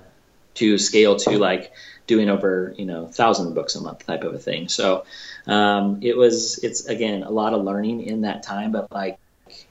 to 0.54 0.78
scale 0.78 1.16
to 1.16 1.38
like 1.38 1.72
doing 2.06 2.28
over 2.28 2.74
you 2.76 2.84
know 2.84 3.06
thousand 3.06 3.54
books 3.54 3.74
a 3.74 3.80
month 3.80 4.06
type 4.06 4.22
of 4.24 4.34
a 4.34 4.38
thing. 4.38 4.68
So 4.68 5.04
um, 5.46 6.00
it 6.02 6.16
was 6.16 6.62
it's 6.62 6.86
again 6.86 7.22
a 7.22 7.30
lot 7.30 7.54
of 7.54 7.64
learning 7.64 8.02
in 8.02 8.20
that 8.22 8.42
time, 8.42 8.70
but 8.72 8.92
like 8.92 9.18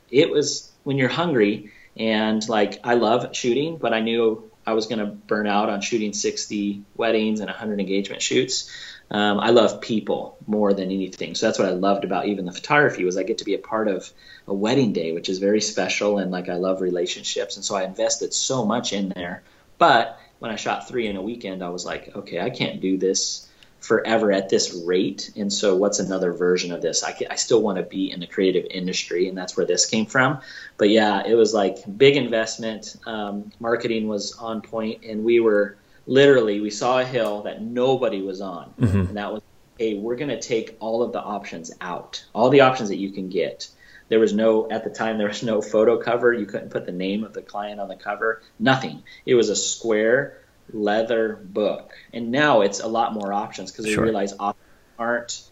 it 0.09 0.29
was 0.29 0.69
when 0.83 0.97
you're 0.97 1.09
hungry 1.09 1.71
and 1.95 2.47
like 2.49 2.79
I 2.83 2.95
love 2.95 3.35
shooting, 3.35 3.77
but 3.77 3.93
I 3.93 4.01
knew 4.01 4.49
I 4.65 4.73
was 4.73 4.87
going 4.87 4.99
to 4.99 5.05
burn 5.05 5.47
out 5.47 5.69
on 5.69 5.81
shooting 5.81 6.13
60 6.13 6.83
weddings 6.95 7.39
and 7.39 7.49
100 7.49 7.79
engagement 7.79 8.21
shoots 8.21 8.71
um, 9.11 9.41
I 9.41 9.49
love 9.49 9.81
people 9.81 10.37
more 10.47 10.73
than 10.73 10.85
anything. 10.85 11.35
So 11.35 11.45
that's 11.45 11.59
what 11.59 11.67
I 11.67 11.71
loved 11.71 12.05
about 12.05 12.27
even 12.27 12.45
the 12.45 12.53
photography 12.53 13.03
was 13.03 13.17
I 13.17 13.23
get 13.23 13.39
to 13.39 13.45
be 13.45 13.55
a 13.55 13.59
part 13.59 13.89
of 13.89 14.09
a 14.47 14.53
wedding 14.53 14.93
day, 14.93 15.11
which 15.11 15.27
is 15.27 15.39
very 15.39 15.59
special, 15.59 16.17
and 16.17 16.31
like 16.31 16.47
I 16.47 16.55
love 16.55 16.81
relationships, 16.81 17.57
and 17.57 17.65
so 17.65 17.75
I 17.75 17.83
invested 17.83 18.33
so 18.33 18.65
much 18.65 18.93
in 18.93 19.09
there. 19.09 19.43
But 19.77 20.17
when 20.39 20.49
I 20.49 20.55
shot 20.55 20.87
three 20.87 21.07
in 21.07 21.17
a 21.17 21.21
weekend, 21.21 21.61
I 21.61 21.69
was 21.69 21.85
like, 21.85 22.15
okay, 22.15 22.39
I 22.39 22.49
can't 22.49 22.79
do 22.79 22.97
this 22.97 23.49
forever 23.81 24.31
at 24.31 24.47
this 24.47 24.73
rate. 24.85 25.31
And 25.35 25.51
so, 25.51 25.75
what's 25.75 25.99
another 25.99 26.31
version 26.31 26.71
of 26.71 26.81
this? 26.81 27.03
I, 27.03 27.13
I 27.29 27.35
still 27.35 27.61
want 27.61 27.79
to 27.79 27.83
be 27.83 28.11
in 28.11 28.21
the 28.21 28.27
creative 28.27 28.65
industry, 28.71 29.27
and 29.27 29.37
that's 29.37 29.57
where 29.57 29.65
this 29.65 29.87
came 29.87 30.05
from. 30.05 30.39
But 30.77 30.89
yeah, 30.89 31.27
it 31.27 31.33
was 31.33 31.53
like 31.53 31.79
big 31.97 32.15
investment. 32.15 32.95
Um, 33.05 33.51
marketing 33.59 34.07
was 34.07 34.37
on 34.37 34.61
point, 34.61 35.03
and 35.03 35.25
we 35.25 35.41
were 35.41 35.75
literally 36.11 36.59
we 36.59 36.69
saw 36.69 36.99
a 36.99 37.05
hill 37.05 37.43
that 37.43 37.61
nobody 37.61 38.21
was 38.21 38.41
on. 38.41 38.73
Mm-hmm. 38.79 38.99
and 38.99 39.17
that 39.17 39.31
was 39.31 39.41
hey 39.79 39.95
we're 39.95 40.17
going 40.17 40.29
to 40.29 40.39
take 40.39 40.77
all 40.79 41.01
of 41.01 41.13
the 41.13 41.21
options 41.21 41.71
out. 41.79 42.23
All 42.33 42.49
the 42.49 42.61
options 42.61 42.89
that 42.89 42.97
you 42.97 43.11
can 43.11 43.29
get. 43.29 43.69
There 44.09 44.19
was 44.19 44.33
no 44.33 44.69
at 44.69 44.83
the 44.83 44.89
time 44.89 45.17
there 45.17 45.29
was 45.29 45.41
no 45.41 45.61
photo 45.61 45.97
cover. 45.97 46.33
You 46.33 46.45
couldn't 46.45 46.69
put 46.69 46.85
the 46.85 46.91
name 46.91 47.23
of 47.23 47.33
the 47.33 47.41
client 47.41 47.79
on 47.79 47.87
the 47.87 47.95
cover. 47.95 48.41
Nothing. 48.59 49.03
It 49.25 49.35
was 49.35 49.49
a 49.49 49.55
square 49.55 50.37
leather 50.73 51.39
book. 51.41 51.93
And 52.13 52.31
now 52.31 52.61
it's 52.61 52.81
a 52.81 52.87
lot 52.87 53.13
more 53.13 53.31
options 53.31 53.71
because 53.71 53.85
we 53.85 53.93
sure. 53.93 54.03
realize 54.03 54.33
options 54.37 54.67
aren't 54.99 55.43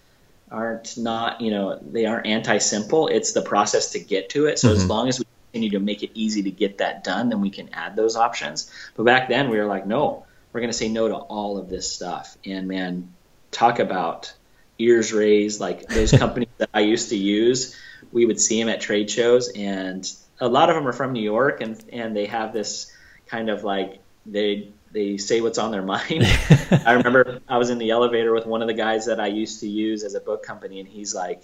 aren't 0.51 0.97
not 0.97 1.39
you 1.39 1.51
know 1.51 1.79
they 1.81 2.05
aren't 2.05 2.27
anti-simple. 2.27 3.07
It's 3.07 3.31
the 3.31 3.41
process 3.41 3.93
to 3.93 3.99
get 3.99 4.31
to 4.31 4.47
it. 4.47 4.59
So 4.59 4.67
mm-hmm. 4.67 4.77
as 4.77 4.87
long 4.89 5.07
as 5.07 5.19
we 5.19 5.25
continue 5.51 5.69
to 5.71 5.79
make 5.79 6.03
it 6.03 6.11
easy 6.15 6.43
to 6.43 6.51
get 6.51 6.79
that 6.79 7.05
done 7.05 7.29
then 7.29 7.39
we 7.39 7.49
can 7.49 7.69
add 7.71 7.95
those 7.95 8.17
options. 8.17 8.69
But 8.97 9.05
back 9.05 9.29
then 9.29 9.49
we 9.49 9.57
were 9.57 9.65
like 9.65 9.87
no 9.87 10.25
we're 10.51 10.61
going 10.61 10.71
to 10.71 10.77
say 10.77 10.89
no 10.89 11.07
to 11.07 11.15
all 11.15 11.57
of 11.57 11.69
this 11.69 11.91
stuff. 11.91 12.37
And 12.45 12.67
man, 12.67 13.13
talk 13.51 13.79
about 13.79 14.33
ears 14.77 15.13
raised. 15.13 15.59
Like 15.59 15.87
those 15.87 16.11
companies 16.17 16.49
that 16.57 16.69
I 16.73 16.81
used 16.81 17.09
to 17.09 17.17
use, 17.17 17.75
we 18.11 18.25
would 18.25 18.39
see 18.39 18.59
them 18.59 18.69
at 18.69 18.81
trade 18.81 19.09
shows, 19.09 19.49
and 19.49 20.09
a 20.39 20.47
lot 20.47 20.69
of 20.69 20.75
them 20.75 20.87
are 20.87 20.93
from 20.93 21.13
New 21.13 21.21
York, 21.23 21.61
and 21.61 21.83
and 21.91 22.15
they 22.15 22.25
have 22.25 22.53
this 22.53 22.91
kind 23.27 23.49
of 23.49 23.63
like 23.63 23.99
they 24.25 24.69
they 24.91 25.17
say 25.17 25.41
what's 25.41 25.57
on 25.57 25.71
their 25.71 25.81
mind. 25.83 26.23
I 26.85 26.93
remember 26.93 27.41
I 27.47 27.57
was 27.57 27.69
in 27.69 27.77
the 27.77 27.91
elevator 27.91 28.33
with 28.33 28.45
one 28.45 28.61
of 28.61 28.67
the 28.67 28.73
guys 28.73 29.05
that 29.05 29.19
I 29.19 29.27
used 29.27 29.59
to 29.59 29.67
use 29.67 30.03
as 30.03 30.15
a 30.15 30.21
book 30.21 30.43
company, 30.43 30.79
and 30.79 30.87
he's 30.87 31.13
like, 31.13 31.43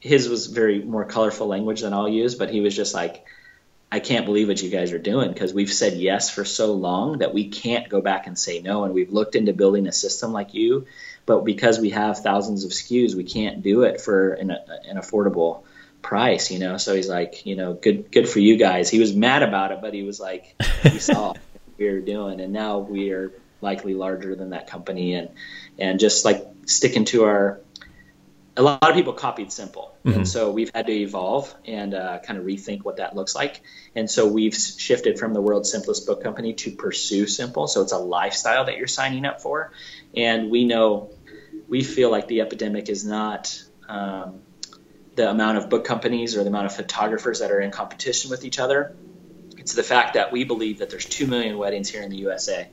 his 0.00 0.28
was 0.28 0.46
very 0.46 0.82
more 0.82 1.04
colorful 1.04 1.46
language 1.46 1.82
than 1.82 1.92
I'll 1.92 2.08
use, 2.08 2.34
but 2.34 2.50
he 2.50 2.60
was 2.60 2.74
just 2.74 2.94
like, 2.94 3.24
I 3.92 3.98
can't 3.98 4.24
believe 4.24 4.46
what 4.46 4.62
you 4.62 4.70
guys 4.70 4.92
are 4.92 4.98
doing 4.98 5.32
because 5.32 5.52
we've 5.52 5.72
said 5.72 5.94
yes 5.94 6.30
for 6.30 6.44
so 6.44 6.74
long 6.74 7.18
that 7.18 7.34
we 7.34 7.48
can't 7.48 7.88
go 7.88 8.00
back 8.00 8.28
and 8.28 8.38
say 8.38 8.60
no. 8.60 8.84
And 8.84 8.94
we've 8.94 9.12
looked 9.12 9.34
into 9.34 9.52
building 9.52 9.88
a 9.88 9.92
system 9.92 10.32
like 10.32 10.54
you, 10.54 10.86
but 11.26 11.44
because 11.44 11.80
we 11.80 11.90
have 11.90 12.18
thousands 12.18 12.64
of 12.64 12.70
SKUs, 12.70 13.14
we 13.16 13.24
can't 13.24 13.62
do 13.62 13.82
it 13.82 14.00
for 14.00 14.34
an, 14.34 14.50
an 14.52 14.96
affordable 14.96 15.64
price, 16.02 16.52
you 16.52 16.60
know? 16.60 16.76
So 16.76 16.94
he's 16.94 17.08
like, 17.08 17.44
you 17.46 17.56
know, 17.56 17.74
good, 17.74 18.12
good 18.12 18.28
for 18.28 18.38
you 18.38 18.56
guys. 18.56 18.88
He 18.88 19.00
was 19.00 19.14
mad 19.14 19.42
about 19.42 19.72
it, 19.72 19.80
but 19.80 19.92
he 19.92 20.04
was 20.04 20.20
like, 20.20 20.54
he 20.84 21.00
saw 21.00 21.28
what 21.32 21.40
we 21.76 21.90
were 21.90 22.00
doing. 22.00 22.40
And 22.40 22.52
now 22.52 22.78
we 22.78 23.10
are 23.10 23.32
likely 23.60 23.94
larger 23.94 24.36
than 24.36 24.50
that 24.50 24.68
company 24.68 25.14
and, 25.14 25.30
and 25.78 25.98
just 25.98 26.24
like 26.24 26.46
sticking 26.64 27.06
to 27.06 27.24
our, 27.24 27.60
a 28.56 28.62
lot 28.62 28.78
of 28.82 28.94
people 28.94 29.12
copied 29.12 29.52
simple. 29.52 29.96
Mm-hmm. 30.04 30.18
and 30.18 30.28
so 30.28 30.50
we've 30.50 30.70
had 30.74 30.86
to 30.86 30.92
evolve 30.92 31.54
and 31.66 31.94
uh, 31.94 32.20
kind 32.20 32.38
of 32.38 32.46
rethink 32.46 32.84
what 32.84 32.96
that 32.96 33.14
looks 33.14 33.34
like. 33.34 33.60
And 33.94 34.10
so 34.10 34.26
we've 34.26 34.54
shifted 34.54 35.18
from 35.18 35.34
the 35.34 35.40
world's 35.42 35.70
simplest 35.70 36.06
book 36.06 36.22
company 36.22 36.54
to 36.54 36.70
pursue 36.70 37.26
simple. 37.26 37.66
So 37.68 37.82
it's 37.82 37.92
a 37.92 37.98
lifestyle 37.98 38.64
that 38.64 38.78
you're 38.78 38.86
signing 38.86 39.26
up 39.26 39.42
for. 39.42 39.72
And 40.16 40.50
we 40.50 40.64
know 40.64 41.10
we 41.68 41.84
feel 41.84 42.10
like 42.10 42.28
the 42.28 42.40
epidemic 42.40 42.88
is 42.88 43.04
not 43.04 43.62
um, 43.88 44.40
the 45.16 45.28
amount 45.28 45.58
of 45.58 45.68
book 45.68 45.84
companies 45.84 46.36
or 46.36 46.42
the 46.42 46.48
amount 46.48 46.66
of 46.66 46.74
photographers 46.74 47.40
that 47.40 47.50
are 47.50 47.60
in 47.60 47.70
competition 47.70 48.30
with 48.30 48.44
each 48.44 48.58
other. 48.58 48.96
It's 49.58 49.74
the 49.74 49.82
fact 49.82 50.14
that 50.14 50.32
we 50.32 50.44
believe 50.44 50.78
that 50.78 50.88
there's 50.88 51.04
2 51.04 51.26
million 51.26 51.58
weddings 51.58 51.90
here 51.90 52.02
in 52.02 52.10
the 52.10 52.16
usa 52.16 52.70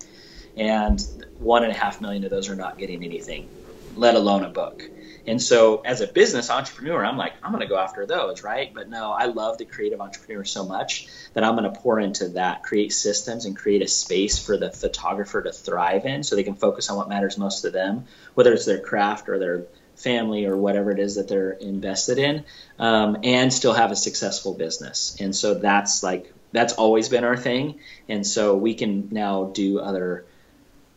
and 0.55 0.99
one 1.37 1.63
and 1.63 1.71
a 1.71 1.75
half 1.75 2.01
million 2.01 2.23
of 2.23 2.31
those 2.31 2.49
are 2.49 2.55
not 2.55 2.77
getting 2.77 3.03
anything 3.03 3.47
let 3.95 4.15
alone 4.15 4.43
a 4.43 4.49
book 4.49 4.83
and 5.27 5.41
so, 5.41 5.81
as 5.81 5.99
a 5.99 6.07
business 6.07 6.49
entrepreneur, 6.49 7.03
I'm 7.03 7.17
like, 7.17 7.33
I'm 7.43 7.51
going 7.51 7.61
to 7.61 7.67
go 7.67 7.77
after 7.77 8.05
those, 8.05 8.43
right? 8.43 8.73
But 8.73 8.89
no, 8.89 9.11
I 9.11 9.25
love 9.25 9.57
the 9.57 9.65
creative 9.65 9.99
entrepreneur 9.99 10.45
so 10.45 10.65
much 10.65 11.07
that 11.33 11.43
I'm 11.43 11.57
going 11.57 11.71
to 11.71 11.77
pour 11.77 11.99
into 11.99 12.29
that, 12.29 12.63
create 12.63 12.93
systems, 12.93 13.43
and 13.43 13.55
create 13.55 13.81
a 13.81 13.87
space 13.87 14.43
for 14.43 14.55
the 14.55 14.71
photographer 14.71 15.41
to 15.41 15.51
thrive 15.51 16.05
in 16.05 16.23
so 16.23 16.37
they 16.37 16.43
can 16.43 16.55
focus 16.55 16.89
on 16.89 16.95
what 16.95 17.09
matters 17.09 17.37
most 17.37 17.61
to 17.63 17.71
them, 17.71 18.05
whether 18.35 18.53
it's 18.53 18.65
their 18.65 18.79
craft 18.79 19.27
or 19.27 19.37
their 19.37 19.65
family 19.97 20.45
or 20.45 20.55
whatever 20.55 20.91
it 20.91 20.99
is 20.99 21.15
that 21.15 21.27
they're 21.27 21.51
invested 21.51 22.19
in, 22.19 22.45
um, 22.79 23.17
and 23.23 23.53
still 23.53 23.73
have 23.73 23.91
a 23.91 23.97
successful 23.97 24.53
business. 24.53 25.17
And 25.19 25.35
so, 25.35 25.55
that's 25.55 26.03
like, 26.03 26.33
that's 26.53 26.71
always 26.73 27.09
been 27.09 27.25
our 27.25 27.35
thing. 27.35 27.79
And 28.07 28.25
so, 28.25 28.55
we 28.55 28.75
can 28.75 29.09
now 29.11 29.51
do 29.53 29.79
other 29.79 30.25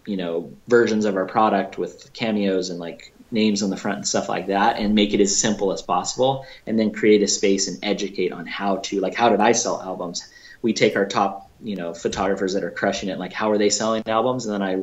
you 0.07 0.17
know 0.17 0.53
versions 0.67 1.05
of 1.05 1.17
our 1.17 1.27
product 1.27 1.77
with 1.77 2.13
cameos 2.15 2.71
and 2.71 2.81
like 2.81 3.13
names 3.31 3.63
on 3.63 3.71
the 3.71 3.77
front 3.77 3.99
and 3.99 4.09
stuff 4.09 4.29
like 4.29 4.49
that 4.49 4.79
and 4.79 4.95
make 4.95 5.15
it 5.15 5.21
as 5.21 5.37
simple 5.37 5.73
as 5.73 5.83
possible 5.83 6.47
and 6.67 6.79
then 6.79 6.93
create 6.93 7.23
a 7.23 7.29
space 7.29 7.69
and 7.69 7.79
educate 7.83 8.33
on 8.33 8.47
how 8.47 8.77
to 8.77 9.01
like 9.01 9.15
how 9.15 9.29
did 9.29 9.41
I 9.41 9.53
sell 9.53 9.81
albums? 9.81 10.29
We 10.63 10.73
take 10.73 10.97
our 10.97 11.07
top 11.07 11.51
you 11.63 11.77
know 11.77 11.95
photographers 11.95 12.55
that 12.55 12.65
are 12.65 12.71
crushing 12.71 13.09
it 13.09 13.19
like 13.19 13.33
how 13.33 13.51
are 13.51 13.59
they 13.59 13.71
selling 13.71 14.03
albums? 14.07 14.47
And 14.47 14.55
then 14.55 14.63
I 14.63 14.83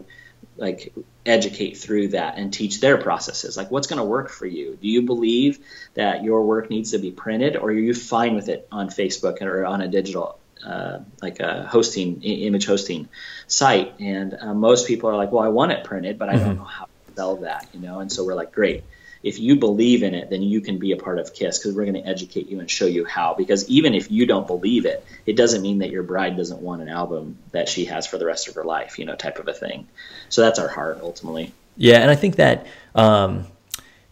like 0.56 0.94
educate 1.26 1.78
through 1.78 2.10
that 2.10 2.38
and 2.38 2.54
teach 2.54 2.80
their 2.80 2.98
processes. 2.98 3.58
Like 3.58 3.70
what's 3.70 3.88
going 3.88 3.98
to 3.98 4.06
work 4.06 4.30
for 4.30 4.46
you? 4.46 4.78
Do 4.82 4.88
you 4.88 5.04
believe 5.04 5.60
that 5.94 6.24
your 6.24 6.44
work 6.44 6.70
needs 6.70 6.92
to 6.92 7.00
be 7.00 7.12
printed 7.12 7.56
or 7.56 7.70
are 7.70 7.74
you 7.74 7.94
fine 7.94 8.36
with 8.36 8.50
it 8.50 8.68
on 8.72 8.90
Facebook 8.90 9.42
or 9.42 9.66
on 9.66 9.82
a 9.82 9.88
digital 9.88 10.40
uh, 10.66 11.00
like 11.22 11.40
a 11.40 11.68
hosting 11.68 12.24
image 12.24 12.66
hosting 12.66 13.10
site? 13.48 14.00
And 14.00 14.34
uh, 14.40 14.54
most 14.54 14.88
people 14.88 15.10
are 15.10 15.16
like 15.16 15.32
well 15.32 15.44
I 15.44 15.50
want 15.50 15.72
it 15.72 15.84
printed 15.84 16.18
but 16.18 16.30
I 16.30 16.36
mm-hmm. 16.36 16.46
don't 16.46 16.58
know 16.58 16.64
how 16.64 16.88
sell 17.18 17.38
that, 17.38 17.68
you 17.74 17.80
know? 17.80 18.00
And 18.00 18.12
so 18.12 18.24
we're 18.24 18.36
like, 18.36 18.52
great. 18.52 18.84
If 19.24 19.40
you 19.40 19.56
believe 19.56 20.04
in 20.04 20.14
it, 20.14 20.30
then 20.30 20.44
you 20.44 20.62
can 20.62 20.78
be 20.78 20.92
a 20.92 20.98
part 20.98 21.18
of 21.18 21.34
KISS 21.34 21.58
because 21.58 21.76
we're 21.76 21.86
going 21.86 22.02
to 22.02 22.08
educate 22.08 22.48
you 22.48 22.60
and 22.60 22.70
show 22.70 22.86
you 22.86 23.04
how. 23.04 23.34
Because 23.34 23.68
even 23.68 23.96
if 23.96 24.12
you 24.12 24.28
don't 24.28 24.46
believe 24.46 24.86
it, 24.86 25.04
it 25.26 25.36
doesn't 25.36 25.64
mean 25.64 25.80
that 25.80 25.90
your 25.90 26.04
bride 26.04 26.38
doesn't 26.38 26.62
want 26.62 26.84
an 26.84 26.90
album 26.90 27.40
that 27.52 27.68
she 27.68 27.86
has 27.86 28.06
for 28.06 28.20
the 28.20 28.26
rest 28.26 28.48
of 28.48 28.54
her 28.54 28.64
life, 28.64 29.00
you 29.00 29.06
know, 29.06 29.16
type 29.16 29.40
of 29.40 29.48
a 29.48 29.54
thing. 29.54 29.88
So 30.30 30.42
that's 30.42 30.60
our 30.60 30.68
heart 30.68 31.00
ultimately. 31.02 31.52
Yeah. 31.76 31.98
And 31.98 32.12
I 32.12 32.16
think 32.16 32.36
that 32.36 32.68
um, 32.94 33.48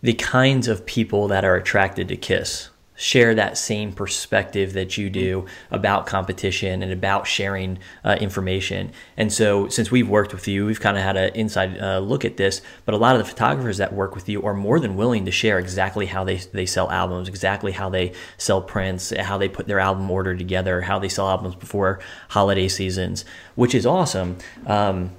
the 0.01 0.13
kinds 0.13 0.67
of 0.67 0.85
people 0.87 1.27
that 1.27 1.45
are 1.45 1.55
attracted 1.55 2.07
to 2.07 2.17
KISS 2.17 2.71
share 2.95 3.35
that 3.35 3.57
same 3.57 3.91
perspective 3.91 4.73
that 4.73 4.97
you 4.97 5.09
do 5.09 5.45
about 5.71 6.05
competition 6.05 6.81
and 6.81 6.91
about 6.91 7.27
sharing 7.27 7.77
uh, 8.03 8.17
information. 8.19 8.91
And 9.17 9.31
so, 9.31 9.67
since 9.67 9.91
we've 9.91 10.09
worked 10.09 10.33
with 10.33 10.47
you, 10.47 10.65
we've 10.65 10.79
kind 10.79 10.97
of 10.97 11.03
had 11.03 11.17
an 11.17 11.35
inside 11.35 11.79
uh, 11.79 11.99
look 11.99 12.25
at 12.25 12.37
this. 12.37 12.61
But 12.85 12.95
a 12.95 12.97
lot 12.97 13.15
of 13.15 13.21
the 13.21 13.29
photographers 13.29 13.77
that 13.77 13.93
work 13.93 14.15
with 14.15 14.29
you 14.29 14.43
are 14.43 14.53
more 14.53 14.79
than 14.79 14.95
willing 14.95 15.25
to 15.25 15.31
share 15.31 15.59
exactly 15.59 16.05
how 16.05 16.23
they, 16.23 16.37
they 16.37 16.65
sell 16.65 16.89
albums, 16.89 17.27
exactly 17.27 17.73
how 17.73 17.89
they 17.89 18.13
sell 18.37 18.61
prints, 18.61 19.11
how 19.15 19.37
they 19.37 19.49
put 19.49 19.67
their 19.67 19.79
album 19.79 20.09
order 20.09 20.35
together, 20.35 20.81
how 20.81 20.99
they 20.99 21.09
sell 21.09 21.29
albums 21.29 21.55
before 21.55 21.99
holiday 22.29 22.67
seasons, 22.67 23.25
which 23.55 23.75
is 23.75 23.85
awesome. 23.85 24.37
Um, 24.65 25.11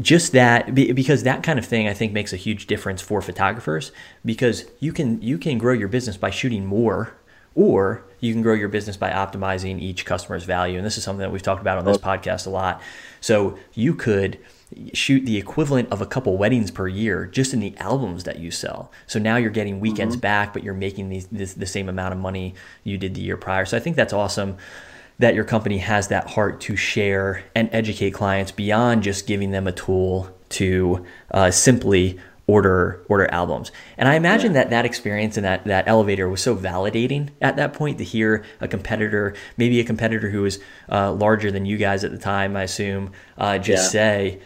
just 0.00 0.32
that 0.32 0.74
because 0.74 1.22
that 1.22 1.42
kind 1.42 1.58
of 1.58 1.64
thing 1.64 1.88
I 1.88 1.94
think 1.94 2.12
makes 2.12 2.32
a 2.32 2.36
huge 2.36 2.66
difference 2.66 3.00
for 3.00 3.22
photographers 3.22 3.92
because 4.24 4.66
you 4.78 4.92
can 4.92 5.22
you 5.22 5.38
can 5.38 5.56
grow 5.56 5.72
your 5.72 5.88
business 5.88 6.18
by 6.18 6.30
shooting 6.30 6.66
more 6.66 7.14
or 7.54 8.04
you 8.20 8.32
can 8.32 8.42
grow 8.42 8.52
your 8.52 8.68
business 8.68 8.96
by 8.96 9.10
optimizing 9.10 9.80
each 9.80 10.04
customer's 10.04 10.44
value 10.44 10.76
and 10.76 10.84
this 10.84 10.98
is 10.98 11.04
something 11.04 11.20
that 11.20 11.32
we've 11.32 11.42
talked 11.42 11.62
about 11.62 11.78
on 11.78 11.84
this 11.86 11.96
podcast 11.96 12.46
a 12.46 12.50
lot. 12.50 12.82
So 13.22 13.58
you 13.72 13.94
could 13.94 14.38
shoot 14.92 15.24
the 15.24 15.38
equivalent 15.38 15.90
of 15.90 16.02
a 16.02 16.06
couple 16.06 16.36
weddings 16.36 16.70
per 16.70 16.86
year 16.86 17.24
just 17.24 17.54
in 17.54 17.60
the 17.60 17.74
albums 17.78 18.24
that 18.24 18.40
you 18.40 18.50
sell. 18.50 18.92
So 19.06 19.18
now 19.18 19.36
you're 19.36 19.50
getting 19.50 19.80
weekends 19.80 20.16
mm-hmm. 20.16 20.20
back 20.20 20.52
but 20.52 20.62
you're 20.62 20.74
making 20.74 21.08
these, 21.08 21.26
this, 21.28 21.54
the 21.54 21.66
same 21.66 21.88
amount 21.88 22.12
of 22.12 22.20
money 22.20 22.54
you 22.82 22.98
did 22.98 23.14
the 23.14 23.22
year 23.22 23.38
prior. 23.38 23.64
So 23.64 23.78
I 23.78 23.80
think 23.80 23.96
that's 23.96 24.12
awesome 24.12 24.58
that 25.18 25.34
your 25.34 25.44
company 25.44 25.78
has 25.78 26.08
that 26.08 26.30
heart 26.30 26.60
to 26.62 26.76
share 26.76 27.44
and 27.54 27.68
educate 27.72 28.10
clients 28.10 28.50
beyond 28.52 29.02
just 29.02 29.26
giving 29.26 29.52
them 29.52 29.66
a 29.66 29.72
tool 29.72 30.28
to 30.50 31.04
uh, 31.30 31.50
simply 31.50 32.18
order 32.46 33.02
order 33.08 33.30
albums. 33.32 33.72
And 33.96 34.08
I 34.08 34.16
imagine 34.16 34.52
that 34.52 34.70
that 34.70 34.84
experience 34.84 35.36
in 35.36 35.44
that 35.44 35.64
that 35.64 35.88
elevator 35.88 36.28
was 36.28 36.42
so 36.42 36.54
validating 36.54 37.30
at 37.40 37.56
that 37.56 37.72
point 37.72 37.98
to 37.98 38.04
hear 38.04 38.44
a 38.60 38.68
competitor, 38.68 39.34
maybe 39.56 39.80
a 39.80 39.84
competitor 39.84 40.30
who 40.30 40.42
was 40.42 40.58
uh, 40.90 41.12
larger 41.12 41.50
than 41.50 41.64
you 41.64 41.76
guys 41.76 42.04
at 42.04 42.10
the 42.10 42.18
time, 42.18 42.56
I 42.56 42.64
assume, 42.64 43.12
uh, 43.38 43.58
just 43.58 43.94
yeah. 43.94 44.00
say 44.00 44.40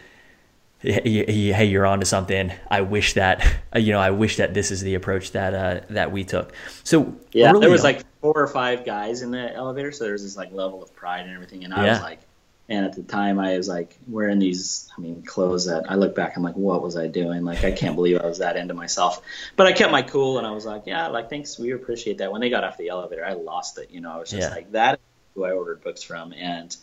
hey, 0.81 1.65
you're 1.65 1.85
onto 1.85 2.05
something. 2.05 2.51
I 2.69 2.81
wish 2.81 3.13
that 3.13 3.45
you 3.75 3.91
know, 3.91 3.99
I 3.99 4.11
wish 4.11 4.37
that 4.37 4.53
this 4.53 4.71
is 4.71 4.81
the 4.81 4.95
approach 4.95 5.31
that 5.31 5.53
uh, 5.53 5.85
that 5.91 6.11
we 6.11 6.23
took. 6.23 6.53
So 6.83 7.15
yeah, 7.31 7.53
there 7.53 7.69
was 7.69 7.81
on, 7.81 7.93
like 7.93 8.03
four 8.21 8.33
or 8.35 8.47
five 8.47 8.85
guys 8.85 9.21
in 9.21 9.31
the 9.31 9.53
elevator, 9.53 9.91
so 9.91 10.05
there 10.05 10.13
was 10.13 10.23
this 10.23 10.37
like 10.37 10.51
level 10.51 10.81
of 10.83 10.95
pride 10.95 11.25
and 11.25 11.33
everything, 11.33 11.63
and 11.65 11.73
I 11.73 11.85
yeah. 11.85 11.91
was 11.91 12.01
like, 12.01 12.19
and 12.67 12.85
at 12.85 12.93
the 12.93 13.03
time 13.03 13.39
I 13.39 13.57
was 13.57 13.67
like 13.67 13.97
wearing 14.07 14.39
these, 14.39 14.89
I 14.97 15.01
mean, 15.01 15.23
clothes 15.23 15.65
that 15.65 15.89
I 15.89 15.95
look 15.95 16.15
back, 16.15 16.37
I'm 16.37 16.43
like, 16.43 16.55
what 16.55 16.81
was 16.81 16.95
I 16.95 17.07
doing? 17.07 17.43
Like 17.43 17.63
I 17.63 17.71
can't 17.71 17.95
believe 17.95 18.21
I 18.21 18.25
was 18.25 18.39
that 18.39 18.55
into 18.57 18.73
myself, 18.73 19.21
but 19.55 19.67
I 19.67 19.73
kept 19.73 19.91
my 19.91 20.01
cool, 20.01 20.37
and 20.37 20.47
I 20.47 20.51
was 20.51 20.65
like, 20.65 20.83
yeah, 20.85 21.07
like 21.07 21.29
thanks, 21.29 21.59
we 21.59 21.71
appreciate 21.71 22.19
that. 22.19 22.31
When 22.31 22.41
they 22.41 22.49
got 22.49 22.63
off 22.63 22.77
the 22.77 22.89
elevator, 22.89 23.25
I 23.25 23.33
lost 23.33 23.77
it, 23.77 23.91
you 23.91 24.01
know, 24.01 24.11
I 24.11 24.17
was 24.17 24.29
just 24.29 24.49
yeah. 24.49 24.55
like 24.55 24.71
that. 24.71 24.99
Who 25.35 25.45
I 25.45 25.51
ordered 25.51 25.83
books 25.83 26.01
from, 26.01 26.33
and 26.33 26.75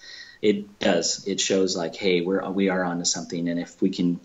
it 0.43 0.78
does. 0.78 1.26
It 1.26 1.41
shows 1.41 1.76
like, 1.76 1.97
hey, 1.97 2.20
we're 2.20 2.49
we 2.51 2.68
are 2.68 2.84
onto 2.84 3.05
something, 3.05 3.49
and 3.49 3.59
if 3.59 3.80
we 3.80 3.91
can 3.91 4.20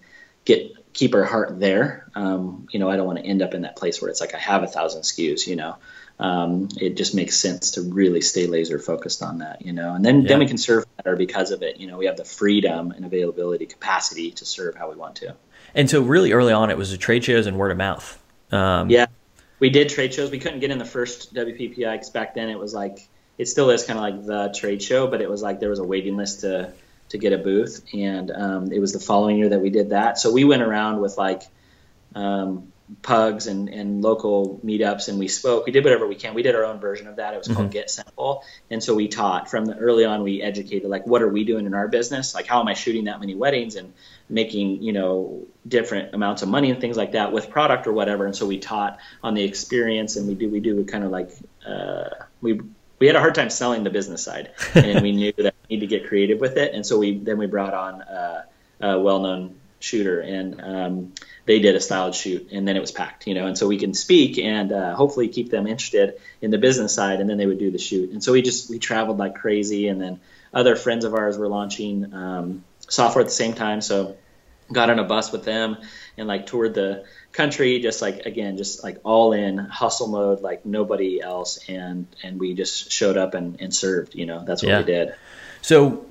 get 0.45 0.73
keep 0.93 1.15
our 1.15 1.23
heart 1.23 1.59
there, 1.59 2.09
um, 2.15 2.67
you 2.71 2.79
know, 2.79 2.89
I 2.89 2.97
don't 2.97 3.07
want 3.07 3.19
to 3.19 3.25
end 3.25 3.41
up 3.41 3.53
in 3.53 3.61
that 3.61 3.75
place 3.75 4.01
where 4.01 4.09
it's 4.09 4.19
like 4.19 4.35
I 4.35 4.39
have 4.39 4.63
a 4.63 4.67
thousand 4.67 5.03
SKUs, 5.03 5.47
you 5.47 5.55
know. 5.55 5.77
Um, 6.19 6.69
it 6.79 6.97
just 6.97 7.15
makes 7.15 7.37
sense 7.37 7.71
to 7.71 7.81
really 7.81 8.21
stay 8.21 8.45
laser 8.45 8.77
focused 8.77 9.23
on 9.23 9.39
that, 9.39 9.65
you 9.65 9.73
know, 9.73 9.95
and 9.95 10.05
then 10.05 10.21
yeah. 10.21 10.27
then 10.29 10.39
we 10.39 10.45
can 10.45 10.57
serve 10.57 10.85
better 10.97 11.15
because 11.15 11.51
of 11.51 11.63
it. 11.63 11.77
You 11.77 11.87
know, 11.87 11.97
we 11.97 12.05
have 12.05 12.17
the 12.17 12.25
freedom 12.25 12.91
and 12.91 13.05
availability, 13.05 13.65
capacity 13.65 14.31
to 14.31 14.45
serve 14.45 14.75
how 14.75 14.89
we 14.89 14.95
want 14.95 15.15
to. 15.17 15.35
And 15.73 15.89
so, 15.89 16.01
really 16.01 16.33
early 16.33 16.53
on, 16.53 16.69
it 16.69 16.77
was 16.77 16.91
the 16.91 16.97
trade 16.97 17.23
shows 17.23 17.47
and 17.47 17.57
word 17.57 17.71
of 17.71 17.77
mouth. 17.77 18.21
Um, 18.51 18.89
yeah, 18.89 19.07
we 19.59 19.69
did 19.69 19.89
trade 19.89 20.13
shows. 20.13 20.29
We 20.29 20.39
couldn't 20.39 20.59
get 20.59 20.69
in 20.69 20.77
the 20.77 20.85
first 20.85 21.33
WPPI 21.33 21.91
because 21.91 22.09
back 22.09 22.35
then 22.35 22.49
it 22.49 22.59
was 22.59 22.73
like 22.73 23.07
it 23.41 23.47
still 23.47 23.71
is 23.71 23.83
kind 23.83 23.97
of 23.97 24.03
like 24.03 24.23
the 24.23 24.53
trade 24.55 24.83
show, 24.83 25.07
but 25.07 25.19
it 25.19 25.27
was 25.27 25.41
like 25.41 25.59
there 25.59 25.71
was 25.71 25.79
a 25.79 25.83
waiting 25.83 26.15
list 26.15 26.41
to 26.41 26.71
to 27.09 27.17
get 27.17 27.33
a 27.33 27.39
booth, 27.39 27.83
and 27.91 28.29
um, 28.29 28.71
it 28.71 28.77
was 28.77 28.93
the 28.93 28.99
following 28.99 29.37
year 29.37 29.49
that 29.49 29.59
we 29.59 29.71
did 29.71 29.89
that. 29.89 30.19
So 30.19 30.31
we 30.31 30.43
went 30.43 30.61
around 30.61 31.01
with 31.01 31.17
like 31.17 31.41
um, 32.13 32.71
pugs 33.01 33.47
and, 33.47 33.67
and 33.67 34.03
local 34.03 34.61
meetups, 34.63 35.09
and 35.09 35.17
we 35.17 35.27
spoke. 35.27 35.65
We 35.65 35.71
did 35.71 35.83
whatever 35.83 36.05
we 36.05 36.13
can. 36.13 36.35
We 36.35 36.43
did 36.43 36.53
our 36.53 36.65
own 36.65 36.79
version 36.79 37.07
of 37.07 37.15
that. 37.15 37.33
It 37.33 37.37
was 37.37 37.47
mm-hmm. 37.47 37.57
called 37.57 37.71
Get 37.71 37.89
Simple, 37.89 38.43
and 38.69 38.83
so 38.83 38.93
we 38.93 39.07
taught 39.07 39.49
from 39.49 39.65
the 39.65 39.75
early 39.75 40.05
on. 40.05 40.21
We 40.21 40.43
educated 40.43 40.87
like 40.87 41.07
what 41.07 41.23
are 41.23 41.29
we 41.29 41.43
doing 41.43 41.65
in 41.65 41.73
our 41.73 41.87
business? 41.87 42.35
Like 42.35 42.45
how 42.45 42.61
am 42.61 42.67
I 42.67 42.75
shooting 42.75 43.05
that 43.05 43.19
many 43.19 43.33
weddings 43.33 43.75
and 43.75 43.91
making 44.29 44.83
you 44.83 44.93
know 44.93 45.47
different 45.67 46.13
amounts 46.13 46.43
of 46.43 46.49
money 46.49 46.69
and 46.69 46.79
things 46.79 46.95
like 46.95 47.13
that 47.13 47.31
with 47.31 47.49
product 47.49 47.87
or 47.87 47.93
whatever. 47.93 48.27
And 48.27 48.35
so 48.35 48.45
we 48.45 48.59
taught 48.59 48.99
on 49.23 49.33
the 49.33 49.43
experience, 49.43 50.15
and 50.15 50.27
we 50.27 50.35
do 50.35 50.47
we 50.47 50.59
do 50.59 50.85
kind 50.85 51.03
of 51.03 51.09
like 51.09 51.31
uh, 51.65 52.09
we 52.39 52.61
we 53.01 53.07
had 53.07 53.15
a 53.15 53.19
hard 53.19 53.33
time 53.33 53.49
selling 53.49 53.83
the 53.83 53.89
business 53.89 54.23
side, 54.23 54.51
and 54.75 55.01
we 55.01 55.11
knew 55.19 55.33
that 55.37 55.55
we 55.67 55.75
need 55.75 55.79
to 55.79 55.87
get 55.87 56.07
creative 56.07 56.39
with 56.39 56.55
it. 56.55 56.75
And 56.75 56.85
so 56.85 56.99
we 56.99 57.17
then 57.17 57.39
we 57.39 57.47
brought 57.47 57.73
on 57.73 58.01
uh, 58.03 58.43
a 58.79 58.99
well-known 58.99 59.59
shooter, 59.79 60.21
and 60.21 60.61
um, 60.61 61.13
they 61.47 61.57
did 61.59 61.75
a 61.75 61.79
styled 61.79 62.13
shoot, 62.13 62.49
and 62.51 62.67
then 62.67 62.77
it 62.77 62.79
was 62.79 62.91
packed, 62.91 63.25
you 63.25 63.33
know. 63.33 63.47
And 63.47 63.57
so 63.57 63.67
we 63.67 63.79
can 63.79 63.95
speak 63.95 64.37
and 64.37 64.71
uh, 64.71 64.93
hopefully 64.93 65.29
keep 65.29 65.49
them 65.49 65.65
interested 65.65 66.21
in 66.43 66.51
the 66.51 66.59
business 66.59 66.93
side, 66.93 67.19
and 67.19 67.27
then 67.27 67.39
they 67.39 67.47
would 67.47 67.57
do 67.57 67.71
the 67.71 67.79
shoot. 67.79 68.11
And 68.11 68.23
so 68.23 68.33
we 68.33 68.43
just 68.43 68.69
we 68.69 68.77
traveled 68.77 69.17
like 69.17 69.33
crazy, 69.33 69.87
and 69.87 69.99
then 69.99 70.19
other 70.53 70.75
friends 70.75 71.03
of 71.03 71.15
ours 71.15 71.39
were 71.39 71.47
launching 71.47 72.13
um, 72.13 72.63
software 72.87 73.23
at 73.23 73.27
the 73.27 73.33
same 73.33 73.53
time, 73.53 73.81
so 73.81 74.15
got 74.71 74.89
on 74.89 74.99
a 74.99 75.03
bus 75.03 75.31
with 75.31 75.43
them 75.43 75.77
and 76.17 76.27
like 76.27 76.45
toured 76.45 76.73
the 76.73 77.05
country 77.31 77.79
just 77.79 78.01
like 78.01 78.25
again 78.25 78.57
just 78.57 78.83
like 78.83 78.97
all 79.03 79.33
in 79.33 79.57
hustle 79.57 80.07
mode 80.07 80.41
like 80.41 80.65
nobody 80.65 81.21
else 81.21 81.69
and 81.69 82.07
and 82.23 82.39
we 82.39 82.53
just 82.53 82.91
showed 82.91 83.17
up 83.17 83.33
and, 83.33 83.61
and 83.61 83.73
served 83.73 84.15
you 84.15 84.25
know 84.25 84.43
that's 84.45 84.63
what 84.63 84.69
yeah. 84.69 84.79
we 84.79 84.85
did 84.85 85.15
so 85.61 86.05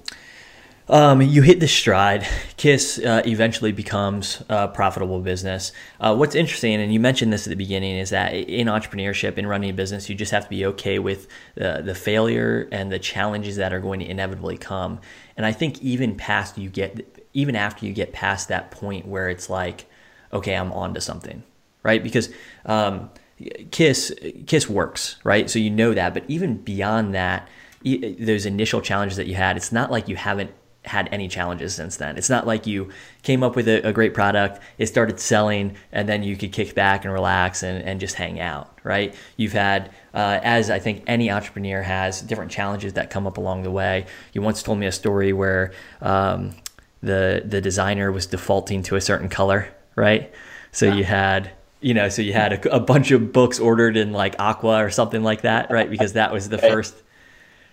um, 0.90 1.22
you 1.22 1.42
hit 1.42 1.60
the 1.60 1.68
stride. 1.68 2.26
Kiss 2.56 2.98
uh, 2.98 3.22
eventually 3.24 3.70
becomes 3.70 4.42
a 4.48 4.66
profitable 4.66 5.20
business. 5.20 5.70
Uh, 6.00 6.16
what's 6.16 6.34
interesting, 6.34 6.80
and 6.80 6.92
you 6.92 6.98
mentioned 6.98 7.32
this 7.32 7.46
at 7.46 7.50
the 7.50 7.56
beginning, 7.56 7.96
is 7.96 8.10
that 8.10 8.34
in 8.34 8.66
entrepreneurship, 8.66 9.38
in 9.38 9.46
running 9.46 9.70
a 9.70 9.72
business, 9.72 10.08
you 10.08 10.16
just 10.16 10.32
have 10.32 10.42
to 10.42 10.50
be 10.50 10.66
okay 10.66 10.98
with 10.98 11.28
the, 11.54 11.80
the 11.84 11.94
failure 11.94 12.68
and 12.72 12.90
the 12.90 12.98
challenges 12.98 13.54
that 13.54 13.72
are 13.72 13.78
going 13.78 14.00
to 14.00 14.06
inevitably 14.06 14.58
come. 14.58 15.00
And 15.36 15.46
I 15.46 15.52
think 15.52 15.80
even 15.80 16.16
past 16.16 16.58
you 16.58 16.68
get, 16.68 17.19
even 17.32 17.56
after 17.56 17.86
you 17.86 17.92
get 17.92 18.12
past 18.12 18.48
that 18.48 18.70
point 18.70 19.06
where 19.06 19.28
it's 19.28 19.48
like, 19.48 19.86
okay, 20.32 20.54
I'm 20.54 20.72
on 20.72 20.94
to 20.94 21.00
something, 21.00 21.42
right? 21.82 22.02
Because 22.02 22.30
um, 22.66 23.10
Kiss 23.70 24.12
Kiss 24.46 24.68
works, 24.68 25.16
right? 25.24 25.48
So 25.48 25.58
you 25.58 25.70
know 25.70 25.94
that, 25.94 26.14
but 26.14 26.24
even 26.28 26.58
beyond 26.58 27.14
that, 27.14 27.48
those 27.82 28.46
initial 28.46 28.80
challenges 28.80 29.16
that 29.16 29.26
you 29.26 29.34
had, 29.34 29.56
it's 29.56 29.72
not 29.72 29.90
like 29.90 30.08
you 30.08 30.16
haven't 30.16 30.52
had 30.84 31.08
any 31.12 31.28
challenges 31.28 31.74
since 31.74 31.98
then. 31.98 32.16
It's 32.16 32.30
not 32.30 32.46
like 32.46 32.66
you 32.66 32.90
came 33.22 33.42
up 33.42 33.54
with 33.54 33.68
a, 33.68 33.86
a, 33.86 33.92
great 33.92 34.14
product, 34.14 34.62
it 34.78 34.86
started 34.86 35.20
selling, 35.20 35.76
and 35.92 36.08
then 36.08 36.22
you 36.22 36.36
could 36.36 36.52
kick 36.52 36.74
back 36.74 37.04
and 37.04 37.12
relax 37.12 37.62
and, 37.62 37.82
and 37.82 38.00
just 38.00 38.14
hang 38.14 38.40
out, 38.40 38.78
right? 38.82 39.14
You've 39.36 39.52
had, 39.52 39.90
uh, 40.14 40.40
as 40.42 40.70
I 40.70 40.78
think 40.78 41.04
any 41.06 41.30
entrepreneur 41.30 41.82
has, 41.82 42.22
different 42.22 42.50
challenges 42.50 42.94
that 42.94 43.10
come 43.10 43.26
up 43.26 43.36
along 43.36 43.62
the 43.62 43.70
way. 43.70 44.06
You 44.32 44.40
once 44.40 44.62
told 44.62 44.78
me 44.78 44.86
a 44.86 44.92
story 44.92 45.34
where 45.34 45.72
um, 46.00 46.54
the 47.02 47.42
the 47.44 47.60
designer 47.60 48.12
was 48.12 48.26
defaulting 48.26 48.82
to 48.84 48.96
a 48.96 49.00
certain 49.00 49.28
color 49.28 49.68
right? 50.00 50.32
So 50.72 50.86
yeah. 50.86 50.94
you 50.94 51.04
had 51.04 51.50
you 51.82 51.94
know, 51.94 52.10
so 52.10 52.20
you 52.20 52.34
had 52.34 52.66
a, 52.66 52.76
a, 52.76 52.80
bunch 52.80 53.10
of 53.10 53.32
books 53.32 53.58
ordered 53.58 53.96
in 53.96 54.12
like 54.12 54.36
Aqua 54.38 54.84
or 54.84 54.90
something 54.90 55.22
like 55.22 55.42
that, 55.42 55.70
right? 55.70 55.88
Because 55.88 56.12
that 56.12 56.30
was 56.30 56.46
the 56.46 56.58
first. 56.58 56.94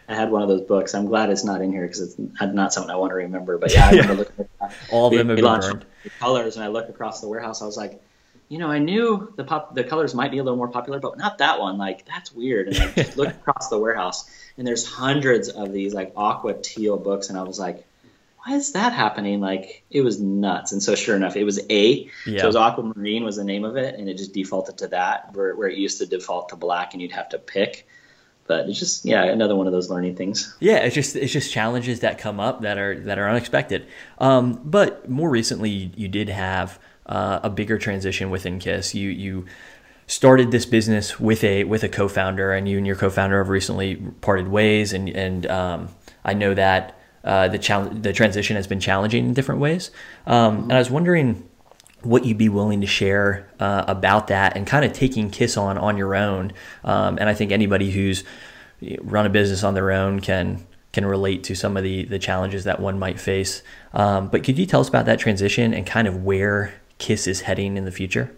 I 0.08 0.16
had 0.16 0.32
one 0.32 0.42
of 0.42 0.48
those 0.48 0.62
books. 0.62 0.96
I'm 0.96 1.08
glad 1.08 1.30
it's 1.30 1.44
not 1.44 1.62
in 1.62 1.74
here 1.74 1.82
because 1.82 2.00
it's 2.00 2.18
not 2.18 2.72
something 2.72 2.90
I 2.90 2.96
want 2.96 3.12
to 3.12 3.16
remember. 3.16 3.58
But 3.58 3.74
yeah, 3.74 3.88
I 3.88 3.90
remember 3.90 4.14
looking 4.20 4.48
at. 4.62 4.74
All 4.94 5.08
of 5.08 5.14
them 5.14 5.28
have 5.28 5.36
been 5.36 5.44
burned. 5.44 5.86
colors, 6.20 6.56
and 6.56 6.64
I 6.64 6.70
looked 6.70 6.90
across 6.90 7.20
the 7.20 7.28
warehouse. 7.28 7.62
I 7.62 7.66
was 7.66 7.76
like, 7.76 8.02
you 8.48 8.60
know, 8.60 8.72
I 8.72 8.80
knew 8.80 9.34
the 9.36 9.44
pop, 9.44 9.76
the 9.76 9.84
colors 9.84 10.16
might 10.16 10.32
be 10.32 10.38
a 10.38 10.44
little 10.44 10.58
more 10.58 10.70
popular, 10.70 11.02
but 11.02 11.18
not 11.18 11.40
that 11.40 11.60
one. 11.60 11.78
Like 11.78 12.06
that's 12.06 12.32
weird. 12.32 12.70
And 12.70 12.78
I 12.78 12.88
just 12.94 13.18
looked 13.18 13.36
across 13.36 13.68
the 13.68 13.78
warehouse, 13.78 14.30
and 14.58 14.66
there's 14.66 14.86
hundreds 14.88 15.50
of 15.50 15.74
these 15.74 15.94
like 15.94 16.14
aqua 16.16 16.54
teal 16.54 16.96
books, 16.96 17.28
and 17.28 17.38
I 17.38 17.44
was 17.44 17.60
like, 17.60 17.86
why 18.48 18.56
is 18.56 18.72
that 18.72 18.94
happening? 18.94 19.42
Like 19.42 19.84
it 19.92 20.02
was 20.02 20.22
nuts. 20.22 20.72
And 20.72 20.82
so 20.82 20.96
sure 20.96 21.18
enough, 21.18 21.36
it 21.36 21.44
was 21.44 21.60
A. 21.70 22.10
Yeah. 22.26 22.40
So 22.40 22.46
it 22.46 22.48
was 22.48 22.56
aquamarine 22.56 23.26
was 23.26 23.36
the 23.36 23.44
name 23.44 23.66
of 23.66 23.76
it, 23.76 23.96
and 23.96 24.08
it 24.08 24.16
just 24.16 24.34
defaulted 24.34 24.78
to 24.78 24.88
that, 24.90 25.36
where, 25.36 25.54
where 25.54 25.68
it 25.68 25.78
used 25.78 25.98
to 25.98 26.06
default 26.06 26.50
to 26.50 26.56
black, 26.56 26.94
and 26.94 27.02
you'd 27.02 27.12
have 27.12 27.28
to 27.30 27.40
pick. 27.40 27.88
But 28.48 28.70
it's 28.70 28.80
just 28.80 29.04
yeah, 29.04 29.26
another 29.26 29.54
one 29.54 29.68
of 29.68 29.74
those 29.74 29.90
learning 29.90 30.16
things. 30.16 30.56
Yeah, 30.62 30.78
it's 30.78 30.96
just 30.96 31.18
it's 31.18 31.34
just 31.34 31.52
challenges 31.52 32.00
that 32.00 32.20
come 32.20 32.40
up 32.40 32.62
that 32.62 32.78
are 32.78 32.98
that 33.02 33.20
are 33.20 33.28
unexpected. 33.28 33.86
Um, 34.18 34.62
but 34.64 35.10
more 35.10 35.30
recently, 35.30 35.70
you, 35.70 35.90
you 35.98 36.08
did 36.08 36.30
have 36.30 36.80
uh, 37.06 37.42
a 37.44 37.50
bigger 37.50 37.78
transition 37.78 38.30
within 38.30 38.60
Kiss. 38.60 38.96
You 38.96 39.10
you 39.10 39.46
started 40.06 40.52
this 40.52 40.66
business 40.66 41.20
with 41.20 41.44
a 41.44 41.66
with 41.66 41.84
a 41.84 41.90
co-founder, 41.90 42.54
and 42.54 42.70
you 42.70 42.78
and 42.78 42.88
your 42.88 42.96
co-founder 42.96 43.40
have 43.40 43.50
recently 43.50 43.98
parted 44.22 44.48
ways, 44.48 44.94
and 44.94 45.10
and 45.10 45.46
um, 45.48 45.90
I 46.24 46.34
know 46.34 46.54
that 46.54 46.97
uh, 47.24 47.48
the 47.48 47.60
challenge, 47.60 48.04
the 48.04 48.14
transition 48.14 48.56
has 48.56 48.68
been 48.68 48.80
challenging 48.80 49.26
in 49.26 49.34
different 49.34 49.62
ways. 49.62 49.92
Um, 50.26 50.64
and 50.64 50.74
I 50.74 50.80
was 50.80 50.90
wondering, 50.90 51.48
what 52.02 52.26
you'd 52.26 52.38
be 52.38 52.50
willing 52.50 52.82
to 52.82 52.88
share 52.88 53.50
uh, 53.60 53.84
about 53.88 54.28
that 54.28 54.56
and 54.56 54.68
kind 54.68 54.86
of 54.86 54.94
taking 54.94 55.30
Kiss 55.30 55.58
on 55.58 55.78
on 55.78 55.98
your 55.98 56.16
own. 56.16 56.54
Um, 56.84 57.18
and 57.20 57.28
I 57.28 57.34
think 57.34 57.52
anybody 57.52 57.92
who's 57.92 58.24
run 59.02 59.26
a 59.26 59.30
business 59.30 59.64
on 59.64 59.74
their 59.74 59.92
own 59.92 60.20
can 60.20 60.66
can 60.94 61.06
relate 61.06 61.44
to 61.46 61.56
some 61.56 61.78
of 61.78 61.84
the 61.84 62.06
the 62.06 62.20
challenges 62.20 62.64
that 62.66 62.80
one 62.80 63.00
might 63.00 63.20
face. 63.20 63.64
Um, 63.94 64.30
but 64.30 64.44
could 64.44 64.58
you 64.58 64.66
tell 64.66 64.80
us 64.80 64.90
about 64.90 65.06
that 65.06 65.20
transition 65.20 65.74
and 65.74 65.86
kind 65.86 66.08
of 66.08 66.24
where 66.24 66.74
Kiss 66.98 67.28
is 67.28 67.42
heading 67.42 67.78
in 67.78 67.86
the 67.86 67.92
future? 67.92 68.32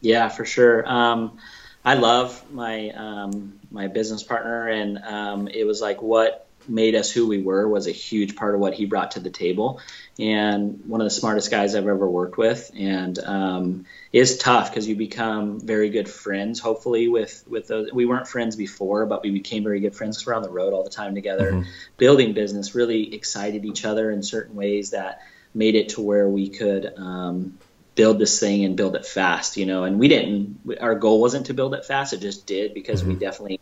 Yeah, 0.00 0.28
for 0.28 0.44
sure. 0.44 0.88
Um, 0.88 1.38
I 1.84 1.94
love 1.94 2.42
my 2.52 2.90
um, 2.90 3.58
my 3.70 3.88
business 3.88 4.22
partner, 4.22 4.68
and 4.68 4.98
um, 4.98 5.48
it 5.48 5.64
was 5.64 5.80
like 5.80 6.00
what 6.00 6.46
made 6.68 6.94
us 6.94 7.10
who 7.10 7.26
we 7.26 7.42
were 7.42 7.68
was 7.68 7.86
a 7.86 7.92
huge 7.92 8.36
part 8.36 8.54
of 8.54 8.60
what 8.60 8.74
he 8.74 8.86
brought 8.86 9.12
to 9.12 9.20
the 9.20 9.30
table 9.30 9.80
and 10.18 10.82
one 10.86 11.00
of 11.00 11.06
the 11.06 11.10
smartest 11.10 11.50
guys 11.50 11.74
I've 11.74 11.86
ever 11.86 12.08
worked 12.08 12.36
with. 12.36 12.70
And 12.76 13.18
um, 13.18 13.86
is 14.12 14.38
tough 14.38 14.70
because 14.70 14.86
you 14.86 14.96
become 14.96 15.60
very 15.60 15.90
good 15.90 16.08
friends. 16.08 16.60
Hopefully, 16.60 17.08
with 17.08 17.44
with 17.48 17.68
those, 17.68 17.92
we 17.92 18.06
weren't 18.06 18.28
friends 18.28 18.56
before, 18.56 19.06
but 19.06 19.22
we 19.22 19.30
became 19.30 19.62
very 19.62 19.80
good 19.80 19.94
friends 19.94 20.16
because 20.16 20.26
we're 20.26 20.34
on 20.34 20.42
the 20.42 20.50
road 20.50 20.72
all 20.72 20.84
the 20.84 20.90
time 20.90 21.14
together, 21.14 21.52
mm-hmm. 21.52 21.68
building 21.96 22.32
business. 22.32 22.74
Really 22.74 23.14
excited 23.14 23.64
each 23.64 23.84
other 23.84 24.10
in 24.10 24.22
certain 24.22 24.54
ways 24.54 24.90
that 24.90 25.22
made 25.54 25.74
it 25.74 25.90
to 25.90 26.00
where 26.00 26.28
we 26.28 26.48
could. 26.48 26.92
Um, 26.96 27.58
build 27.94 28.18
this 28.18 28.40
thing 28.40 28.64
and 28.64 28.74
build 28.74 28.96
it 28.96 29.04
fast 29.04 29.58
you 29.58 29.66
know 29.66 29.84
and 29.84 29.98
we 29.98 30.08
didn't 30.08 30.58
our 30.80 30.94
goal 30.94 31.20
wasn't 31.20 31.44
to 31.44 31.52
build 31.52 31.74
it 31.74 31.84
fast 31.84 32.14
it 32.14 32.20
just 32.20 32.46
did 32.46 32.72
because 32.72 33.02
mm-hmm. 33.02 33.10
we 33.10 33.16
definitely 33.16 33.60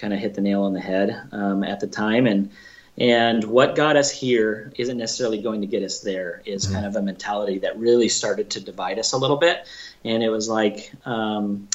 kind 0.00 0.12
of 0.12 0.18
hit 0.18 0.34
the 0.34 0.40
nail 0.40 0.62
on 0.62 0.72
the 0.72 0.80
head 0.80 1.20
um, 1.32 1.62
at 1.62 1.80
the 1.80 1.86
time 1.86 2.26
and 2.26 2.50
and 2.98 3.42
what 3.44 3.76
got 3.76 3.96
us 3.96 4.10
here 4.10 4.72
isn't 4.76 4.98
necessarily 4.98 5.40
going 5.40 5.62
to 5.62 5.66
get 5.66 5.82
us 5.82 6.00
there. 6.00 6.42
Is 6.44 6.66
mm-hmm. 6.66 6.74
kind 6.74 6.86
of 6.86 6.96
a 6.96 7.02
mentality 7.02 7.60
that 7.60 7.78
really 7.78 8.08
started 8.08 8.50
to 8.50 8.60
divide 8.60 8.98
us 8.98 9.12
a 9.12 9.16
little 9.16 9.38
bit. 9.38 9.66
And 10.04 10.22
it 10.22 10.28
was 10.28 10.50
like, 10.50 10.92
um, 11.06 11.68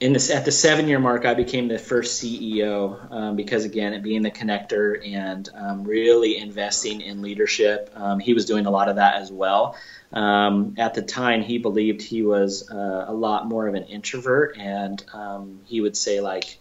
in 0.00 0.12
this 0.12 0.30
at 0.30 0.44
the 0.44 0.52
seven 0.52 0.86
year 0.86 0.98
mark, 0.98 1.24
I 1.24 1.32
became 1.32 1.68
the 1.68 1.78
first 1.78 2.22
CEO 2.22 3.10
um, 3.10 3.36
because 3.36 3.64
again, 3.64 3.94
it 3.94 4.02
being 4.02 4.20
the 4.20 4.30
connector 4.30 5.00
and 5.06 5.48
um, 5.54 5.84
really 5.84 6.36
investing 6.36 7.00
in 7.00 7.22
leadership. 7.22 7.90
Um, 7.94 8.18
he 8.18 8.34
was 8.34 8.44
doing 8.44 8.66
a 8.66 8.70
lot 8.70 8.90
of 8.90 8.96
that 8.96 9.22
as 9.22 9.32
well. 9.32 9.76
Um, 10.12 10.74
at 10.76 10.92
the 10.92 11.02
time, 11.02 11.42
he 11.42 11.56
believed 11.58 12.02
he 12.02 12.22
was 12.22 12.70
uh, 12.70 13.06
a 13.08 13.14
lot 13.14 13.48
more 13.48 13.66
of 13.66 13.74
an 13.74 13.84
introvert, 13.84 14.58
and 14.58 15.02
um, 15.12 15.60
he 15.64 15.80
would 15.80 15.96
say 15.96 16.20
like 16.20 16.58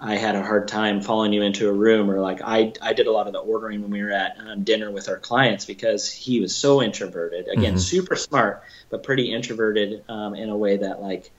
I 0.00 0.16
had 0.16 0.34
a 0.34 0.42
hard 0.42 0.66
time 0.66 1.02
following 1.02 1.34
you 1.34 1.42
into 1.42 1.68
a 1.68 1.72
room, 1.72 2.10
or 2.10 2.20
like 2.20 2.40
I, 2.42 2.72
I 2.80 2.94
did 2.94 3.06
a 3.06 3.12
lot 3.12 3.26
of 3.26 3.34
the 3.34 3.38
ordering 3.38 3.82
when 3.82 3.90
we 3.90 4.02
were 4.02 4.12
at 4.12 4.38
um, 4.40 4.64
dinner 4.64 4.90
with 4.90 5.10
our 5.10 5.18
clients 5.18 5.66
because 5.66 6.10
he 6.10 6.40
was 6.40 6.56
so 6.56 6.82
introverted. 6.82 7.48
Again, 7.48 7.74
mm-hmm. 7.74 7.78
super 7.78 8.16
smart, 8.16 8.62
but 8.88 9.02
pretty 9.02 9.32
introverted 9.32 10.02
um, 10.08 10.34
in 10.34 10.48
a 10.48 10.56
way 10.56 10.78
that 10.78 11.02
like 11.02 11.30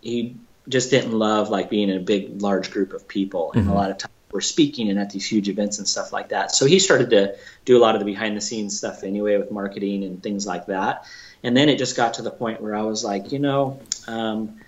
he 0.00 0.36
just 0.66 0.90
didn't 0.90 1.12
love 1.12 1.50
like 1.50 1.68
being 1.68 1.90
in 1.90 1.98
a 1.98 2.00
big, 2.00 2.40
large 2.40 2.70
group 2.70 2.94
of 2.94 3.06
people. 3.06 3.48
Mm-hmm. 3.48 3.58
And 3.58 3.66
a 3.66 3.70
mm-hmm. 3.70 3.78
lot 3.78 3.90
of 3.90 3.98
times 3.98 4.14
we're 4.32 4.40
speaking 4.40 4.88
and 4.88 4.98
at 4.98 5.10
these 5.10 5.26
huge 5.26 5.48
events 5.48 5.78
and 5.78 5.86
stuff 5.86 6.12
like 6.12 6.30
that. 6.30 6.52
So 6.52 6.64
he 6.64 6.78
started 6.78 7.10
to 7.10 7.36
do 7.64 7.76
a 7.76 7.80
lot 7.80 7.96
of 7.96 7.98
the 7.98 8.04
behind 8.06 8.36
the 8.36 8.40
scenes 8.40 8.78
stuff 8.78 9.02
anyway 9.02 9.36
with 9.36 9.50
marketing 9.50 10.04
and 10.04 10.22
things 10.22 10.46
like 10.46 10.66
that. 10.66 11.06
And 11.42 11.56
then 11.56 11.68
it 11.68 11.78
just 11.78 11.96
got 11.96 12.14
to 12.14 12.22
the 12.22 12.30
point 12.30 12.62
where 12.62 12.74
I 12.74 12.82
was 12.82 13.04
like, 13.04 13.32
you 13.32 13.38
know, 13.38 13.80
um, 14.06 14.60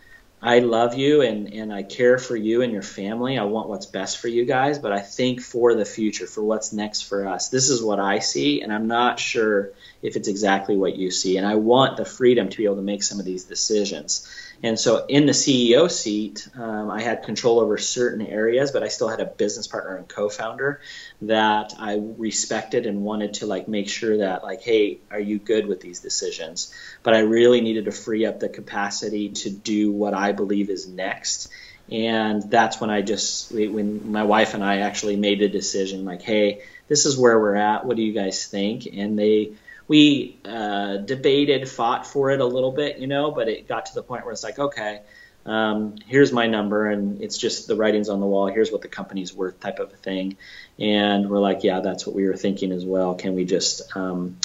I 0.45 0.59
love 0.59 0.95
you 0.95 1.23
and, 1.23 1.55
and 1.55 1.73
I 1.73 1.85
care 1.85 2.19
for 2.19 2.35
you 2.35 2.63
and 2.63 2.73
your 2.73 2.83
family. 2.83 3.39
I 3.39 3.45
want 3.45 3.69
what's 3.69 3.87
best 3.87 4.19
for 4.19 4.27
you 4.27 4.45
guys, 4.45 4.81
but 4.81 4.91
I 4.91 4.99
think 4.99 5.41
for 5.41 5.77
the 5.77 5.85
future, 5.85 6.27
for 6.27 6.43
what's 6.43 6.73
next 6.73 7.03
for 7.03 7.29
us, 7.29 7.49
this 7.49 7.71
is 7.71 7.81
what 7.81 8.01
I 8.01 8.19
see, 8.19 8.61
and 8.61 8.73
I'm 8.73 8.89
not 8.89 9.21
sure 9.21 9.71
if 10.03 10.17
it's 10.17 10.27
exactly 10.27 10.77
what 10.77 10.97
you 10.97 11.13
see. 11.13 11.37
And 11.37 11.47
I 11.47 11.55
want 11.55 11.97
the 11.97 12.05
freedom 12.05 12.49
to 12.49 12.57
be 12.57 12.65
able 12.65 12.75
to 12.77 12.83
make 12.83 13.05
some 13.05 13.21
of 13.21 13.25
these 13.25 13.45
decisions. 13.45 14.29
And 14.63 14.79
so 14.79 15.05
in 15.07 15.27
the 15.27 15.33
CEO 15.33 15.91
seat, 15.91 16.49
um, 16.55 16.89
I 16.91 17.03
had 17.03 17.25
control 17.25 17.59
over 17.59 17.79
certain 17.79 18.25
areas, 18.25 18.71
but 18.71 18.85
I 18.85 18.89
still 18.89 19.09
had 19.09 19.21
a 19.21 19.25
business 19.25 19.67
partner 19.67 19.97
and 19.97 20.09
co-founder 20.09 20.81
that 21.23 21.75
I 21.79 22.01
respected 22.17 22.87
and 22.87 23.03
wanted 23.03 23.35
to 23.35 23.47
like 23.47 23.67
make 23.67 23.89
sure 23.89 24.19
that 24.19 24.45
like, 24.45 24.63
hey, 24.63 25.01
are 25.11 25.19
you 25.19 25.39
good 25.39 25.67
with 25.67 25.81
these 25.81 25.99
decisions? 25.99 26.73
But 27.03 27.15
I 27.15 27.21
really 27.21 27.61
needed 27.61 27.87
to 27.87 27.93
free 27.93 28.25
up 28.25 28.39
the 28.39 28.49
capacity 28.49 29.31
to 29.31 29.51
do 29.51 29.91
what 29.91 30.15
I 30.15 30.31
believe 30.31 30.71
is 30.71 30.87
next. 30.87 31.51
And 31.91 32.49
that's 32.49 32.81
when 32.81 32.91
I 32.91 33.03
just, 33.03 33.51
when 33.51 34.13
my 34.13 34.23
wife 34.23 34.55
and 34.55 34.63
I 34.63 34.79
actually 34.79 35.17
made 35.17 35.43
a 35.43 35.49
decision 35.49 36.05
like, 36.05 36.23
hey, 36.23 36.63
this 36.87 37.05
is 37.05 37.19
where 37.19 37.39
we're 37.39 37.57
at. 37.57 37.85
What 37.85 37.97
do 37.97 38.03
you 38.03 38.13
guys 38.13 38.47
think? 38.47 38.87
And 38.87 39.19
they 39.19 39.55
we 39.89 40.39
uh, 40.45 40.99
debated, 40.99 41.69
fought 41.69 42.07
for 42.07 42.31
it 42.31 42.41
a 42.41 42.47
little 42.47 42.73
bit, 42.73 42.99
you 42.99 43.07
know, 43.07 43.31
but 43.31 43.49
it 43.49 43.69
got 43.69 43.87
to 43.87 43.95
the 43.95 44.03
point 44.03 44.25
where 44.25 44.33
it's 44.33 44.45
like, 44.45 44.59
okay, 44.59 45.01
um, 45.45 45.97
here's 46.07 46.33
my 46.33 46.47
number, 46.47 46.89
and 46.89 47.21
it's 47.21 47.37
just 47.37 47.67
the 47.67 47.75
writings 47.75 48.09
on 48.09 48.21
the 48.21 48.27
wall. 48.27 48.47
Here's 48.47 48.71
what 48.71 48.83
the 48.83 48.89
company's 48.89 49.35
worth, 49.35 49.59
type 49.61 49.81
of 49.81 49.93
a 49.93 49.97
thing. 49.97 50.37
And 50.79 51.29
we're 51.29 51.41
like, 51.41 51.65
yeah, 51.65 51.81
that's 51.81 52.07
what 52.07 52.15
we 52.15 52.27
were 52.27 52.37
thinking 52.37 52.73
as 52.73 52.85
well. 52.85 53.15
Can 53.15 53.35
we 53.35 53.45
just 53.45 53.97
um, 53.97 54.39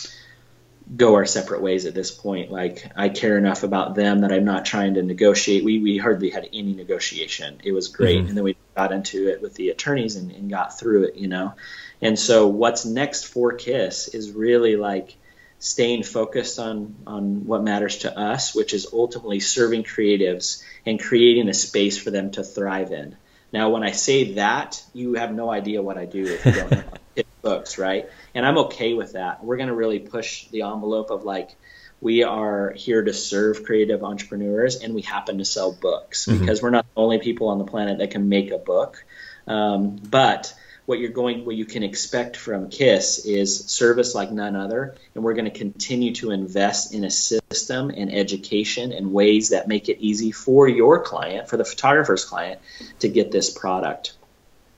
go 0.95 1.15
our 1.15 1.25
separate 1.25 1.61
ways 1.61 1.85
at 1.85 1.93
this 1.93 2.09
point? 2.09 2.51
Like, 2.51 2.91
I 2.95 3.09
care 3.09 3.37
enough 3.37 3.61
about 3.61 3.93
them 3.93 4.21
that 4.21 4.31
I'm 4.31 4.45
not 4.45 4.65
trying 4.65 4.95
to 4.95 5.03
negotiate. 5.03 5.63
We 5.63 5.79
we 5.79 5.97
hardly 5.97 6.31
had 6.31 6.49
any 6.51 6.73
negotiation. 6.73 7.61
It 7.63 7.73
was 7.73 7.89
great, 7.89 8.17
mm-hmm. 8.17 8.29
and 8.29 8.37
then 8.37 8.43
we 8.43 8.57
got 8.75 8.91
into 8.91 9.29
it 9.29 9.41
with 9.41 9.53
the 9.53 9.69
attorneys 9.69 10.15
and, 10.15 10.31
and 10.31 10.49
got 10.49 10.79
through 10.79 11.03
it, 11.03 11.15
you 11.15 11.27
know. 11.27 11.53
And 12.01 12.17
so, 12.17 12.47
what's 12.47 12.85
next 12.85 13.25
for 13.25 13.53
Kiss 13.53 14.07
is 14.07 14.31
really 14.31 14.75
like 14.77 15.15
staying 15.59 16.03
focused 16.03 16.59
on 16.59 16.95
on 17.07 17.45
what 17.45 17.63
matters 17.63 17.99
to 17.99 18.17
us, 18.17 18.55
which 18.55 18.73
is 18.73 18.87
ultimately 18.93 19.39
serving 19.39 19.83
creatives 19.83 20.63
and 20.85 20.99
creating 20.99 21.49
a 21.49 21.53
space 21.53 21.97
for 21.97 22.11
them 22.11 22.31
to 22.31 22.43
thrive 22.43 22.91
in. 22.91 23.15
Now, 23.51 23.69
when 23.69 23.83
I 23.83 23.91
say 23.91 24.33
that, 24.33 24.83
you 24.93 25.13
have 25.13 25.33
no 25.33 25.49
idea 25.49 25.81
what 25.81 25.97
I 25.97 26.05
do 26.05 26.25
if 26.25 26.45
you 26.45 26.51
don't 26.51 26.71
know 26.71 26.83
books, 27.41 27.77
right? 27.77 28.09
And 28.35 28.45
I'm 28.45 28.57
okay 28.59 28.93
with 28.93 29.13
that. 29.13 29.43
We're 29.43 29.57
going 29.57 29.69
to 29.69 29.75
really 29.75 29.99
push 29.99 30.47
the 30.49 30.63
envelope 30.63 31.11
of 31.11 31.23
like 31.23 31.55
we 32.01 32.23
are 32.23 32.71
here 32.71 33.03
to 33.03 33.13
serve 33.13 33.63
creative 33.63 34.03
entrepreneurs 34.03 34.75
and 34.75 34.93
we 34.93 35.01
happen 35.01 35.37
to 35.37 35.45
sell 35.45 35.71
books 35.71 36.25
mm-hmm. 36.25 36.39
because 36.39 36.61
we're 36.61 36.69
not 36.71 36.85
the 36.93 37.01
only 37.01 37.19
people 37.19 37.47
on 37.47 37.57
the 37.57 37.63
planet 37.63 37.99
that 37.99 38.11
can 38.11 38.29
make 38.29 38.51
a 38.51 38.57
book. 38.57 39.03
Um, 39.47 39.95
but 39.95 40.53
what 40.87 40.99
you're 40.99 41.11
going 41.11 41.43
what 41.43 41.55
you 41.55 41.65
can 41.65 41.83
expect 41.83 42.37
from 42.37 42.69
KISS 42.69 43.25
is 43.25 43.65
service 43.65 44.15
like 44.15 44.31
none 44.31 44.55
other 44.55 44.95
and 45.13 45.23
we're 45.23 45.33
going 45.33 45.45
to 45.45 45.51
continue 45.51 46.13
to 46.13 46.31
invest 46.31 46.93
in 46.93 47.03
a 47.03 47.11
system 47.11 47.89
and 47.89 48.11
education 48.11 48.93
in 48.93 49.11
ways 49.11 49.49
that 49.49 49.67
make 49.67 49.89
it 49.89 49.97
easy 49.99 50.31
for 50.31 50.65
your 50.65 51.03
client 51.03 51.49
for 51.49 51.57
the 51.57 51.65
photographer's 51.65 52.23
client 52.23 52.61
to 52.99 53.09
get 53.09 53.33
this 53.33 53.49
product. 53.49 54.13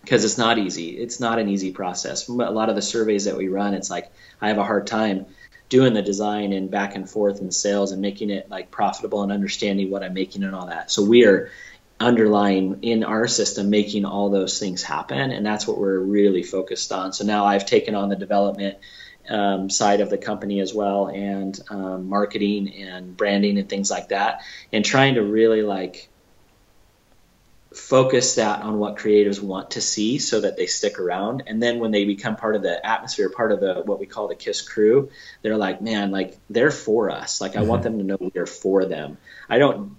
Because 0.01 0.25
it's 0.25 0.39
not 0.39 0.57
easy. 0.57 0.97
It's 0.97 1.19
not 1.19 1.37
an 1.37 1.47
easy 1.47 1.71
process. 1.71 2.27
A 2.27 2.31
lot 2.31 2.69
of 2.69 2.75
the 2.75 2.81
surveys 2.81 3.25
that 3.25 3.37
we 3.37 3.47
run 3.47 3.75
it's 3.75 3.91
like 3.91 4.11
i 4.41 4.47
have 4.47 4.57
a 4.57 4.63
hard 4.63 4.87
time 4.87 5.27
doing 5.67 5.93
the 5.93 6.01
design 6.01 6.53
and 6.53 6.71
back 6.71 6.95
and 6.95 7.07
forth 7.07 7.39
and 7.39 7.53
sales 7.53 7.91
and 7.91 8.01
making 8.01 8.31
it 8.31 8.49
like 8.49 8.71
profitable 8.71 9.21
and 9.21 9.31
understanding 9.31 9.91
what 9.91 10.01
i'm 10.01 10.15
making 10.15 10.43
and 10.43 10.55
all 10.55 10.65
that. 10.65 10.89
So 10.89 11.03
we 11.03 11.25
are 11.25 11.51
underlying 11.99 12.79
in 12.83 13.03
our 13.03 13.27
system 13.27 13.69
making 13.69 14.05
all 14.05 14.29
those 14.29 14.59
things 14.59 14.81
happen 14.81 15.31
and 15.31 15.45
that's 15.45 15.67
what 15.67 15.77
we're 15.77 15.99
really 15.99 16.43
focused 16.43 16.91
on. 16.91 17.13
So 17.13 17.25
now 17.25 17.45
i've 17.45 17.65
taken 17.65 17.95
on 17.95 18.09
the 18.09 18.15
development 18.15 18.77
um, 19.29 19.69
side 19.69 20.01
of 20.01 20.09
the 20.09 20.17
company 20.17 20.59
as 20.59 20.73
well 20.73 21.07
and 21.07 21.59
um, 21.69 22.09
marketing 22.09 22.73
and 22.73 23.15
branding 23.15 23.57
and 23.59 23.69
things 23.69 23.91
like 23.91 24.09
that 24.09 24.41
and 24.73 24.83
trying 24.83 25.15
to 25.15 25.23
really 25.23 25.61
like 25.61 26.09
focus 27.73 28.35
that 28.35 28.63
on 28.63 28.79
what 28.79 28.97
creatives 28.97 29.39
want 29.39 29.71
to 29.71 29.81
see 29.81 30.17
so 30.17 30.41
that 30.41 30.57
they 30.57 30.65
stick 30.65 30.99
around. 30.99 31.43
And 31.45 31.61
then 31.61 31.79
when 31.79 31.91
they 31.91 32.05
become 32.05 32.35
part 32.35 32.55
of 32.55 32.63
the 32.63 32.83
atmosphere 32.85 33.29
part 33.29 33.51
of 33.51 33.59
the 33.59 33.83
what 33.85 33.99
we 33.99 34.07
call 34.07 34.27
the 34.27 34.35
kiss 34.35 34.61
crew 34.61 35.11
they're 35.43 35.57
like 35.57 35.81
man 35.81 36.11
like 36.11 36.37
they're 36.49 36.71
for 36.71 37.11
us. 37.11 37.41
Like 37.41 37.55
i 37.55 37.59
mm-hmm. 37.59 37.67
want 37.67 37.83
them 37.83 37.97
to 37.99 38.03
know 38.03 38.17
we're 38.19 38.45
for 38.45 38.85
them. 38.85 39.17
I 39.47 39.59
don't 39.59 39.95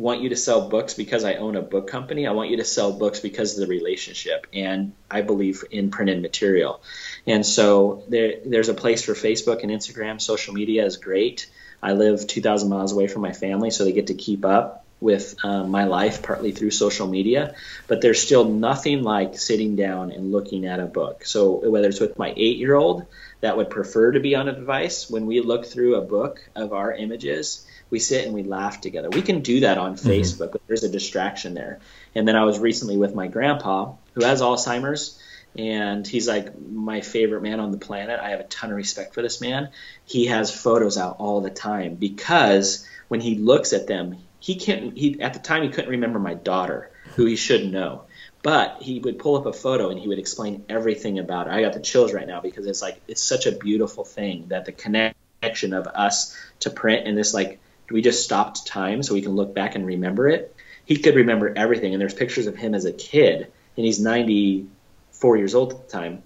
want 0.00 0.22
you 0.22 0.30
to 0.30 0.36
sell 0.36 0.66
books 0.70 0.94
because 0.94 1.24
I 1.24 1.34
own 1.34 1.56
a 1.56 1.62
book 1.62 1.86
company. 1.86 2.26
I 2.26 2.32
want 2.32 2.48
you 2.48 2.56
to 2.56 2.64
sell 2.64 2.90
books 2.90 3.20
because 3.20 3.52
of 3.52 3.60
the 3.60 3.66
relationship, 3.66 4.46
and 4.54 4.94
I 5.10 5.20
believe 5.20 5.62
in 5.70 5.90
printed 5.90 6.22
material. 6.22 6.80
And 7.26 7.44
so 7.44 8.02
there, 8.08 8.36
there's 8.46 8.70
a 8.70 8.74
place 8.74 9.04
for 9.04 9.12
Facebook 9.12 9.62
and 9.62 9.70
Instagram. 9.70 10.18
Social 10.18 10.54
media 10.54 10.86
is 10.86 10.96
great. 10.96 11.50
I 11.82 11.92
live 11.92 12.26
2,000 12.26 12.70
miles 12.70 12.92
away 12.92 13.08
from 13.08 13.20
my 13.20 13.32
family, 13.32 13.70
so 13.70 13.84
they 13.84 13.92
get 13.92 14.06
to 14.06 14.14
keep 14.14 14.46
up 14.46 14.86
with 15.00 15.36
um, 15.44 15.70
my 15.70 15.84
life 15.84 16.22
partly 16.22 16.52
through 16.52 16.70
social 16.70 17.06
media. 17.06 17.54
But 17.86 18.00
there's 18.00 18.22
still 18.22 18.46
nothing 18.48 19.02
like 19.02 19.38
sitting 19.38 19.76
down 19.76 20.12
and 20.12 20.32
looking 20.32 20.64
at 20.64 20.80
a 20.80 20.86
book. 20.86 21.26
So 21.26 21.68
whether 21.68 21.88
it's 21.88 22.00
with 22.00 22.18
my 22.18 22.32
eight-year-old 22.34 23.06
that 23.42 23.56
would 23.58 23.68
prefer 23.68 24.12
to 24.12 24.20
be 24.20 24.34
on 24.34 24.48
a 24.48 24.54
device, 24.54 25.10
when 25.10 25.26
we 25.26 25.40
look 25.40 25.66
through 25.66 25.96
a 25.96 26.02
book 26.02 26.40
of 26.56 26.72
our 26.72 26.92
images 26.92 27.66
we 27.90 27.98
sit 27.98 28.24
and 28.24 28.34
we 28.34 28.42
laugh 28.42 28.80
together. 28.80 29.10
We 29.10 29.22
can 29.22 29.40
do 29.40 29.60
that 29.60 29.78
on 29.78 29.96
mm-hmm. 29.96 30.08
Facebook, 30.08 30.52
but 30.52 30.62
there's 30.66 30.84
a 30.84 30.88
distraction 30.88 31.54
there. 31.54 31.80
And 32.14 32.26
then 32.26 32.36
I 32.36 32.44
was 32.44 32.58
recently 32.58 32.96
with 32.96 33.14
my 33.14 33.26
grandpa 33.26 33.94
who 34.14 34.24
has 34.24 34.40
Alzheimer's, 34.40 35.20
and 35.58 36.06
he's 36.06 36.28
like 36.28 36.58
my 36.60 37.00
favorite 37.00 37.42
man 37.42 37.58
on 37.60 37.72
the 37.72 37.78
planet. 37.78 38.20
I 38.20 38.30
have 38.30 38.40
a 38.40 38.44
ton 38.44 38.70
of 38.70 38.76
respect 38.76 39.14
for 39.14 39.22
this 39.22 39.40
man. 39.40 39.70
He 40.04 40.26
has 40.26 40.54
photos 40.54 40.96
out 40.96 41.16
all 41.18 41.40
the 41.40 41.50
time 41.50 41.96
because 41.96 42.86
when 43.08 43.20
he 43.20 43.34
looks 43.34 43.72
at 43.72 43.86
them, 43.88 44.18
he 44.38 44.54
can't. 44.54 44.96
He 44.96 45.20
at 45.20 45.34
the 45.34 45.40
time 45.40 45.62
he 45.62 45.68
couldn't 45.68 45.90
remember 45.90 46.18
my 46.18 46.34
daughter, 46.34 46.90
who 47.16 47.26
he 47.26 47.34
should 47.34 47.70
know, 47.70 48.04
but 48.42 48.78
he 48.80 49.00
would 49.00 49.18
pull 49.18 49.36
up 49.36 49.46
a 49.46 49.52
photo 49.52 49.90
and 49.90 49.98
he 49.98 50.08
would 50.08 50.18
explain 50.18 50.64
everything 50.68 51.18
about 51.18 51.48
it. 51.48 51.52
I 51.52 51.62
got 51.62 51.72
the 51.72 51.80
chills 51.80 52.12
right 52.12 52.26
now 52.26 52.40
because 52.40 52.66
it's 52.66 52.80
like 52.80 53.00
it's 53.08 53.22
such 53.22 53.46
a 53.46 53.52
beautiful 53.52 54.04
thing 54.04 54.46
that 54.48 54.64
the 54.64 54.72
connection 54.72 55.72
of 55.72 55.86
us 55.88 56.36
to 56.60 56.70
print 56.70 57.06
and 57.06 57.18
this 57.18 57.34
like 57.34 57.58
we 57.90 58.02
just 58.02 58.24
stopped 58.24 58.66
time 58.66 59.02
so 59.02 59.14
we 59.14 59.22
can 59.22 59.32
look 59.32 59.54
back 59.54 59.74
and 59.74 59.86
remember 59.86 60.28
it. 60.28 60.54
He 60.84 60.96
could 60.96 61.14
remember 61.14 61.52
everything, 61.54 61.92
and 61.92 62.00
there's 62.00 62.14
pictures 62.14 62.46
of 62.46 62.56
him 62.56 62.74
as 62.74 62.84
a 62.84 62.92
kid, 62.92 63.52
and 63.76 63.86
he's 63.86 64.00
94 64.00 65.36
years 65.36 65.54
old 65.54 65.72
at 65.72 65.86
the 65.86 65.92
time. 65.92 66.22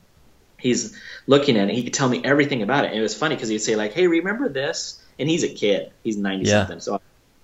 He's 0.59 0.99
looking 1.27 1.59
at 1.59 1.69
it. 1.69 1.75
He 1.75 1.85
could 1.85 1.95
tell 1.95 2.09
me 2.09 2.23
everything 2.25 2.63
about 2.63 2.85
it, 2.85 2.89
and 2.89 2.99
it 2.99 3.03
was 3.03 3.15
funny 3.15 3.35
because 3.35 3.49
he'd 3.49 3.59
say 3.59 3.77
like, 3.77 3.93
"Hey, 3.93 4.07
remember 4.07 4.49
this?" 4.49 5.03
And 5.19 5.29
he's 5.29 5.45
a 5.45 5.49
kid. 5.49 5.93
He's 6.03 6.17
90 6.17 6.47
yeah. 6.47 6.61
something. 6.61 6.81
So 6.81 7.01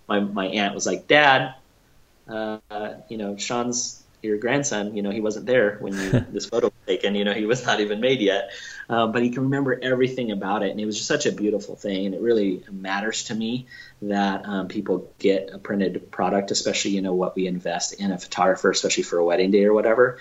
my 0.09 0.21
my 0.21 0.47
aunt 0.47 0.75
was 0.75 0.87
like, 0.87 1.07
"Dad, 1.07 1.55
uh, 2.29 2.59
you 3.09 3.19
know, 3.19 3.37
Sean's 3.37 4.00
your 4.23 4.39
grandson, 4.39 4.97
you 4.97 5.03
know, 5.03 5.11
he 5.11 5.21
wasn't 5.21 5.47
there 5.47 5.79
when 5.81 5.93
you, 5.95 6.11
this 6.33 6.47
photo 6.47 6.67
was 6.67 6.75
taken. 6.87 7.15
You 7.15 7.25
know, 7.25 7.33
he 7.33 7.47
was 7.47 7.65
not 7.65 7.81
even 7.81 8.01
made 8.01 8.21
yet, 8.21 8.51
um, 8.89 9.13
but 9.13 9.23
he 9.23 9.31
can 9.31 9.45
remember 9.45 9.79
everything 9.81 10.31
about 10.31 10.63
it, 10.63 10.71
and 10.71 10.81
it 10.81 10.87
was 10.87 10.97
just 10.97 11.09
such 11.09 11.27
a 11.27 11.33
beautiful 11.33 11.77
thing. 11.77 12.07
And 12.07 12.15
it 12.15 12.21
really 12.21 12.65
matters 12.71 13.25
to 13.25 13.35
me 13.35 13.67
that 14.03 14.47
um, 14.47 14.69
people 14.69 15.13
get 15.19 15.51
a 15.53 15.59
printed 15.59 16.11
product, 16.11 16.51
especially 16.51 16.93
you 16.93 17.03
know 17.03 17.15
what 17.15 17.37
we 17.37 17.47
invest 17.47 17.95
in 17.95 18.13
a 18.13 18.19
photographer, 18.19 18.71
especially 18.71 19.05
for 19.05 19.19
a 19.19 19.25
wedding 19.25 19.51
day 19.51 19.65
or 19.65 19.75
whatever. 19.75 20.19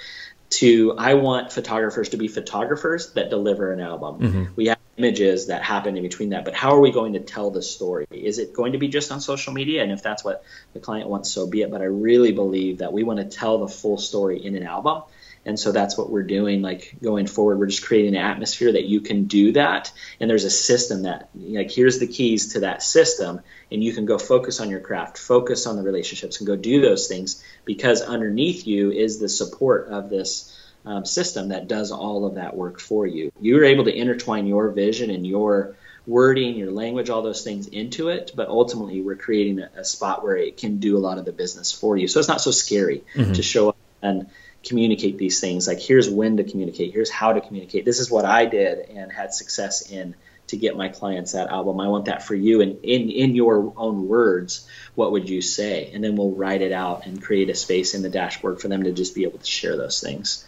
To 0.52 0.96
I 0.98 1.14
want 1.14 1.52
photographers 1.52 2.10
to 2.10 2.18
be 2.18 2.28
photographers 2.28 3.14
that 3.14 3.30
deliver 3.30 3.72
an 3.72 3.80
album. 3.80 4.20
Mm-hmm. 4.20 4.44
We 4.56 4.68
have 4.68 4.80
images 5.00 5.48
that 5.48 5.64
happen 5.64 5.96
in 5.96 6.04
between 6.04 6.30
that. 6.30 6.44
But 6.46 6.54
how 6.54 6.76
are 6.76 6.80
we 6.82 6.92
going 6.92 7.14
to 7.14 7.22
tell 7.22 7.52
the 7.52 7.62
story? 7.62 8.06
Is 8.12 8.38
it 8.38 8.54
going 8.54 8.74
to 8.74 8.78
be 8.78 8.90
just 8.90 9.12
on 9.12 9.22
social 9.22 9.54
media? 9.54 9.82
And 9.82 9.92
if 9.92 10.04
that's 10.04 10.24
what 10.24 10.44
the 10.74 10.80
client 10.80 11.10
wants, 11.10 11.32
so 11.32 11.48
be 11.48 11.62
it. 11.62 11.72
But 11.72 11.82
I 11.82 11.86
really 11.86 12.34
believe 12.34 12.80
that 12.80 12.92
we 12.92 13.04
want 13.04 13.20
to 13.20 13.26
tell 13.26 13.60
the 13.60 13.68
full 13.68 13.98
story 13.98 14.44
in 14.44 14.56
an 14.56 14.64
album. 14.64 15.04
And 15.46 15.58
so 15.58 15.72
that's 15.72 15.98
what 15.98 16.10
we're 16.10 16.24
doing. 16.24 16.62
Like 16.62 16.98
going 17.02 17.26
forward, 17.26 17.60
we're 17.60 17.68
just 17.68 17.86
creating 17.86 18.16
an 18.16 18.22
atmosphere 18.22 18.74
that 18.74 18.86
you 18.86 19.00
can 19.00 19.24
do 19.24 19.54
that. 19.54 19.92
And 20.20 20.30
there's 20.30 20.44
a 20.44 20.50
system 20.50 21.04
that, 21.04 21.30
like, 21.34 21.72
here's 21.72 22.00
the 22.00 22.08
keys 22.08 22.54
to 22.54 22.60
that 22.62 22.84
system. 22.84 23.40
And 23.72 23.82
you 23.82 23.94
can 23.94 24.06
go 24.06 24.18
focus 24.18 24.60
on 24.60 24.70
your 24.70 24.82
craft, 24.82 25.18
focus 25.18 25.66
on 25.66 25.78
the 25.78 25.82
relationships, 25.82 26.40
and 26.40 26.48
go 26.48 26.58
do 26.58 26.82
those 26.82 27.08
things 27.08 27.42
because 27.64 28.02
underneath 28.02 28.68
you 28.68 28.92
is 28.92 29.20
the 29.20 29.30
support 29.30 29.88
of 29.88 30.10
this 30.10 30.59
um, 30.86 31.06
system 31.06 31.50
that 31.50 31.68
does 31.68 31.92
all 31.92 32.26
of 32.26 32.36
that 32.36 32.56
work 32.56 32.80
for 32.80 33.06
you. 33.06 33.32
You're 33.40 33.66
able 33.66 33.86
to 33.86 33.96
intertwine 33.96 34.48
your 34.48 34.70
vision 34.72 35.10
and 35.10 35.26
your 35.26 35.76
wording, 36.08 36.56
your 36.56 36.72
language, 36.72 37.10
all 37.10 37.22
those 37.22 37.44
things 37.44 37.68
into 37.68 38.10
it, 38.10 38.32
but 38.36 38.48
ultimately 38.48 39.02
we're 39.02 39.16
creating 39.16 39.60
a, 39.60 39.70
a 39.78 39.86
spot 39.86 40.24
where 40.24 40.36
it 40.38 40.58
can 40.58 40.78
do 40.78 40.98
a 40.98 41.00
lot 41.00 41.18
of 41.18 41.26
the 41.26 41.32
business 41.32 41.72
for 41.72 41.96
you. 41.96 42.08
So 42.08 42.20
it's 42.20 42.30
not 42.30 42.42
so 42.42 42.52
scary 42.52 43.04
mm-hmm. 43.14 43.34
to 43.34 43.44
show 43.44 43.70
up 43.70 43.78
and 44.02 44.28
communicate 44.64 45.18
these 45.18 45.40
things. 45.40 45.68
Like 45.68 45.80
here's 45.80 46.10
when 46.10 46.38
to 46.38 46.44
communicate, 46.44 46.94
here's 46.94 47.12
how 47.12 47.34
to 47.34 47.42
communicate. 47.42 47.86
This 47.86 48.00
is 48.00 48.10
what 48.10 48.26
I 48.26 48.46
did 48.46 48.90
and 48.90 49.12
had 49.12 49.34
success 49.34 49.92
in 49.92 50.16
to 50.48 50.58
get 50.58 50.76
my 50.76 50.90
clients 50.90 51.34
that 51.34 51.50
album. 51.50 51.80
I 51.80 51.88
want 51.90 52.06
that 52.06 52.24
for 52.24 52.34
you. 52.34 52.62
And 52.62 52.84
in, 52.84 53.10
in 53.10 53.36
your 53.36 53.72
own 53.78 54.08
words, 54.08 54.68
what 54.96 55.12
would 55.12 55.30
you 55.30 55.42
say? 55.42 55.92
And 55.94 56.04
then 56.04 56.16
we'll 56.16 56.32
write 56.32 56.64
it 56.64 56.72
out 56.72 57.06
and 57.06 57.22
create 57.22 57.50
a 57.50 57.56
space 57.56 57.94
in 57.94 58.02
the 58.02 58.10
dashboard 58.10 58.60
for 58.60 58.68
them 58.68 58.84
to 58.84 58.92
just 58.92 59.14
be 59.14 59.24
able 59.24 59.38
to 59.38 59.46
share 59.46 59.78
those 59.78 60.02
things. 60.02 60.46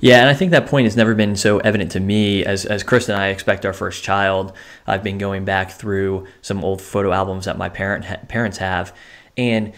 Yeah, 0.00 0.20
and 0.20 0.28
I 0.28 0.34
think 0.34 0.50
that 0.52 0.66
point 0.66 0.84
has 0.84 0.96
never 0.96 1.14
been 1.14 1.36
so 1.36 1.58
evident 1.58 1.92
to 1.92 2.00
me 2.00 2.44
as 2.44 2.64
as 2.64 2.82
Chris 2.82 3.08
and 3.08 3.18
I 3.18 3.28
expect 3.28 3.66
our 3.66 3.72
first 3.72 4.02
child. 4.02 4.52
I've 4.86 5.02
been 5.02 5.18
going 5.18 5.44
back 5.44 5.72
through 5.72 6.26
some 6.42 6.64
old 6.64 6.80
photo 6.80 7.12
albums 7.12 7.44
that 7.44 7.58
my 7.58 7.68
parent 7.68 8.28
parents 8.28 8.58
have, 8.58 8.96
and 9.36 9.72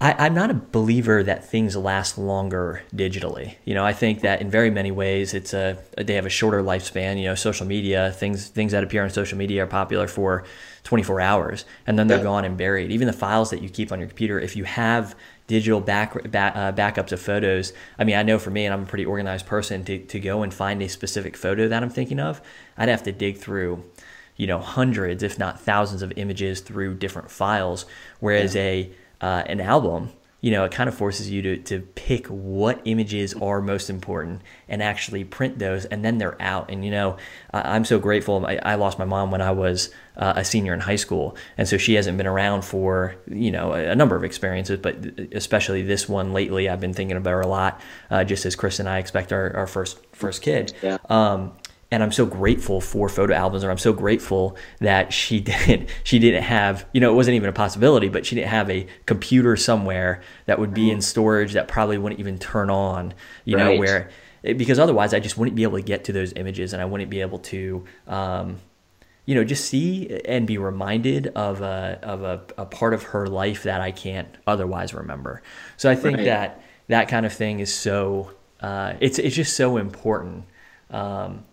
I, 0.00 0.26
am 0.26 0.34
not 0.34 0.50
a 0.50 0.54
believer 0.54 1.22
that 1.22 1.48
things 1.48 1.76
last 1.76 2.18
longer 2.18 2.82
digitally. 2.94 3.54
You 3.64 3.74
know, 3.74 3.84
I 3.84 3.92
think 3.92 4.20
that 4.20 4.40
in 4.40 4.50
very 4.50 4.70
many 4.70 4.90
ways, 4.90 5.32
it's 5.32 5.54
a 5.54 5.78
they 5.96 6.14
have 6.14 6.26
a 6.26 6.30
shorter 6.30 6.62
lifespan. 6.62 7.18
You 7.18 7.24
know, 7.24 7.34
social 7.34 7.66
media 7.66 8.12
things 8.12 8.48
things 8.48 8.72
that 8.72 8.82
appear 8.82 9.04
on 9.04 9.10
social 9.10 9.38
media 9.38 9.64
are 9.64 9.68
popular 9.68 10.08
for 10.08 10.44
24 10.82 11.20
hours, 11.20 11.64
and 11.86 11.98
then 11.98 12.08
they're 12.08 12.18
yeah. 12.18 12.24
gone 12.24 12.44
and 12.44 12.56
buried. 12.58 12.90
Even 12.90 13.06
the 13.06 13.12
files 13.12 13.50
that 13.50 13.62
you 13.62 13.68
keep 13.68 13.92
on 13.92 14.00
your 14.00 14.08
computer, 14.08 14.40
if 14.40 14.56
you 14.56 14.64
have 14.64 15.14
digital 15.46 15.80
back, 15.80 16.30
back 16.30 16.56
uh, 16.56 16.72
backups 16.72 17.12
of 17.12 17.20
photos. 17.20 17.72
I 17.98 18.04
mean, 18.04 18.16
I 18.16 18.22
know 18.22 18.38
for 18.38 18.50
me, 18.50 18.64
and 18.64 18.72
I'm 18.72 18.82
a 18.82 18.86
pretty 18.86 19.04
organized 19.04 19.46
person, 19.46 19.84
to, 19.84 19.98
to 19.98 20.20
go 20.20 20.42
and 20.42 20.52
find 20.52 20.82
a 20.82 20.88
specific 20.88 21.36
photo 21.36 21.68
that 21.68 21.82
I'm 21.82 21.90
thinking 21.90 22.20
of, 22.20 22.40
I'd 22.76 22.88
have 22.88 23.02
to 23.04 23.12
dig 23.12 23.38
through, 23.38 23.84
you 24.36 24.46
know, 24.46 24.58
hundreds, 24.58 25.22
if 25.22 25.38
not 25.38 25.60
thousands 25.60 26.02
of 26.02 26.12
images 26.16 26.60
through 26.60 26.94
different 26.94 27.30
files. 27.30 27.86
Whereas 28.20 28.54
yeah. 28.54 28.62
a 28.62 28.90
uh, 29.20 29.42
an 29.46 29.60
album, 29.60 30.10
you 30.42 30.50
know, 30.50 30.64
it 30.64 30.72
kind 30.72 30.88
of 30.88 30.94
forces 30.94 31.30
you 31.30 31.40
to, 31.40 31.56
to 31.56 31.80
pick 31.80 32.26
what 32.26 32.82
images 32.84 33.32
are 33.34 33.62
most 33.62 33.88
important 33.88 34.42
and 34.68 34.82
actually 34.82 35.22
print 35.22 35.60
those, 35.60 35.84
and 35.84 36.04
then 36.04 36.18
they're 36.18 36.40
out. 36.42 36.68
And, 36.68 36.84
you 36.84 36.90
know, 36.90 37.16
I, 37.52 37.76
am 37.76 37.84
so 37.84 38.00
grateful. 38.00 38.44
I, 38.44 38.58
I, 38.60 38.74
lost 38.74 38.98
my 38.98 39.04
mom 39.04 39.30
when 39.30 39.40
I 39.40 39.52
was 39.52 39.90
uh, 40.16 40.32
a 40.34 40.44
senior 40.44 40.74
in 40.74 40.80
high 40.80 40.96
school. 40.96 41.36
And 41.56 41.68
so 41.68 41.78
she 41.78 41.94
hasn't 41.94 42.18
been 42.18 42.26
around 42.26 42.64
for, 42.64 43.14
you 43.28 43.52
know, 43.52 43.72
a, 43.72 43.90
a, 43.90 43.94
number 43.94 44.16
of 44.16 44.24
experiences, 44.24 44.80
but 44.80 44.96
especially 45.30 45.82
this 45.82 46.08
one 46.08 46.32
lately, 46.32 46.68
I've 46.68 46.80
been 46.80 46.92
thinking 46.92 47.16
about 47.16 47.30
her 47.30 47.40
a 47.40 47.46
lot, 47.46 47.80
uh, 48.10 48.24
just 48.24 48.44
as 48.44 48.56
Chris 48.56 48.80
and 48.80 48.88
I 48.88 48.98
expect 48.98 49.32
our, 49.32 49.56
our 49.56 49.68
first 49.68 49.98
first 50.12 50.42
kid. 50.42 50.72
Yeah. 50.82 50.98
Um, 51.08 51.52
and 51.92 52.02
I'm 52.02 52.10
so 52.10 52.24
grateful 52.24 52.80
for 52.80 53.06
photo 53.10 53.34
albums, 53.34 53.62
and 53.62 53.70
I'm 53.70 53.76
so 53.78 53.92
grateful 53.92 54.56
that 54.80 55.12
she 55.12 55.40
didn't 55.40 55.90
she 56.02 56.18
didn't 56.18 56.42
have 56.42 56.86
you 56.92 57.00
know 57.00 57.12
it 57.12 57.14
wasn't 57.14 57.36
even 57.36 57.50
a 57.50 57.52
possibility, 57.52 58.08
but 58.08 58.24
she 58.26 58.34
didn't 58.34 58.48
have 58.48 58.68
a 58.70 58.86
computer 59.06 59.56
somewhere 59.56 60.22
that 60.46 60.58
would 60.58 60.72
be 60.72 60.90
in 60.90 60.96
mm-hmm. 60.96 61.02
storage 61.02 61.52
that 61.52 61.68
probably 61.68 61.98
wouldn't 61.98 62.18
even 62.18 62.38
turn 62.38 62.70
on, 62.70 63.12
you 63.44 63.56
right. 63.56 63.74
know, 63.74 63.78
where 63.78 64.10
because 64.42 64.78
otherwise 64.78 65.12
I 65.12 65.20
just 65.20 65.36
wouldn't 65.36 65.54
be 65.54 65.62
able 65.64 65.76
to 65.76 65.84
get 65.84 66.04
to 66.04 66.12
those 66.12 66.32
images, 66.32 66.72
and 66.72 66.80
I 66.80 66.86
wouldn't 66.86 67.10
be 67.10 67.20
able 67.20 67.38
to. 67.38 67.84
Um, 68.08 68.58
you 69.24 69.36
know, 69.36 69.44
just 69.44 69.66
see 69.66 70.20
and 70.24 70.48
be 70.48 70.58
reminded 70.58 71.28
of 71.28 71.60
a 71.60 72.00
of 72.02 72.24
a, 72.24 72.42
a 72.58 72.66
part 72.66 72.92
of 72.92 73.04
her 73.04 73.28
life 73.28 73.62
that 73.62 73.80
I 73.80 73.92
can't 73.92 74.26
otherwise 74.48 74.92
remember. 74.92 75.42
So 75.76 75.88
I 75.88 75.94
think 75.94 76.16
right. 76.16 76.24
that 76.24 76.62
that 76.88 77.06
kind 77.06 77.24
of 77.24 77.32
thing 77.32 77.60
is 77.60 77.72
so 77.72 78.32
uh, 78.60 78.94
it's 78.98 79.20
it's 79.20 79.36
just 79.36 79.54
so 79.54 79.76
important. 79.76 80.46
Um, 80.90 81.44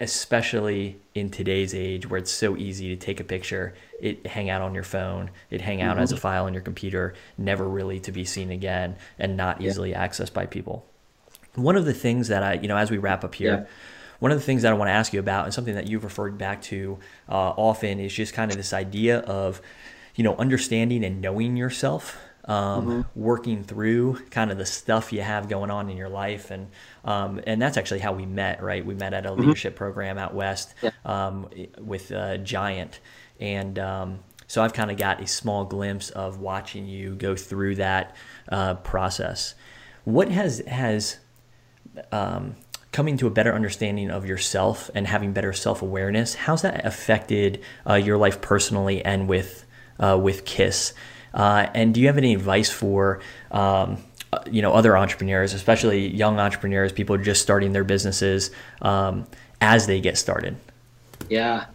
especially 0.00 0.98
in 1.14 1.30
today's 1.30 1.74
age 1.74 2.08
where 2.08 2.18
it's 2.18 2.30
so 2.30 2.56
easy 2.56 2.88
to 2.88 2.96
take 2.96 3.20
a 3.20 3.24
picture, 3.24 3.74
it 4.00 4.26
hang 4.26 4.50
out 4.50 4.62
on 4.62 4.74
your 4.74 4.84
phone, 4.84 5.30
it 5.50 5.60
hang 5.60 5.80
out 5.82 5.94
mm-hmm. 5.94 6.02
as 6.02 6.12
a 6.12 6.14
mm-hmm. 6.14 6.22
file 6.22 6.44
on 6.44 6.54
your 6.54 6.62
computer, 6.62 7.14
never 7.38 7.68
really 7.68 8.00
to 8.00 8.12
be 8.12 8.24
seen 8.24 8.50
again 8.50 8.96
and 9.18 9.36
not 9.36 9.60
easily 9.60 9.90
yeah. 9.90 10.06
accessed 10.06 10.32
by 10.32 10.46
people. 10.46 10.86
One 11.54 11.76
of 11.76 11.84
the 11.84 11.94
things 11.94 12.28
that 12.28 12.42
I, 12.42 12.54
you 12.54 12.68
know, 12.68 12.76
as 12.76 12.90
we 12.90 12.98
wrap 12.98 13.24
up 13.24 13.34
here, 13.34 13.52
yeah. 13.52 13.66
one 14.18 14.32
of 14.32 14.38
the 14.38 14.44
things 14.44 14.62
that 14.62 14.72
I 14.72 14.76
want 14.76 14.88
to 14.88 14.92
ask 14.92 15.12
you 15.12 15.20
about 15.20 15.44
and 15.44 15.54
something 15.54 15.74
that 15.74 15.86
you've 15.86 16.04
referred 16.04 16.36
back 16.36 16.62
to 16.62 16.98
uh, 17.28 17.50
often 17.50 18.00
is 18.00 18.12
just 18.12 18.34
kind 18.34 18.50
of 18.50 18.56
this 18.56 18.72
idea 18.72 19.20
of, 19.20 19.60
you 20.14 20.24
know, 20.24 20.36
understanding 20.36 21.04
and 21.04 21.20
knowing 21.20 21.56
yourself 21.56 22.18
um, 22.46 22.86
mm-hmm. 22.86 23.20
working 23.20 23.64
through 23.64 24.18
kind 24.30 24.50
of 24.50 24.58
the 24.58 24.66
stuff 24.66 25.12
you 25.12 25.22
have 25.22 25.48
going 25.48 25.70
on 25.70 25.88
in 25.88 25.96
your 25.96 26.08
life, 26.08 26.50
and 26.50 26.68
um, 27.04 27.40
and 27.46 27.60
that's 27.60 27.76
actually 27.76 28.00
how 28.00 28.12
we 28.12 28.26
met, 28.26 28.62
right? 28.62 28.84
We 28.84 28.94
met 28.94 29.14
at 29.14 29.26
a 29.26 29.30
mm-hmm. 29.30 29.40
leadership 29.40 29.76
program 29.76 30.18
out 30.18 30.34
west 30.34 30.74
yeah. 30.82 30.90
um, 31.04 31.48
with 31.78 32.12
uh, 32.12 32.38
Giant, 32.38 33.00
and 33.40 33.78
um, 33.78 34.18
so 34.46 34.62
I've 34.62 34.72
kind 34.72 34.90
of 34.90 34.96
got 34.96 35.20
a 35.20 35.26
small 35.26 35.64
glimpse 35.64 36.10
of 36.10 36.38
watching 36.38 36.86
you 36.86 37.14
go 37.14 37.34
through 37.34 37.76
that 37.76 38.14
uh, 38.48 38.74
process. 38.74 39.54
What 40.04 40.28
has 40.28 40.58
has 40.66 41.18
um, 42.12 42.56
coming 42.92 43.16
to 43.18 43.26
a 43.26 43.30
better 43.30 43.52
understanding 43.54 44.10
of 44.10 44.26
yourself 44.26 44.90
and 44.94 45.06
having 45.06 45.32
better 45.32 45.52
self 45.52 45.82
awareness? 45.82 46.34
How's 46.34 46.62
that 46.62 46.84
affected 46.84 47.62
uh, 47.88 47.94
your 47.94 48.16
life 48.16 48.40
personally 48.40 49.04
and 49.04 49.28
with 49.28 49.64
uh, 49.98 50.18
with 50.20 50.44
Kiss? 50.44 50.92
Uh, 51.34 51.68
and 51.74 51.92
do 51.92 52.00
you 52.00 52.06
have 52.06 52.16
any 52.16 52.32
advice 52.34 52.70
for 52.70 53.20
um, 53.50 53.98
you 54.50 54.62
know 54.62 54.72
other 54.72 54.96
entrepreneurs, 54.96 55.52
especially 55.52 56.08
young 56.08 56.38
entrepreneurs, 56.38 56.92
people 56.92 57.18
just 57.18 57.42
starting 57.42 57.72
their 57.72 57.84
businesses 57.84 58.50
um, 58.80 59.26
as 59.60 59.86
they 59.86 60.00
get 60.00 60.16
started? 60.16 60.56
Yeah, 61.28 61.66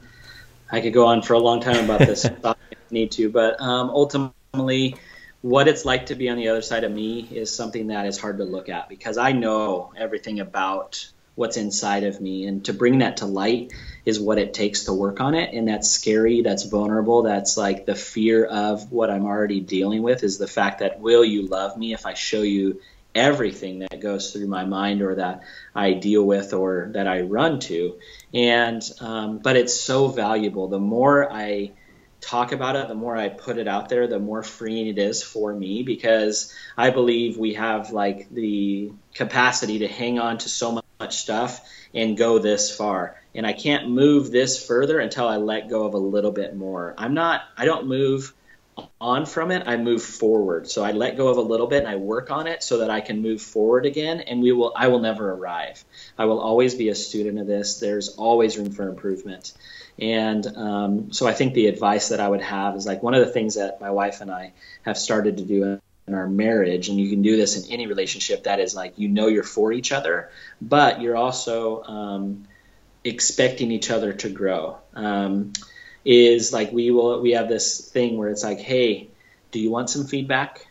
I 0.72 0.82
could 0.82 0.94
go 0.94 1.08
on 1.08 1.22
for 1.22 1.34
a 1.34 1.40
long 1.40 1.62
time 1.62 1.84
about 1.84 2.00
this. 2.00 2.26
I 2.44 2.56
need 2.90 3.12
to, 3.14 3.30
but 3.30 3.60
um, 3.60 3.90
ultimately, 3.90 4.96
what 5.42 5.68
it's 5.68 5.86
like 5.86 6.08
to 6.08 6.16
be 6.16 6.30
on 6.30 6.38
the 6.38 6.48
other 6.48 6.62
side 6.62 6.84
of 6.84 6.92
me 6.92 7.28
is 7.32 7.54
something 7.54 7.88
that 7.88 8.06
is 8.06 8.18
hard 8.18 8.38
to 8.38 8.46
look 8.46 8.70
at 8.70 8.90
because 8.90 9.18
I 9.18 9.34
know 9.34 9.92
everything 9.98 10.40
about 10.40 11.06
what's 11.40 11.56
inside 11.56 12.04
of 12.04 12.20
me. 12.20 12.46
And 12.46 12.66
to 12.66 12.74
bring 12.74 13.00
that 13.00 13.18
to 13.18 13.26
light 13.26 13.72
is 14.04 14.20
what 14.20 14.38
it 14.38 14.54
takes 14.54 14.84
to 14.84 14.94
work 14.94 15.22
on 15.22 15.36
it. 15.36 15.54
And 15.54 15.70
that's 15.70 15.90
scary, 15.90 16.42
that's 16.42 16.64
vulnerable, 16.64 17.24
that's 17.24 17.56
like 17.56 17.86
the 17.86 17.96
fear 17.96 18.44
of 18.44 18.92
what 18.92 19.10
I'm 19.10 19.26
already 19.26 19.62
dealing 19.62 20.04
with 20.04 20.26
is 20.26 20.38
the 20.38 20.48
fact 20.48 20.80
that 20.80 21.00
will 21.00 21.24
you 21.24 21.48
love 21.48 21.78
me 21.78 21.94
if 21.94 22.06
I 22.06 22.14
show 22.14 22.42
you 22.42 22.82
everything 23.16 23.80
that 23.80 24.02
goes 24.02 24.34
through 24.34 24.48
my 24.48 24.66
mind 24.66 25.02
or 25.02 25.16
that 25.16 25.44
I 25.74 25.94
deal 25.94 26.26
with 26.26 26.54
or 26.54 26.90
that 26.92 27.08
I 27.08 27.22
run 27.22 27.62
to. 27.62 27.98
And 28.34 28.84
um, 29.00 29.38
but 29.40 29.56
it's 29.56 29.80
so 29.80 30.10
valuable. 30.10 30.68
The 30.68 30.78
more 30.78 31.32
I 31.32 31.72
talk 32.20 32.52
about 32.52 32.76
it, 32.76 32.90
the 32.90 32.96
more 32.96 33.16
I 33.16 33.30
put 33.30 33.58
it 33.58 33.68
out 33.70 33.88
there, 33.88 34.08
the 34.08 34.20
more 34.20 34.44
freeing 34.44 34.88
it 34.88 34.98
is 34.98 35.24
for 35.24 35.54
me 35.54 35.84
because 35.84 36.54
I 36.78 36.90
believe 36.90 37.38
we 37.38 37.54
have 37.54 37.92
like 37.92 38.30
the 38.30 38.92
capacity 39.14 39.80
to 39.80 39.88
hang 39.88 40.20
on 40.20 40.38
to 40.40 40.50
so 40.50 40.74
much 40.74 40.84
stuff 41.08 41.62
and 41.94 42.18
go 42.18 42.40
this 42.40 42.76
far. 42.76 43.16
And 43.34 43.48
I 43.48 43.54
can't 43.54 43.90
move 43.90 44.32
this 44.32 44.66
further 44.66 45.00
until 45.00 45.28
I 45.28 45.38
let 45.38 45.70
go 45.70 45.86
of 45.86 45.94
a 45.94 45.98
little 45.98 46.32
bit 46.32 46.56
more. 46.56 46.94
I'm 46.98 47.14
not, 47.14 47.42
I 47.56 47.66
don't 47.66 47.88
move 47.88 48.34
on 49.00 49.26
from 49.26 49.52
it, 49.52 49.64
I 49.66 49.78
move 49.78 50.04
forward. 50.04 50.70
So 50.70 50.84
I 50.84 50.92
let 50.92 51.18
go 51.18 51.28
of 51.30 51.38
a 51.38 51.42
little 51.42 51.68
bit 51.68 51.80
and 51.80 51.88
I 51.88 51.96
work 51.96 52.32
on 52.32 52.48
it 52.48 52.64
so 52.64 52.80
that 52.80 52.90
I 52.90 53.02
can 53.02 53.22
move 53.22 53.42
forward 53.42 53.86
again 53.86 54.22
and 54.22 54.42
we 54.42 54.52
will 54.52 54.74
I 54.76 54.88
will 54.88 55.00
never 55.00 55.32
arrive. 55.32 55.84
I 56.18 56.26
will 56.26 56.40
always 56.40 56.76
be 56.76 56.90
a 56.90 56.96
student 56.96 57.40
of 57.40 57.48
this. 57.48 57.80
There's 57.80 58.10
always 58.10 58.58
room 58.58 58.72
for 58.72 58.88
improvement. 58.88 59.54
And 60.00 60.46
um, 60.56 61.14
so 61.14 61.28
I 61.28 61.34
think 61.34 61.54
the 61.54 61.68
advice 61.68 62.10
that 62.10 62.22
I 62.22 62.28
would 62.28 62.42
have 62.42 62.76
is 62.76 62.86
like 62.86 63.04
one 63.04 63.14
of 63.14 63.26
the 63.26 63.32
things 63.32 63.56
that 63.56 63.82
my 63.82 63.92
wife 63.92 64.22
and 64.22 64.32
I 64.32 64.54
have 64.84 64.98
started 64.98 65.38
to 65.38 65.44
do 65.44 65.82
in 66.10 66.16
our 66.16 66.28
marriage, 66.28 66.90
and 66.90 67.00
you 67.00 67.10
can 67.10 67.22
do 67.22 67.38
this 67.38 67.56
in 67.56 67.72
any 67.72 67.88
relationship 67.88 68.44
that 68.44 68.60
is 68.60 68.76
like 68.76 68.98
you 68.98 69.08
know 69.08 69.28
you're 69.28 69.44
for 69.44 69.72
each 69.72 69.92
other, 69.92 70.32
but 70.60 71.02
you're 71.02 71.16
also 71.16 71.84
um, 71.84 72.48
expecting 73.04 73.72
each 73.72 73.92
other 73.92 74.14
to 74.14 74.30
grow. 74.30 74.78
Um, 74.94 75.54
is 76.04 76.52
like 76.52 76.72
we 76.72 76.92
will 76.92 77.22
we 77.22 77.32
have 77.32 77.48
this 77.48 77.80
thing 77.80 78.18
where 78.18 78.30
it's 78.30 78.44
like, 78.44 78.60
hey, 78.60 79.10
do 79.52 79.60
you 79.60 79.70
want 79.70 79.90
some 79.90 80.06
feedback? 80.06 80.66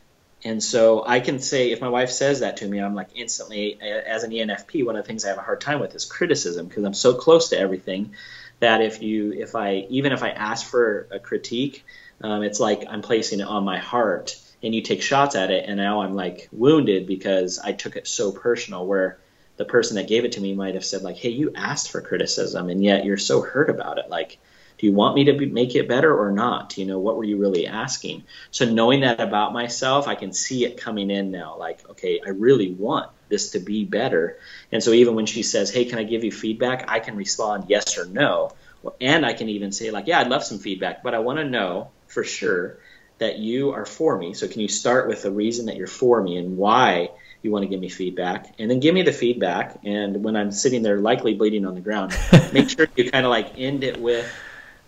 And 0.44 0.62
so 0.62 1.04
I 1.06 1.20
can 1.20 1.38
say 1.38 1.70
if 1.70 1.80
my 1.80 1.88
wife 1.88 2.10
says 2.10 2.40
that 2.40 2.58
to 2.58 2.68
me, 2.68 2.78
I'm 2.80 2.94
like 2.94 3.10
instantly 3.14 3.80
as 3.80 4.22
an 4.22 4.30
ENFP, 4.30 4.84
one 4.84 4.96
of 4.96 5.04
the 5.04 5.06
things 5.06 5.24
I 5.24 5.28
have 5.28 5.38
a 5.38 5.42
hard 5.42 5.60
time 5.60 5.80
with 5.80 5.94
is 5.94 6.04
criticism 6.04 6.66
because 6.66 6.84
I'm 6.84 6.94
so 6.94 7.14
close 7.14 7.50
to 7.50 7.58
everything 7.58 8.14
that 8.60 8.80
if 8.80 9.02
you 9.02 9.32
if 9.32 9.54
I 9.54 9.86
even 9.88 10.12
if 10.12 10.22
I 10.22 10.30
ask 10.30 10.66
for 10.66 11.06
a 11.12 11.20
critique, 11.20 11.84
um, 12.20 12.42
it's 12.42 12.58
like 12.58 12.84
I'm 12.88 13.02
placing 13.02 13.40
it 13.40 13.46
on 13.46 13.64
my 13.64 13.78
heart 13.78 14.36
and 14.62 14.74
you 14.74 14.82
take 14.82 15.02
shots 15.02 15.34
at 15.34 15.50
it 15.50 15.64
and 15.68 15.76
now 15.76 16.02
I'm 16.02 16.14
like 16.14 16.48
wounded 16.52 17.06
because 17.06 17.58
I 17.58 17.72
took 17.72 17.96
it 17.96 18.08
so 18.08 18.32
personal 18.32 18.86
where 18.86 19.18
the 19.56 19.64
person 19.64 19.96
that 19.96 20.08
gave 20.08 20.24
it 20.24 20.32
to 20.32 20.40
me 20.40 20.54
might 20.54 20.74
have 20.74 20.84
said 20.84 21.02
like 21.02 21.16
hey 21.16 21.30
you 21.30 21.52
asked 21.54 21.90
for 21.90 22.00
criticism 22.00 22.68
and 22.68 22.82
yet 22.82 23.04
you're 23.04 23.16
so 23.16 23.40
hurt 23.42 23.70
about 23.70 23.98
it 23.98 24.08
like 24.08 24.38
do 24.78 24.86
you 24.86 24.92
want 24.92 25.16
me 25.16 25.24
to 25.24 25.32
be, 25.32 25.46
make 25.46 25.74
it 25.74 25.88
better 25.88 26.16
or 26.16 26.30
not? 26.30 26.78
You 26.78 26.86
know, 26.86 27.00
what 27.00 27.16
were 27.16 27.24
you 27.24 27.36
really 27.36 27.66
asking? 27.66 28.24
So 28.52 28.64
knowing 28.64 29.00
that 29.00 29.20
about 29.20 29.52
myself, 29.52 30.06
I 30.06 30.14
can 30.14 30.32
see 30.32 30.64
it 30.64 30.80
coming 30.80 31.10
in 31.10 31.30
now. 31.30 31.56
Like, 31.58 31.88
okay, 31.90 32.20
I 32.24 32.30
really 32.30 32.72
want 32.72 33.10
this 33.28 33.50
to 33.50 33.58
be 33.58 33.84
better. 33.84 34.38
And 34.70 34.82
so 34.82 34.92
even 34.92 35.16
when 35.16 35.26
she 35.26 35.42
says, 35.42 35.70
"Hey, 35.70 35.84
can 35.84 35.98
I 35.98 36.04
give 36.04 36.24
you 36.24 36.30
feedback?" 36.30 36.84
I 36.88 37.00
can 37.00 37.16
respond 37.16 37.64
yes 37.68 37.98
or 37.98 38.06
no, 38.06 38.52
and 39.00 39.26
I 39.26 39.32
can 39.32 39.48
even 39.48 39.72
say 39.72 39.90
like, 39.90 40.06
"Yeah, 40.06 40.20
I'd 40.20 40.28
love 40.28 40.44
some 40.44 40.58
feedback, 40.58 41.02
but 41.02 41.14
I 41.14 41.18
want 41.18 41.38
to 41.40 41.44
know 41.44 41.90
for 42.06 42.22
sure 42.24 42.78
that 43.18 43.38
you 43.38 43.72
are 43.72 43.86
for 43.86 44.16
me. 44.16 44.34
So 44.34 44.48
can 44.48 44.60
you 44.60 44.68
start 44.68 45.08
with 45.08 45.22
the 45.22 45.30
reason 45.30 45.66
that 45.66 45.76
you're 45.76 45.86
for 45.86 46.22
me 46.22 46.36
and 46.36 46.56
why?" 46.56 47.10
you 47.40 47.52
want 47.52 47.62
to 47.62 47.68
give 47.68 47.78
me 47.78 47.88
feedback 47.88 48.52
and 48.58 48.68
then 48.68 48.80
give 48.80 48.92
me 48.92 49.02
the 49.02 49.12
feedback 49.12 49.78
and 49.84 50.24
when 50.24 50.34
i'm 50.34 50.50
sitting 50.50 50.82
there 50.82 50.98
likely 50.98 51.34
bleeding 51.34 51.64
on 51.66 51.76
the 51.76 51.80
ground 51.80 52.12
make 52.52 52.68
sure 52.68 52.88
you 52.96 53.08
kind 53.12 53.24
of 53.24 53.30
like 53.30 53.52
end 53.56 53.84
it 53.84 54.00
with 54.00 54.28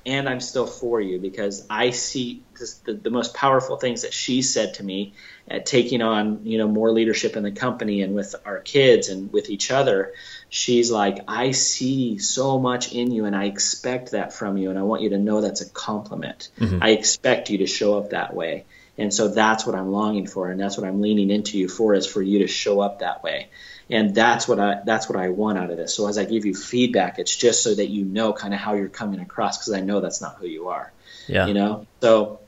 and 0.07 0.29
I'm 0.29 0.41
still 0.41 0.67
for 0.67 1.01
you 1.01 1.19
because 1.19 1.67
I 1.69 1.91
see 1.91 2.43
this, 2.59 2.77
the, 2.79 2.95
the 2.95 3.11
most 3.11 3.35
powerful 3.35 3.77
things 3.77 4.03
that 4.03 4.15
she 4.15 4.43
said 4.43 4.75
to 4.75 4.83
me 4.83 5.15
at 5.49 5.67
taking 5.67 6.01
on 6.01 6.47
you 6.47 6.59
know 6.59 6.69
more 6.69 6.91
leadership 6.91 7.37
in 7.37 7.43
the 7.43 7.53
company 7.53 8.03
and 8.03 8.15
with 8.15 8.35
our 8.45 8.61
kids 8.61 9.09
and 9.09 9.33
with 9.33 9.51
each 9.51 9.71
other. 9.71 10.13
She's 10.51 10.91
like, 10.91 11.21
I 11.27 11.53
see 11.53 12.19
so 12.19 12.59
much 12.59 12.93
in 12.93 13.11
you 13.13 13.25
and 13.25 13.35
I 13.35 13.45
expect 13.45 14.11
that 14.11 14.33
from 14.33 14.59
you 14.59 14.71
and 14.71 14.79
I 14.79 14.83
want 14.83 15.03
you 15.03 15.11
to 15.11 15.19
know 15.19 15.41
that's 15.41 15.63
a 15.63 15.71
compliment. 15.71 16.51
Mm-hmm. 16.59 16.83
I 16.83 16.91
expect 16.91 17.51
you 17.51 17.59
to 17.59 17.67
show 17.67 17.97
up 17.97 18.11
that 18.11 18.35
way. 18.35 18.65
And 18.99 19.15
so 19.15 19.29
that's 19.29 19.65
what 19.65 19.75
I'm 19.75 19.93
longing 19.93 20.27
for 20.27 20.51
and 20.51 20.61
that's 20.61 20.77
what 20.77 20.87
I'm 20.87 21.01
leaning 21.01 21.31
into 21.31 21.57
you 21.57 21.69
for 21.69 21.95
is 21.95 22.07
for 22.07 22.21
you 22.21 22.41
to 22.41 22.47
show 22.47 22.81
up 22.81 22.99
that 22.99 23.23
way 23.23 23.49
and 23.91 24.15
that's 24.15 24.47
what 24.47 24.61
I 24.61 24.81
that's 24.85 25.09
what 25.09 25.19
I 25.19 25.31
want 25.31 25.59
out 25.59 25.71
of 25.71 25.77
this. 25.77 25.95
So 25.95 26.07
as 26.07 26.17
I 26.17 26.25
give 26.25 26.47
you 26.47 26.55
feedback, 26.55 27.19
it's 27.19 27.35
just 27.35 27.63
so 27.63 27.75
that 27.75 27.89
you 27.89 28.05
know 28.05 28.33
kind 28.33 28.55
of 28.55 28.61
how 28.61 28.75
you're 28.75 28.89
coming 28.89 29.21
across 29.21 29.59
because 29.59 29.73
I 29.73 29.81
know 29.81 30.01
that's 30.01 30.21
not 30.21 30.37
who 30.37 30.47
you 30.47 30.69
are. 30.69 30.93
Yeah. 31.27 31.47
You 31.47 31.55
know, 31.55 31.87
so 32.01 32.41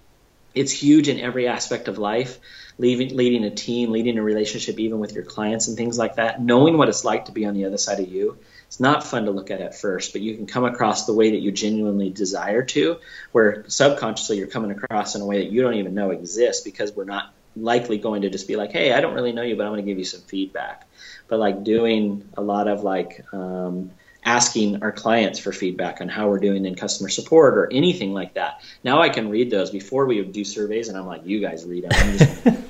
it's 0.55 0.73
huge 0.73 1.09
in 1.09 1.21
every 1.21 1.49
aspect 1.49 1.89
of 1.89 1.99
life. 1.99 2.39
Leading, 2.79 3.15
leading 3.15 3.45
a 3.45 3.51
team, 3.51 3.91
leading 3.91 4.17
a 4.17 4.23
relationship, 4.23 4.81
even 4.81 4.99
with 4.99 5.13
your 5.13 5.25
clients 5.25 5.69
and 5.69 5.77
things 5.77 5.99
like 5.99 6.17
that. 6.17 6.41
Knowing 6.41 6.79
what 6.79 6.89
it's 6.89 7.05
like 7.05 7.27
to 7.27 7.33
be 7.33 7.45
on 7.45 7.53
the 7.55 7.67
other 7.67 7.77
side 7.77 8.01
of 8.01 8.09
you. 8.09 8.39
It's 8.67 8.81
not 8.81 9.05
fun 9.05 9.27
to 9.27 9.31
look 9.31 9.51
at 9.51 9.61
at 9.61 9.79
first, 9.79 10.13
but 10.13 10.23
you 10.23 10.35
can 10.35 10.47
come 10.47 10.65
across 10.65 11.05
the 11.05 11.13
way 11.13 11.33
that 11.33 11.41
you 11.41 11.53
genuinely 11.53 12.09
desire 12.09 12.63
to, 12.63 12.99
where 13.31 13.65
subconsciously 13.69 14.39
you're 14.39 14.47
coming 14.47 14.71
across 14.71 15.15
in 15.15 15.21
a 15.21 15.27
way 15.27 15.45
that 15.45 15.53
you 15.53 15.61
don't 15.61 15.75
even 15.75 15.95
know 15.95 16.11
exists 16.11 16.65
because 16.65 16.93
we're 16.93 17.05
not 17.05 17.35
likely 17.55 17.99
going 17.99 18.23
to 18.23 18.31
just 18.31 18.49
be 18.49 18.57
like, 18.57 18.73
hey, 18.73 18.93
I 18.95 19.03
don't 19.03 19.13
really 19.13 19.33
know 19.33 19.43
you, 19.43 19.57
but 19.57 19.67
I'm 19.67 19.73
going 19.73 19.85
to 19.85 19.91
give 19.91 19.99
you 19.99 20.07
some 20.07 20.23
feedback 20.23 20.89
but 21.33 21.39
like 21.39 21.65
doing 21.65 22.29
a 22.37 22.43
lot 22.43 22.69
of 22.69 22.83
like 22.83 23.25
um, 23.33 23.91
asking 24.25 24.83
our 24.83 24.93
clients 24.93 25.39
for 25.39 25.53
feedback 25.53 26.01
on 26.01 26.09
how 26.09 26.29
we're 26.29 26.39
doing 26.39 26.65
in 26.65 26.75
customer 26.75 27.09
support 27.09 27.59
or 27.59 27.73
anything 27.73 28.13
like 28.13 28.35
that. 28.35 28.63
Now 28.85 29.03
I 29.03 29.09
can 29.09 29.31
read 29.31 29.51
those. 29.51 29.71
Before 29.71 30.07
we 30.07 30.19
would 30.19 30.33
do 30.33 30.45
surveys, 30.45 30.89
and 30.89 30.97
I'm 30.97 31.07
like, 31.07 31.27
you 31.27 31.41
guys 31.41 31.65
read 31.65 31.85
them. 31.85 32.65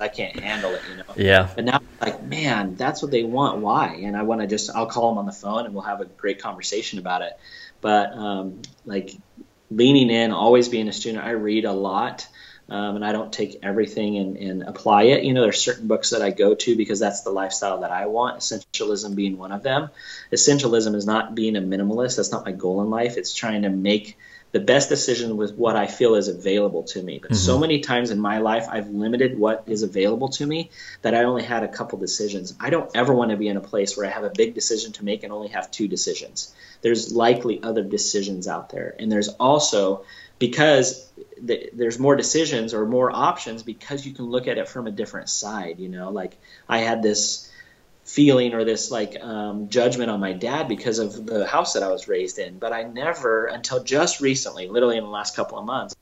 I 0.00 0.08
can't 0.08 0.38
handle 0.40 0.72
it, 0.72 0.80
you 0.90 0.96
know. 0.96 1.04
Yeah. 1.16 1.50
But 1.54 1.64
now, 1.64 1.80
like, 2.00 2.22
man, 2.22 2.74
that's 2.74 3.02
what 3.02 3.10
they 3.10 3.22
want. 3.22 3.58
Why? 3.58 4.00
And 4.02 4.16
I 4.16 4.22
want 4.22 4.40
to 4.40 4.46
just, 4.46 4.70
I'll 4.74 4.86
call 4.86 5.10
them 5.10 5.18
on 5.18 5.26
the 5.26 5.32
phone 5.32 5.66
and 5.66 5.74
we'll 5.74 5.84
have 5.84 6.00
a 6.00 6.06
great 6.06 6.40
conversation 6.40 6.98
about 6.98 7.20
it. 7.20 7.38
But 7.82 8.12
um, 8.14 8.62
like 8.86 9.10
leaning 9.70 10.10
in, 10.10 10.32
always 10.32 10.70
being 10.70 10.88
a 10.88 10.92
student, 10.92 11.22
I 11.22 11.30
read 11.30 11.66
a 11.66 11.72
lot 11.72 12.26
um, 12.70 12.96
and 12.96 13.04
I 13.04 13.10
don't 13.10 13.32
take 13.32 13.58
everything 13.64 14.16
and, 14.16 14.36
and, 14.36 14.62
apply 14.62 15.04
it. 15.04 15.24
You 15.24 15.34
know, 15.34 15.42
there's 15.42 15.60
certain 15.60 15.88
books 15.88 16.10
that 16.10 16.22
I 16.22 16.30
go 16.30 16.54
to 16.54 16.76
because 16.76 17.00
that's 17.00 17.22
the 17.22 17.30
lifestyle 17.30 17.80
that 17.80 17.90
I 17.90 18.06
want. 18.06 18.38
Essentialism 18.38 19.16
being 19.16 19.36
one 19.36 19.50
of 19.50 19.64
them. 19.64 19.90
Essentialism 20.32 20.94
is 20.94 21.04
not 21.04 21.34
being 21.34 21.56
a 21.56 21.60
minimalist. 21.60 22.16
That's 22.16 22.30
not 22.30 22.44
my 22.44 22.52
goal 22.52 22.80
in 22.82 22.90
life. 22.90 23.16
It's 23.16 23.34
trying 23.34 23.62
to 23.62 23.70
make 23.70 24.16
the 24.52 24.60
best 24.60 24.88
decision 24.88 25.36
with 25.36 25.54
what 25.54 25.76
I 25.76 25.86
feel 25.86 26.14
is 26.14 26.28
available 26.28 26.84
to 26.84 27.02
me. 27.02 27.18
But 27.18 27.32
mm-hmm. 27.32 27.38
so 27.38 27.58
many 27.58 27.80
times 27.80 28.10
in 28.10 28.18
my 28.18 28.38
life, 28.38 28.66
I've 28.70 28.88
limited 28.88 29.38
what 29.38 29.64
is 29.66 29.82
available 29.82 30.28
to 30.30 30.46
me 30.46 30.70
that 31.02 31.14
I 31.14 31.24
only 31.24 31.42
had 31.42 31.62
a 31.62 31.68
couple 31.68 31.98
decisions. 31.98 32.54
I 32.58 32.70
don't 32.70 32.90
ever 32.94 33.12
want 33.12 33.30
to 33.30 33.36
be 33.36 33.48
in 33.48 33.56
a 33.56 33.60
place 33.60 33.96
where 33.96 34.06
I 34.06 34.10
have 34.10 34.24
a 34.24 34.30
big 34.30 34.54
decision 34.54 34.92
to 34.92 35.04
make 35.04 35.22
and 35.22 35.32
only 35.32 35.48
have 35.48 35.70
two 35.70 35.88
decisions. 35.88 36.52
There's 36.82 37.12
likely 37.12 37.62
other 37.62 37.82
decisions 37.82 38.48
out 38.48 38.70
there. 38.70 38.94
And 38.98 39.10
there's 39.10 39.28
also 39.28 40.04
because 40.40 41.08
th- 41.46 41.70
there's 41.74 42.00
more 42.00 42.16
decisions 42.16 42.74
or 42.74 42.86
more 42.86 43.14
options 43.14 43.62
because 43.62 44.04
you 44.04 44.12
can 44.12 44.24
look 44.24 44.48
at 44.48 44.58
it 44.58 44.68
from 44.68 44.88
a 44.88 44.90
different 44.90 45.28
side. 45.28 45.78
You 45.78 45.88
know, 45.88 46.10
like 46.10 46.36
I 46.68 46.78
had 46.78 47.04
this 47.04 47.48
feeling 48.02 48.54
or 48.54 48.64
this 48.64 48.90
like 48.90 49.22
um, 49.22 49.68
judgment 49.68 50.10
on 50.10 50.18
my 50.18 50.32
dad 50.32 50.66
because 50.66 50.98
of 50.98 51.26
the 51.26 51.46
house 51.46 51.74
that 51.74 51.84
I 51.84 51.88
was 51.92 52.08
raised 52.08 52.40
in, 52.40 52.58
but 52.58 52.72
I 52.72 52.82
never 52.82 53.46
until 53.46 53.84
just 53.84 54.20
recently, 54.20 54.66
literally 54.66 54.96
in 54.96 55.04
the 55.04 55.10
last 55.10 55.36
couple 55.36 55.58
of 55.58 55.64
months, 55.64 55.94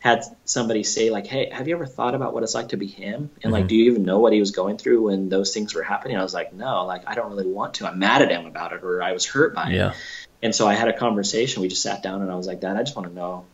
had 0.00 0.22
somebody 0.44 0.84
say 0.84 1.10
like, 1.10 1.26
"Hey, 1.26 1.48
have 1.50 1.66
you 1.66 1.74
ever 1.74 1.86
thought 1.86 2.14
about 2.14 2.34
what 2.34 2.42
it's 2.42 2.54
like 2.54 2.68
to 2.68 2.76
be 2.76 2.86
him?" 2.86 3.30
And 3.42 3.44
mm-hmm. 3.44 3.52
like, 3.52 3.66
do 3.66 3.74
you 3.74 3.90
even 3.90 4.04
know 4.04 4.18
what 4.20 4.34
he 4.34 4.38
was 4.38 4.50
going 4.50 4.76
through 4.76 5.06
when 5.06 5.30
those 5.30 5.52
things 5.54 5.74
were 5.74 5.82
happening? 5.82 6.18
I 6.18 6.22
was 6.22 6.34
like, 6.34 6.52
"No, 6.52 6.84
like 6.84 7.02
I 7.06 7.14
don't 7.14 7.30
really 7.30 7.46
want 7.46 7.74
to. 7.74 7.88
I'm 7.88 7.98
mad 7.98 8.20
at 8.20 8.30
him 8.30 8.44
about 8.44 8.72
it, 8.74 8.84
or 8.84 9.02
I 9.02 9.12
was 9.12 9.24
hurt 9.24 9.54
by 9.54 9.70
yeah. 9.70 9.90
it." 9.90 9.96
And 10.42 10.54
so 10.54 10.66
I 10.66 10.74
had 10.74 10.88
a 10.88 10.92
conversation. 10.92 11.62
We 11.62 11.68
just 11.68 11.82
sat 11.82 12.02
down, 12.02 12.22
and 12.22 12.30
I 12.30 12.34
was 12.36 12.46
like, 12.46 12.60
"Dad, 12.60 12.76
I 12.76 12.82
just 12.82 12.96
want 12.96 13.08
to 13.08 13.14
know 13.14 13.44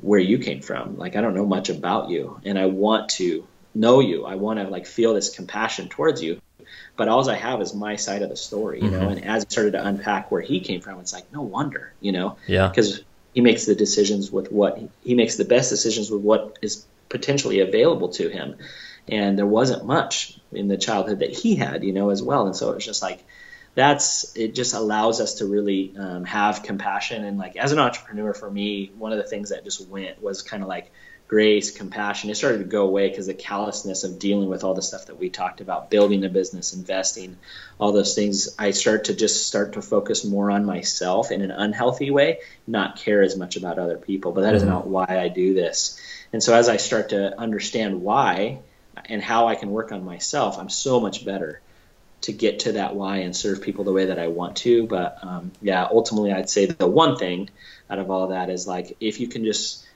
where 0.00 0.20
you 0.20 0.38
came 0.38 0.60
from. 0.60 0.98
Like 0.98 1.16
I 1.16 1.20
don't 1.20 1.34
know 1.34 1.46
much 1.46 1.68
about 1.70 2.10
you, 2.10 2.40
and 2.44 2.58
I 2.58 2.66
want 2.66 3.10
to 3.10 3.46
know 3.74 4.00
you. 4.00 4.24
I 4.24 4.34
want 4.34 4.58
to 4.60 4.68
like 4.68 4.86
feel 4.86 5.14
this 5.14 5.34
compassion 5.34 5.88
towards 5.88 6.22
you." 6.22 6.40
But 6.96 7.08
all 7.08 7.28
I 7.30 7.36
have 7.36 7.62
is 7.62 7.74
my 7.74 7.96
side 7.96 8.22
of 8.22 8.28
the 8.28 8.36
story, 8.36 8.80
you 8.82 8.90
mm-hmm. 8.90 9.00
know. 9.00 9.08
And 9.08 9.24
as 9.24 9.44
I 9.44 9.48
started 9.48 9.72
to 9.72 9.86
unpack 9.86 10.30
where 10.30 10.42
he 10.42 10.60
came 10.60 10.80
from, 10.80 10.98
it's 11.00 11.12
like 11.12 11.32
no 11.32 11.42
wonder, 11.42 11.92
you 12.00 12.12
know, 12.12 12.36
yeah, 12.46 12.68
because 12.68 13.02
he 13.32 13.40
makes 13.40 13.66
the 13.66 13.74
decisions 13.74 14.30
with 14.30 14.50
what 14.50 14.78
he 15.02 15.14
makes 15.14 15.36
the 15.36 15.44
best 15.44 15.70
decisions 15.70 16.10
with 16.10 16.22
what 16.22 16.58
is 16.60 16.84
potentially 17.08 17.60
available 17.60 18.08
to 18.10 18.28
him. 18.28 18.56
And 19.06 19.38
there 19.38 19.46
wasn't 19.46 19.86
much 19.86 20.38
in 20.52 20.68
the 20.68 20.76
childhood 20.76 21.20
that 21.20 21.30
he 21.30 21.56
had, 21.56 21.82
you 21.84 21.92
know, 21.92 22.10
as 22.10 22.22
well. 22.22 22.46
And 22.46 22.54
so 22.54 22.70
it 22.70 22.74
was 22.74 22.84
just 22.84 23.00
like 23.00 23.24
that's 23.78 24.36
it 24.36 24.56
just 24.56 24.74
allows 24.74 25.20
us 25.20 25.34
to 25.34 25.46
really 25.46 25.94
um, 25.96 26.24
have 26.24 26.64
compassion. 26.64 27.24
And 27.24 27.38
like 27.38 27.56
as 27.56 27.70
an 27.70 27.78
entrepreneur 27.78 28.34
for 28.34 28.50
me 28.50 28.90
one 28.98 29.12
of 29.12 29.18
the 29.18 29.24
things 29.24 29.50
that 29.50 29.62
just 29.62 29.88
went 29.88 30.20
was 30.20 30.42
kind 30.42 30.64
of 30.64 30.68
like 30.68 30.90
grace 31.28 31.70
compassion. 31.70 32.28
It 32.28 32.36
started 32.36 32.58
to 32.58 32.64
go 32.64 32.88
away 32.88 33.08
because 33.08 33.28
the 33.28 33.34
callousness 33.34 34.02
of 34.02 34.18
dealing 34.18 34.48
with 34.48 34.64
all 34.64 34.74
the 34.74 34.82
stuff 34.82 35.06
that 35.06 35.20
we 35.20 35.30
talked 35.30 35.60
about 35.60 35.90
building 35.90 36.24
a 36.24 36.28
business 36.28 36.74
investing 36.74 37.36
all 37.78 37.92
those 37.92 38.16
things. 38.16 38.56
I 38.58 38.72
start 38.72 39.04
to 39.04 39.14
just 39.14 39.46
start 39.46 39.74
to 39.74 39.82
focus 39.82 40.24
more 40.24 40.50
on 40.50 40.64
myself 40.64 41.30
in 41.30 41.40
an 41.40 41.52
unhealthy 41.52 42.10
way 42.10 42.40
not 42.66 42.96
care 42.96 43.22
as 43.22 43.36
much 43.36 43.54
about 43.54 43.78
other 43.78 43.96
people. 43.96 44.32
But 44.32 44.40
that 44.40 44.48
mm-hmm. 44.48 44.56
is 44.56 44.64
not 44.64 44.88
why 44.88 45.06
i 45.08 45.28
do 45.28 45.54
this. 45.54 46.00
And 46.32 46.42
so 46.42 46.52
as 46.52 46.68
i 46.68 46.78
start 46.78 47.10
to 47.10 47.38
understand 47.38 48.02
why 48.02 48.58
and 49.04 49.22
how 49.22 49.46
I 49.46 49.54
can 49.54 49.70
work 49.70 49.92
on 49.92 50.04
myself, 50.04 50.58
I'm 50.58 50.68
so 50.68 50.98
much 50.98 51.24
better 51.24 51.60
to 52.22 52.32
get 52.32 52.60
to 52.60 52.72
that 52.72 52.94
why 52.94 53.18
and 53.18 53.34
serve 53.34 53.62
people 53.62 53.84
the 53.84 53.92
way 53.92 54.06
that 54.06 54.18
I 54.18 54.28
want 54.28 54.56
to. 54.58 54.86
But 54.86 55.18
um, 55.22 55.52
yeah, 55.62 55.86
ultimately, 55.90 56.32
I'd 56.32 56.50
say 56.50 56.66
the 56.66 56.86
one 56.86 57.16
thing 57.16 57.50
out 57.88 57.98
of 57.98 58.10
all 58.10 58.28
that 58.28 58.50
is 58.50 58.66
like 58.66 58.96
if 59.00 59.20
you 59.20 59.28
can 59.28 59.44
just 59.44 59.86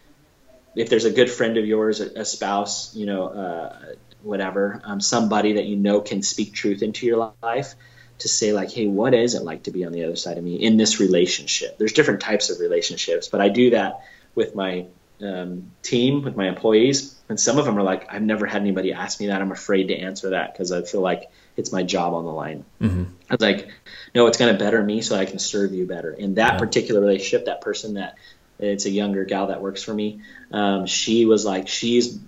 if 0.75 0.89
there's 0.89 1.05
a 1.05 1.11
good 1.11 1.31
friend 1.31 1.59
of 1.59 1.67
yours, 1.67 2.01
a, 2.01 2.21
a 2.21 2.25
spouse, 2.25 2.95
you 2.95 3.07
know, 3.07 3.27
uh, 3.29 3.77
whatever, 4.23 4.81
um, 4.85 5.01
somebody 5.01 5.55
that 5.55 5.67
you 5.67 5.77
know 5.77 6.01
can 6.01 6.23
speak 6.23 6.55
truth 6.55 6.83
into 6.83 7.07
your 7.07 7.35
life, 7.43 7.75
to 8.19 8.29
say 8.29 8.53
like, 8.53 8.71
hey, 8.71 8.87
what 8.87 9.15
is 9.15 9.35
it 9.35 9.43
like 9.43 9.65
to 9.65 9.71
be 9.71 9.85
on 9.85 9.93
the 9.93 10.05
other 10.05 10.17
side 10.17 10.39
of 10.39 10.45
me 10.45 10.57
in 10.57 10.77
this 10.77 11.01
relationship? 11.01 11.77
There's 11.79 11.93
different 11.93 12.21
types 12.21 12.51
of 12.51 12.61
relationships, 12.61 13.29
but 13.29 13.41
I 13.41 13.49
do 13.49 13.71
that 13.71 14.01
with 14.35 14.55
my 14.55 14.87
um, 15.23 15.71
team, 15.83 16.23
with 16.23 16.37
my 16.37 16.49
employees, 16.49 17.17
and 17.29 17.39
some 17.39 17.59
of 17.59 17.65
them 17.65 17.79
are 17.79 17.83
like, 17.83 18.13
I've 18.13 18.23
never 18.23 18.47
had 18.47 18.63
anybody 18.63 18.93
ask 18.93 19.21
me 19.21 19.29
that. 19.29 19.41
I'm 19.41 19.53
afraid 19.53 19.89
to 19.89 19.97
answer 19.97 20.31
that 20.31 20.53
because 20.53 20.73
I 20.73 20.83
feel 20.83 21.01
like 21.01 21.31
it's 21.57 21.73
my 21.73 21.83
job 21.83 22.15
on 22.15 22.25
the 22.25 22.33
line. 22.33 22.65
Mm-hmm. 22.81 23.05
I 23.31 23.35
was 23.35 23.41
like, 23.41 23.69
no, 24.15 24.27
it's 24.27 24.39
going 24.39 24.53
to 24.53 24.59
better 24.59 24.83
me 24.83 25.03
so 25.03 25.17
I 25.17 25.25
can 25.25 25.39
serve 25.39 25.73
you 25.73 25.87
better. 25.87 26.13
In 26.13 26.35
that 26.35 26.55
yeah. 26.55 26.59
particular 26.59 27.01
relationship, 27.01 27.47
that 27.47 27.61
person 27.61 27.95
that 27.95 28.17
it's 28.59 28.87
a 28.87 28.91
younger 28.91 29.25
gal 29.25 29.49
that 29.49 29.61
works 29.61 29.83
for 29.83 29.95
me, 29.95 30.23
um, 30.53 30.87
she 30.87 31.27
was 31.27 31.45
like, 31.45 31.69
she's 31.69 32.19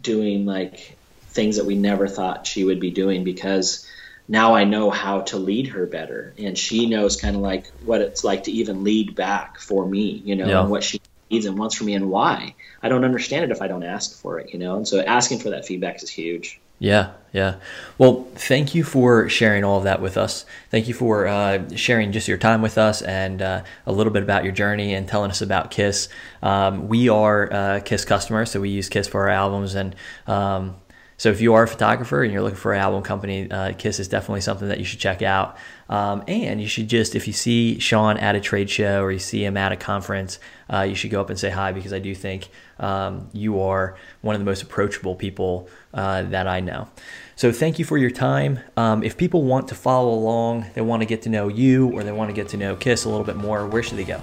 doing 0.00 0.44
like 0.44 0.96
things 1.28 1.56
that 1.56 1.66
we 1.66 1.76
never 1.76 2.08
thought 2.08 2.46
she 2.46 2.64
would 2.64 2.80
be 2.80 2.90
doing 2.90 3.24
because 3.24 3.88
now 4.26 4.54
I 4.54 4.64
know 4.64 4.90
how 4.90 5.20
to 5.22 5.36
lead 5.36 5.68
her 5.68 5.86
better. 5.86 6.34
And 6.38 6.56
she 6.56 6.86
knows 6.86 7.16
kind 7.20 7.36
of 7.36 7.42
like 7.42 7.70
what 7.84 8.00
it's 8.00 8.24
like 8.24 8.44
to 8.44 8.52
even 8.52 8.84
lead 8.84 9.14
back 9.14 9.58
for 9.58 9.86
me, 9.86 10.22
you 10.24 10.36
know, 10.36 10.46
yeah. 10.46 10.60
and 10.60 10.70
what 10.70 10.82
she 10.82 11.00
needs 11.34 11.46
and 11.46 11.58
wants 11.58 11.74
from 11.74 11.86
me 11.86 11.94
and 11.94 12.10
why. 12.10 12.54
I 12.82 12.88
don't 12.88 13.04
understand 13.04 13.44
it 13.44 13.50
if 13.50 13.60
I 13.60 13.68
don't 13.68 13.82
ask 13.82 14.16
for 14.20 14.38
it, 14.38 14.52
you 14.52 14.58
know? 14.58 14.76
And 14.76 14.86
so 14.86 15.00
asking 15.00 15.40
for 15.40 15.50
that 15.50 15.66
feedback 15.66 16.02
is 16.02 16.10
huge. 16.10 16.60
Yeah, 16.80 17.12
yeah. 17.32 17.56
Well, 17.98 18.26
thank 18.34 18.74
you 18.74 18.82
for 18.82 19.28
sharing 19.28 19.62
all 19.64 19.78
of 19.78 19.84
that 19.84 20.02
with 20.02 20.16
us. 20.16 20.44
Thank 20.70 20.88
you 20.88 20.94
for 20.94 21.26
uh, 21.26 21.68
sharing 21.76 22.10
just 22.10 22.26
your 22.26 22.36
time 22.36 22.62
with 22.62 22.78
us 22.78 23.00
and 23.00 23.40
uh, 23.40 23.62
a 23.86 23.92
little 23.92 24.12
bit 24.12 24.22
about 24.22 24.42
your 24.44 24.52
journey 24.52 24.92
and 24.92 25.06
telling 25.06 25.30
us 25.30 25.40
about 25.40 25.70
Kiss. 25.70 26.08
Um, 26.42 26.88
we 26.88 27.08
are 27.08 27.52
uh, 27.52 27.80
Kiss 27.84 28.04
customers, 28.04 28.50
so 28.50 28.60
we 28.60 28.70
use 28.70 28.88
Kiss 28.88 29.06
for 29.06 29.22
our 29.22 29.28
albums, 29.30 29.74
and 29.76 29.94
um, 30.26 30.76
so 31.16 31.30
if 31.30 31.40
you 31.40 31.54
are 31.54 31.62
a 31.62 31.68
photographer 31.68 32.22
and 32.22 32.32
you're 32.32 32.42
looking 32.42 32.58
for 32.58 32.72
an 32.72 32.80
album 32.80 33.02
company, 33.02 33.50
uh, 33.50 33.72
Kiss 33.72 34.00
is 34.00 34.08
definitely 34.08 34.40
something 34.40 34.68
that 34.68 34.78
you 34.78 34.84
should 34.84 34.98
check 34.98 35.22
out. 35.22 35.56
Um, 35.88 36.24
and 36.26 36.60
you 36.60 36.66
should 36.66 36.88
just, 36.88 37.14
if 37.14 37.26
you 37.26 37.32
see 37.32 37.78
Sean 37.78 38.16
at 38.16 38.34
a 38.34 38.40
trade 38.40 38.68
show 38.68 39.02
or 39.02 39.12
you 39.12 39.18
see 39.18 39.44
him 39.44 39.56
at 39.56 39.70
a 39.70 39.76
conference, 39.76 40.38
uh, 40.72 40.80
you 40.80 40.94
should 40.94 41.10
go 41.10 41.20
up 41.20 41.30
and 41.30 41.38
say 41.38 41.50
hi 41.50 41.72
because 41.72 41.92
I 41.92 41.98
do 41.98 42.14
think 42.14 42.48
um, 42.78 43.28
you 43.32 43.60
are 43.60 43.96
one 44.22 44.34
of 44.34 44.40
the 44.40 44.44
most 44.44 44.62
approachable 44.62 45.14
people 45.14 45.68
uh, 45.92 46.22
that 46.22 46.48
I 46.48 46.60
know. 46.60 46.88
So 47.36 47.52
thank 47.52 47.78
you 47.78 47.84
for 47.84 47.98
your 47.98 48.10
time. 48.10 48.60
Um, 48.76 49.02
if 49.02 49.16
people 49.16 49.42
want 49.42 49.68
to 49.68 49.74
follow 49.74 50.12
along, 50.12 50.66
they 50.74 50.80
want 50.80 51.02
to 51.02 51.06
get 51.06 51.22
to 51.22 51.28
know 51.28 51.48
you 51.48 51.90
or 51.92 52.02
they 52.02 52.12
want 52.12 52.30
to 52.30 52.34
get 52.34 52.48
to 52.48 52.56
know 52.56 52.76
Kiss 52.76 53.04
a 53.04 53.08
little 53.08 53.24
bit 53.24 53.36
more, 53.36 53.66
where 53.66 53.82
should 53.82 53.98
they 53.98 54.04
go? 54.04 54.20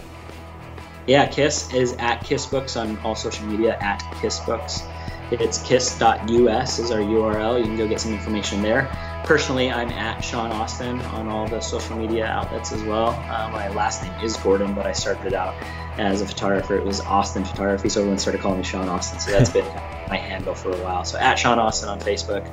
Yeah, 1.07 1.25
Kiss 1.27 1.73
is 1.73 1.93
at 1.93 2.23
Kiss 2.23 2.45
Books 2.45 2.75
on 2.75 2.97
all 2.99 3.15
social 3.15 3.45
media 3.47 3.77
at 3.79 3.99
Kiss 4.21 4.39
Books. 4.41 4.83
It's 5.31 5.61
kiss.us 5.63 6.79
is 6.79 6.91
our 6.91 6.99
URL. 6.99 7.57
You 7.57 7.63
can 7.63 7.77
go 7.77 7.87
get 7.87 8.01
some 8.01 8.13
information 8.13 8.61
there. 8.61 8.91
Personally, 9.23 9.71
I'm 9.71 9.89
at 9.89 10.19
Sean 10.21 10.51
Austin 10.51 10.99
on 11.01 11.29
all 11.29 11.47
the 11.47 11.61
social 11.61 11.95
media 11.95 12.25
outlets 12.25 12.73
as 12.73 12.83
well. 12.83 13.09
Uh, 13.09 13.49
my 13.49 13.69
last 13.69 14.03
name 14.03 14.13
is 14.21 14.35
Gordon, 14.35 14.73
but 14.73 14.85
I 14.85 14.91
started 14.91 15.33
out 15.33 15.55
as 15.97 16.21
a 16.21 16.27
photographer. 16.27 16.75
It 16.75 16.83
was 16.83 16.99
Austin 16.99 17.45
Photography, 17.45 17.87
so 17.87 18.01
everyone 18.01 18.19
started 18.19 18.41
calling 18.41 18.57
me 18.57 18.63
Sean 18.65 18.89
Austin. 18.89 19.19
So 19.19 19.31
that's 19.31 19.49
been 19.49 19.65
my 20.09 20.17
handle 20.17 20.53
for 20.53 20.71
a 20.71 20.83
while. 20.83 21.05
So 21.05 21.17
at 21.17 21.35
Sean 21.35 21.59
Austin 21.59 21.87
on 21.87 21.99
Facebook 22.01 22.45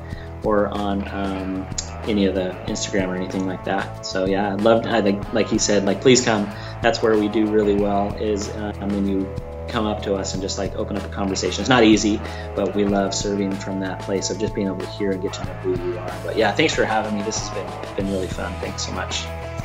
or 0.44 0.68
on 0.68 1.08
um, 1.08 1.66
any 2.04 2.26
of 2.26 2.36
the 2.36 2.50
Instagram 2.68 3.08
or 3.08 3.16
anything 3.16 3.46
like 3.46 3.64
that. 3.64 4.06
So 4.06 4.26
yeah, 4.26 4.52
I'd 4.52 4.60
love. 4.60 4.86
I 4.86 5.02
think, 5.02 5.32
like 5.32 5.48
he 5.48 5.58
said, 5.58 5.84
like 5.84 6.00
please 6.00 6.24
come. 6.24 6.44
That's 6.80 7.02
where 7.02 7.18
we 7.18 7.28
do 7.28 7.46
really 7.46 7.74
well. 7.74 8.14
Is 8.16 8.50
um, 8.50 8.88
when 8.90 9.08
you 9.08 9.34
come 9.68 9.86
up 9.86 10.02
to 10.02 10.14
us 10.14 10.34
and 10.34 10.42
just 10.42 10.58
like 10.58 10.74
open 10.76 10.96
up 10.96 11.04
a 11.04 11.08
conversation. 11.08 11.60
It's 11.60 11.68
not 11.68 11.84
easy, 11.84 12.20
but 12.54 12.74
we 12.74 12.84
love 12.84 13.14
serving 13.14 13.52
from 13.52 13.80
that 13.80 14.00
place 14.00 14.30
of 14.30 14.38
just 14.38 14.54
being 14.54 14.66
able 14.66 14.78
to 14.78 14.86
hear 14.86 15.12
and 15.12 15.22
get 15.22 15.32
to 15.34 15.44
know 15.44 15.52
who 15.54 15.90
you 15.90 15.98
are. 15.98 16.14
But 16.24 16.36
yeah, 16.36 16.52
thanks 16.52 16.74
for 16.74 16.84
having 16.84 17.14
me. 17.14 17.22
This 17.22 17.38
has 17.38 17.50
been 17.50 17.96
been 17.96 18.12
really 18.12 18.28
fun. 18.28 18.52
Thanks 18.60 18.86
so 18.86 18.92
much. 18.92 19.24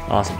Awesome. 0.10 0.38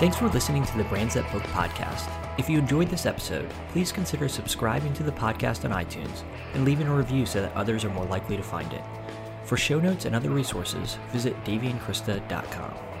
Thanks 0.00 0.16
for 0.16 0.28
listening 0.28 0.64
to 0.64 0.76
the 0.76 0.84
Brands 0.84 1.14
That 1.14 1.30
Book 1.32 1.44
podcast. 1.44 2.10
If 2.36 2.50
you 2.50 2.58
enjoyed 2.58 2.88
this 2.88 3.06
episode, 3.06 3.48
please 3.68 3.92
consider 3.92 4.28
subscribing 4.28 4.92
to 4.94 5.04
the 5.04 5.12
podcast 5.12 5.64
on 5.64 5.70
iTunes 5.70 6.24
and 6.52 6.64
leaving 6.64 6.88
a 6.88 6.94
review 6.94 7.24
so 7.26 7.40
that 7.40 7.54
others 7.54 7.84
are 7.84 7.90
more 7.90 8.04
likely 8.06 8.36
to 8.36 8.42
find 8.42 8.72
it. 8.72 8.82
For 9.44 9.56
show 9.56 9.78
notes 9.78 10.04
and 10.04 10.16
other 10.16 10.30
resources, 10.30 10.98
visit 11.12 11.42
daveyandkrista.com. 11.44 12.93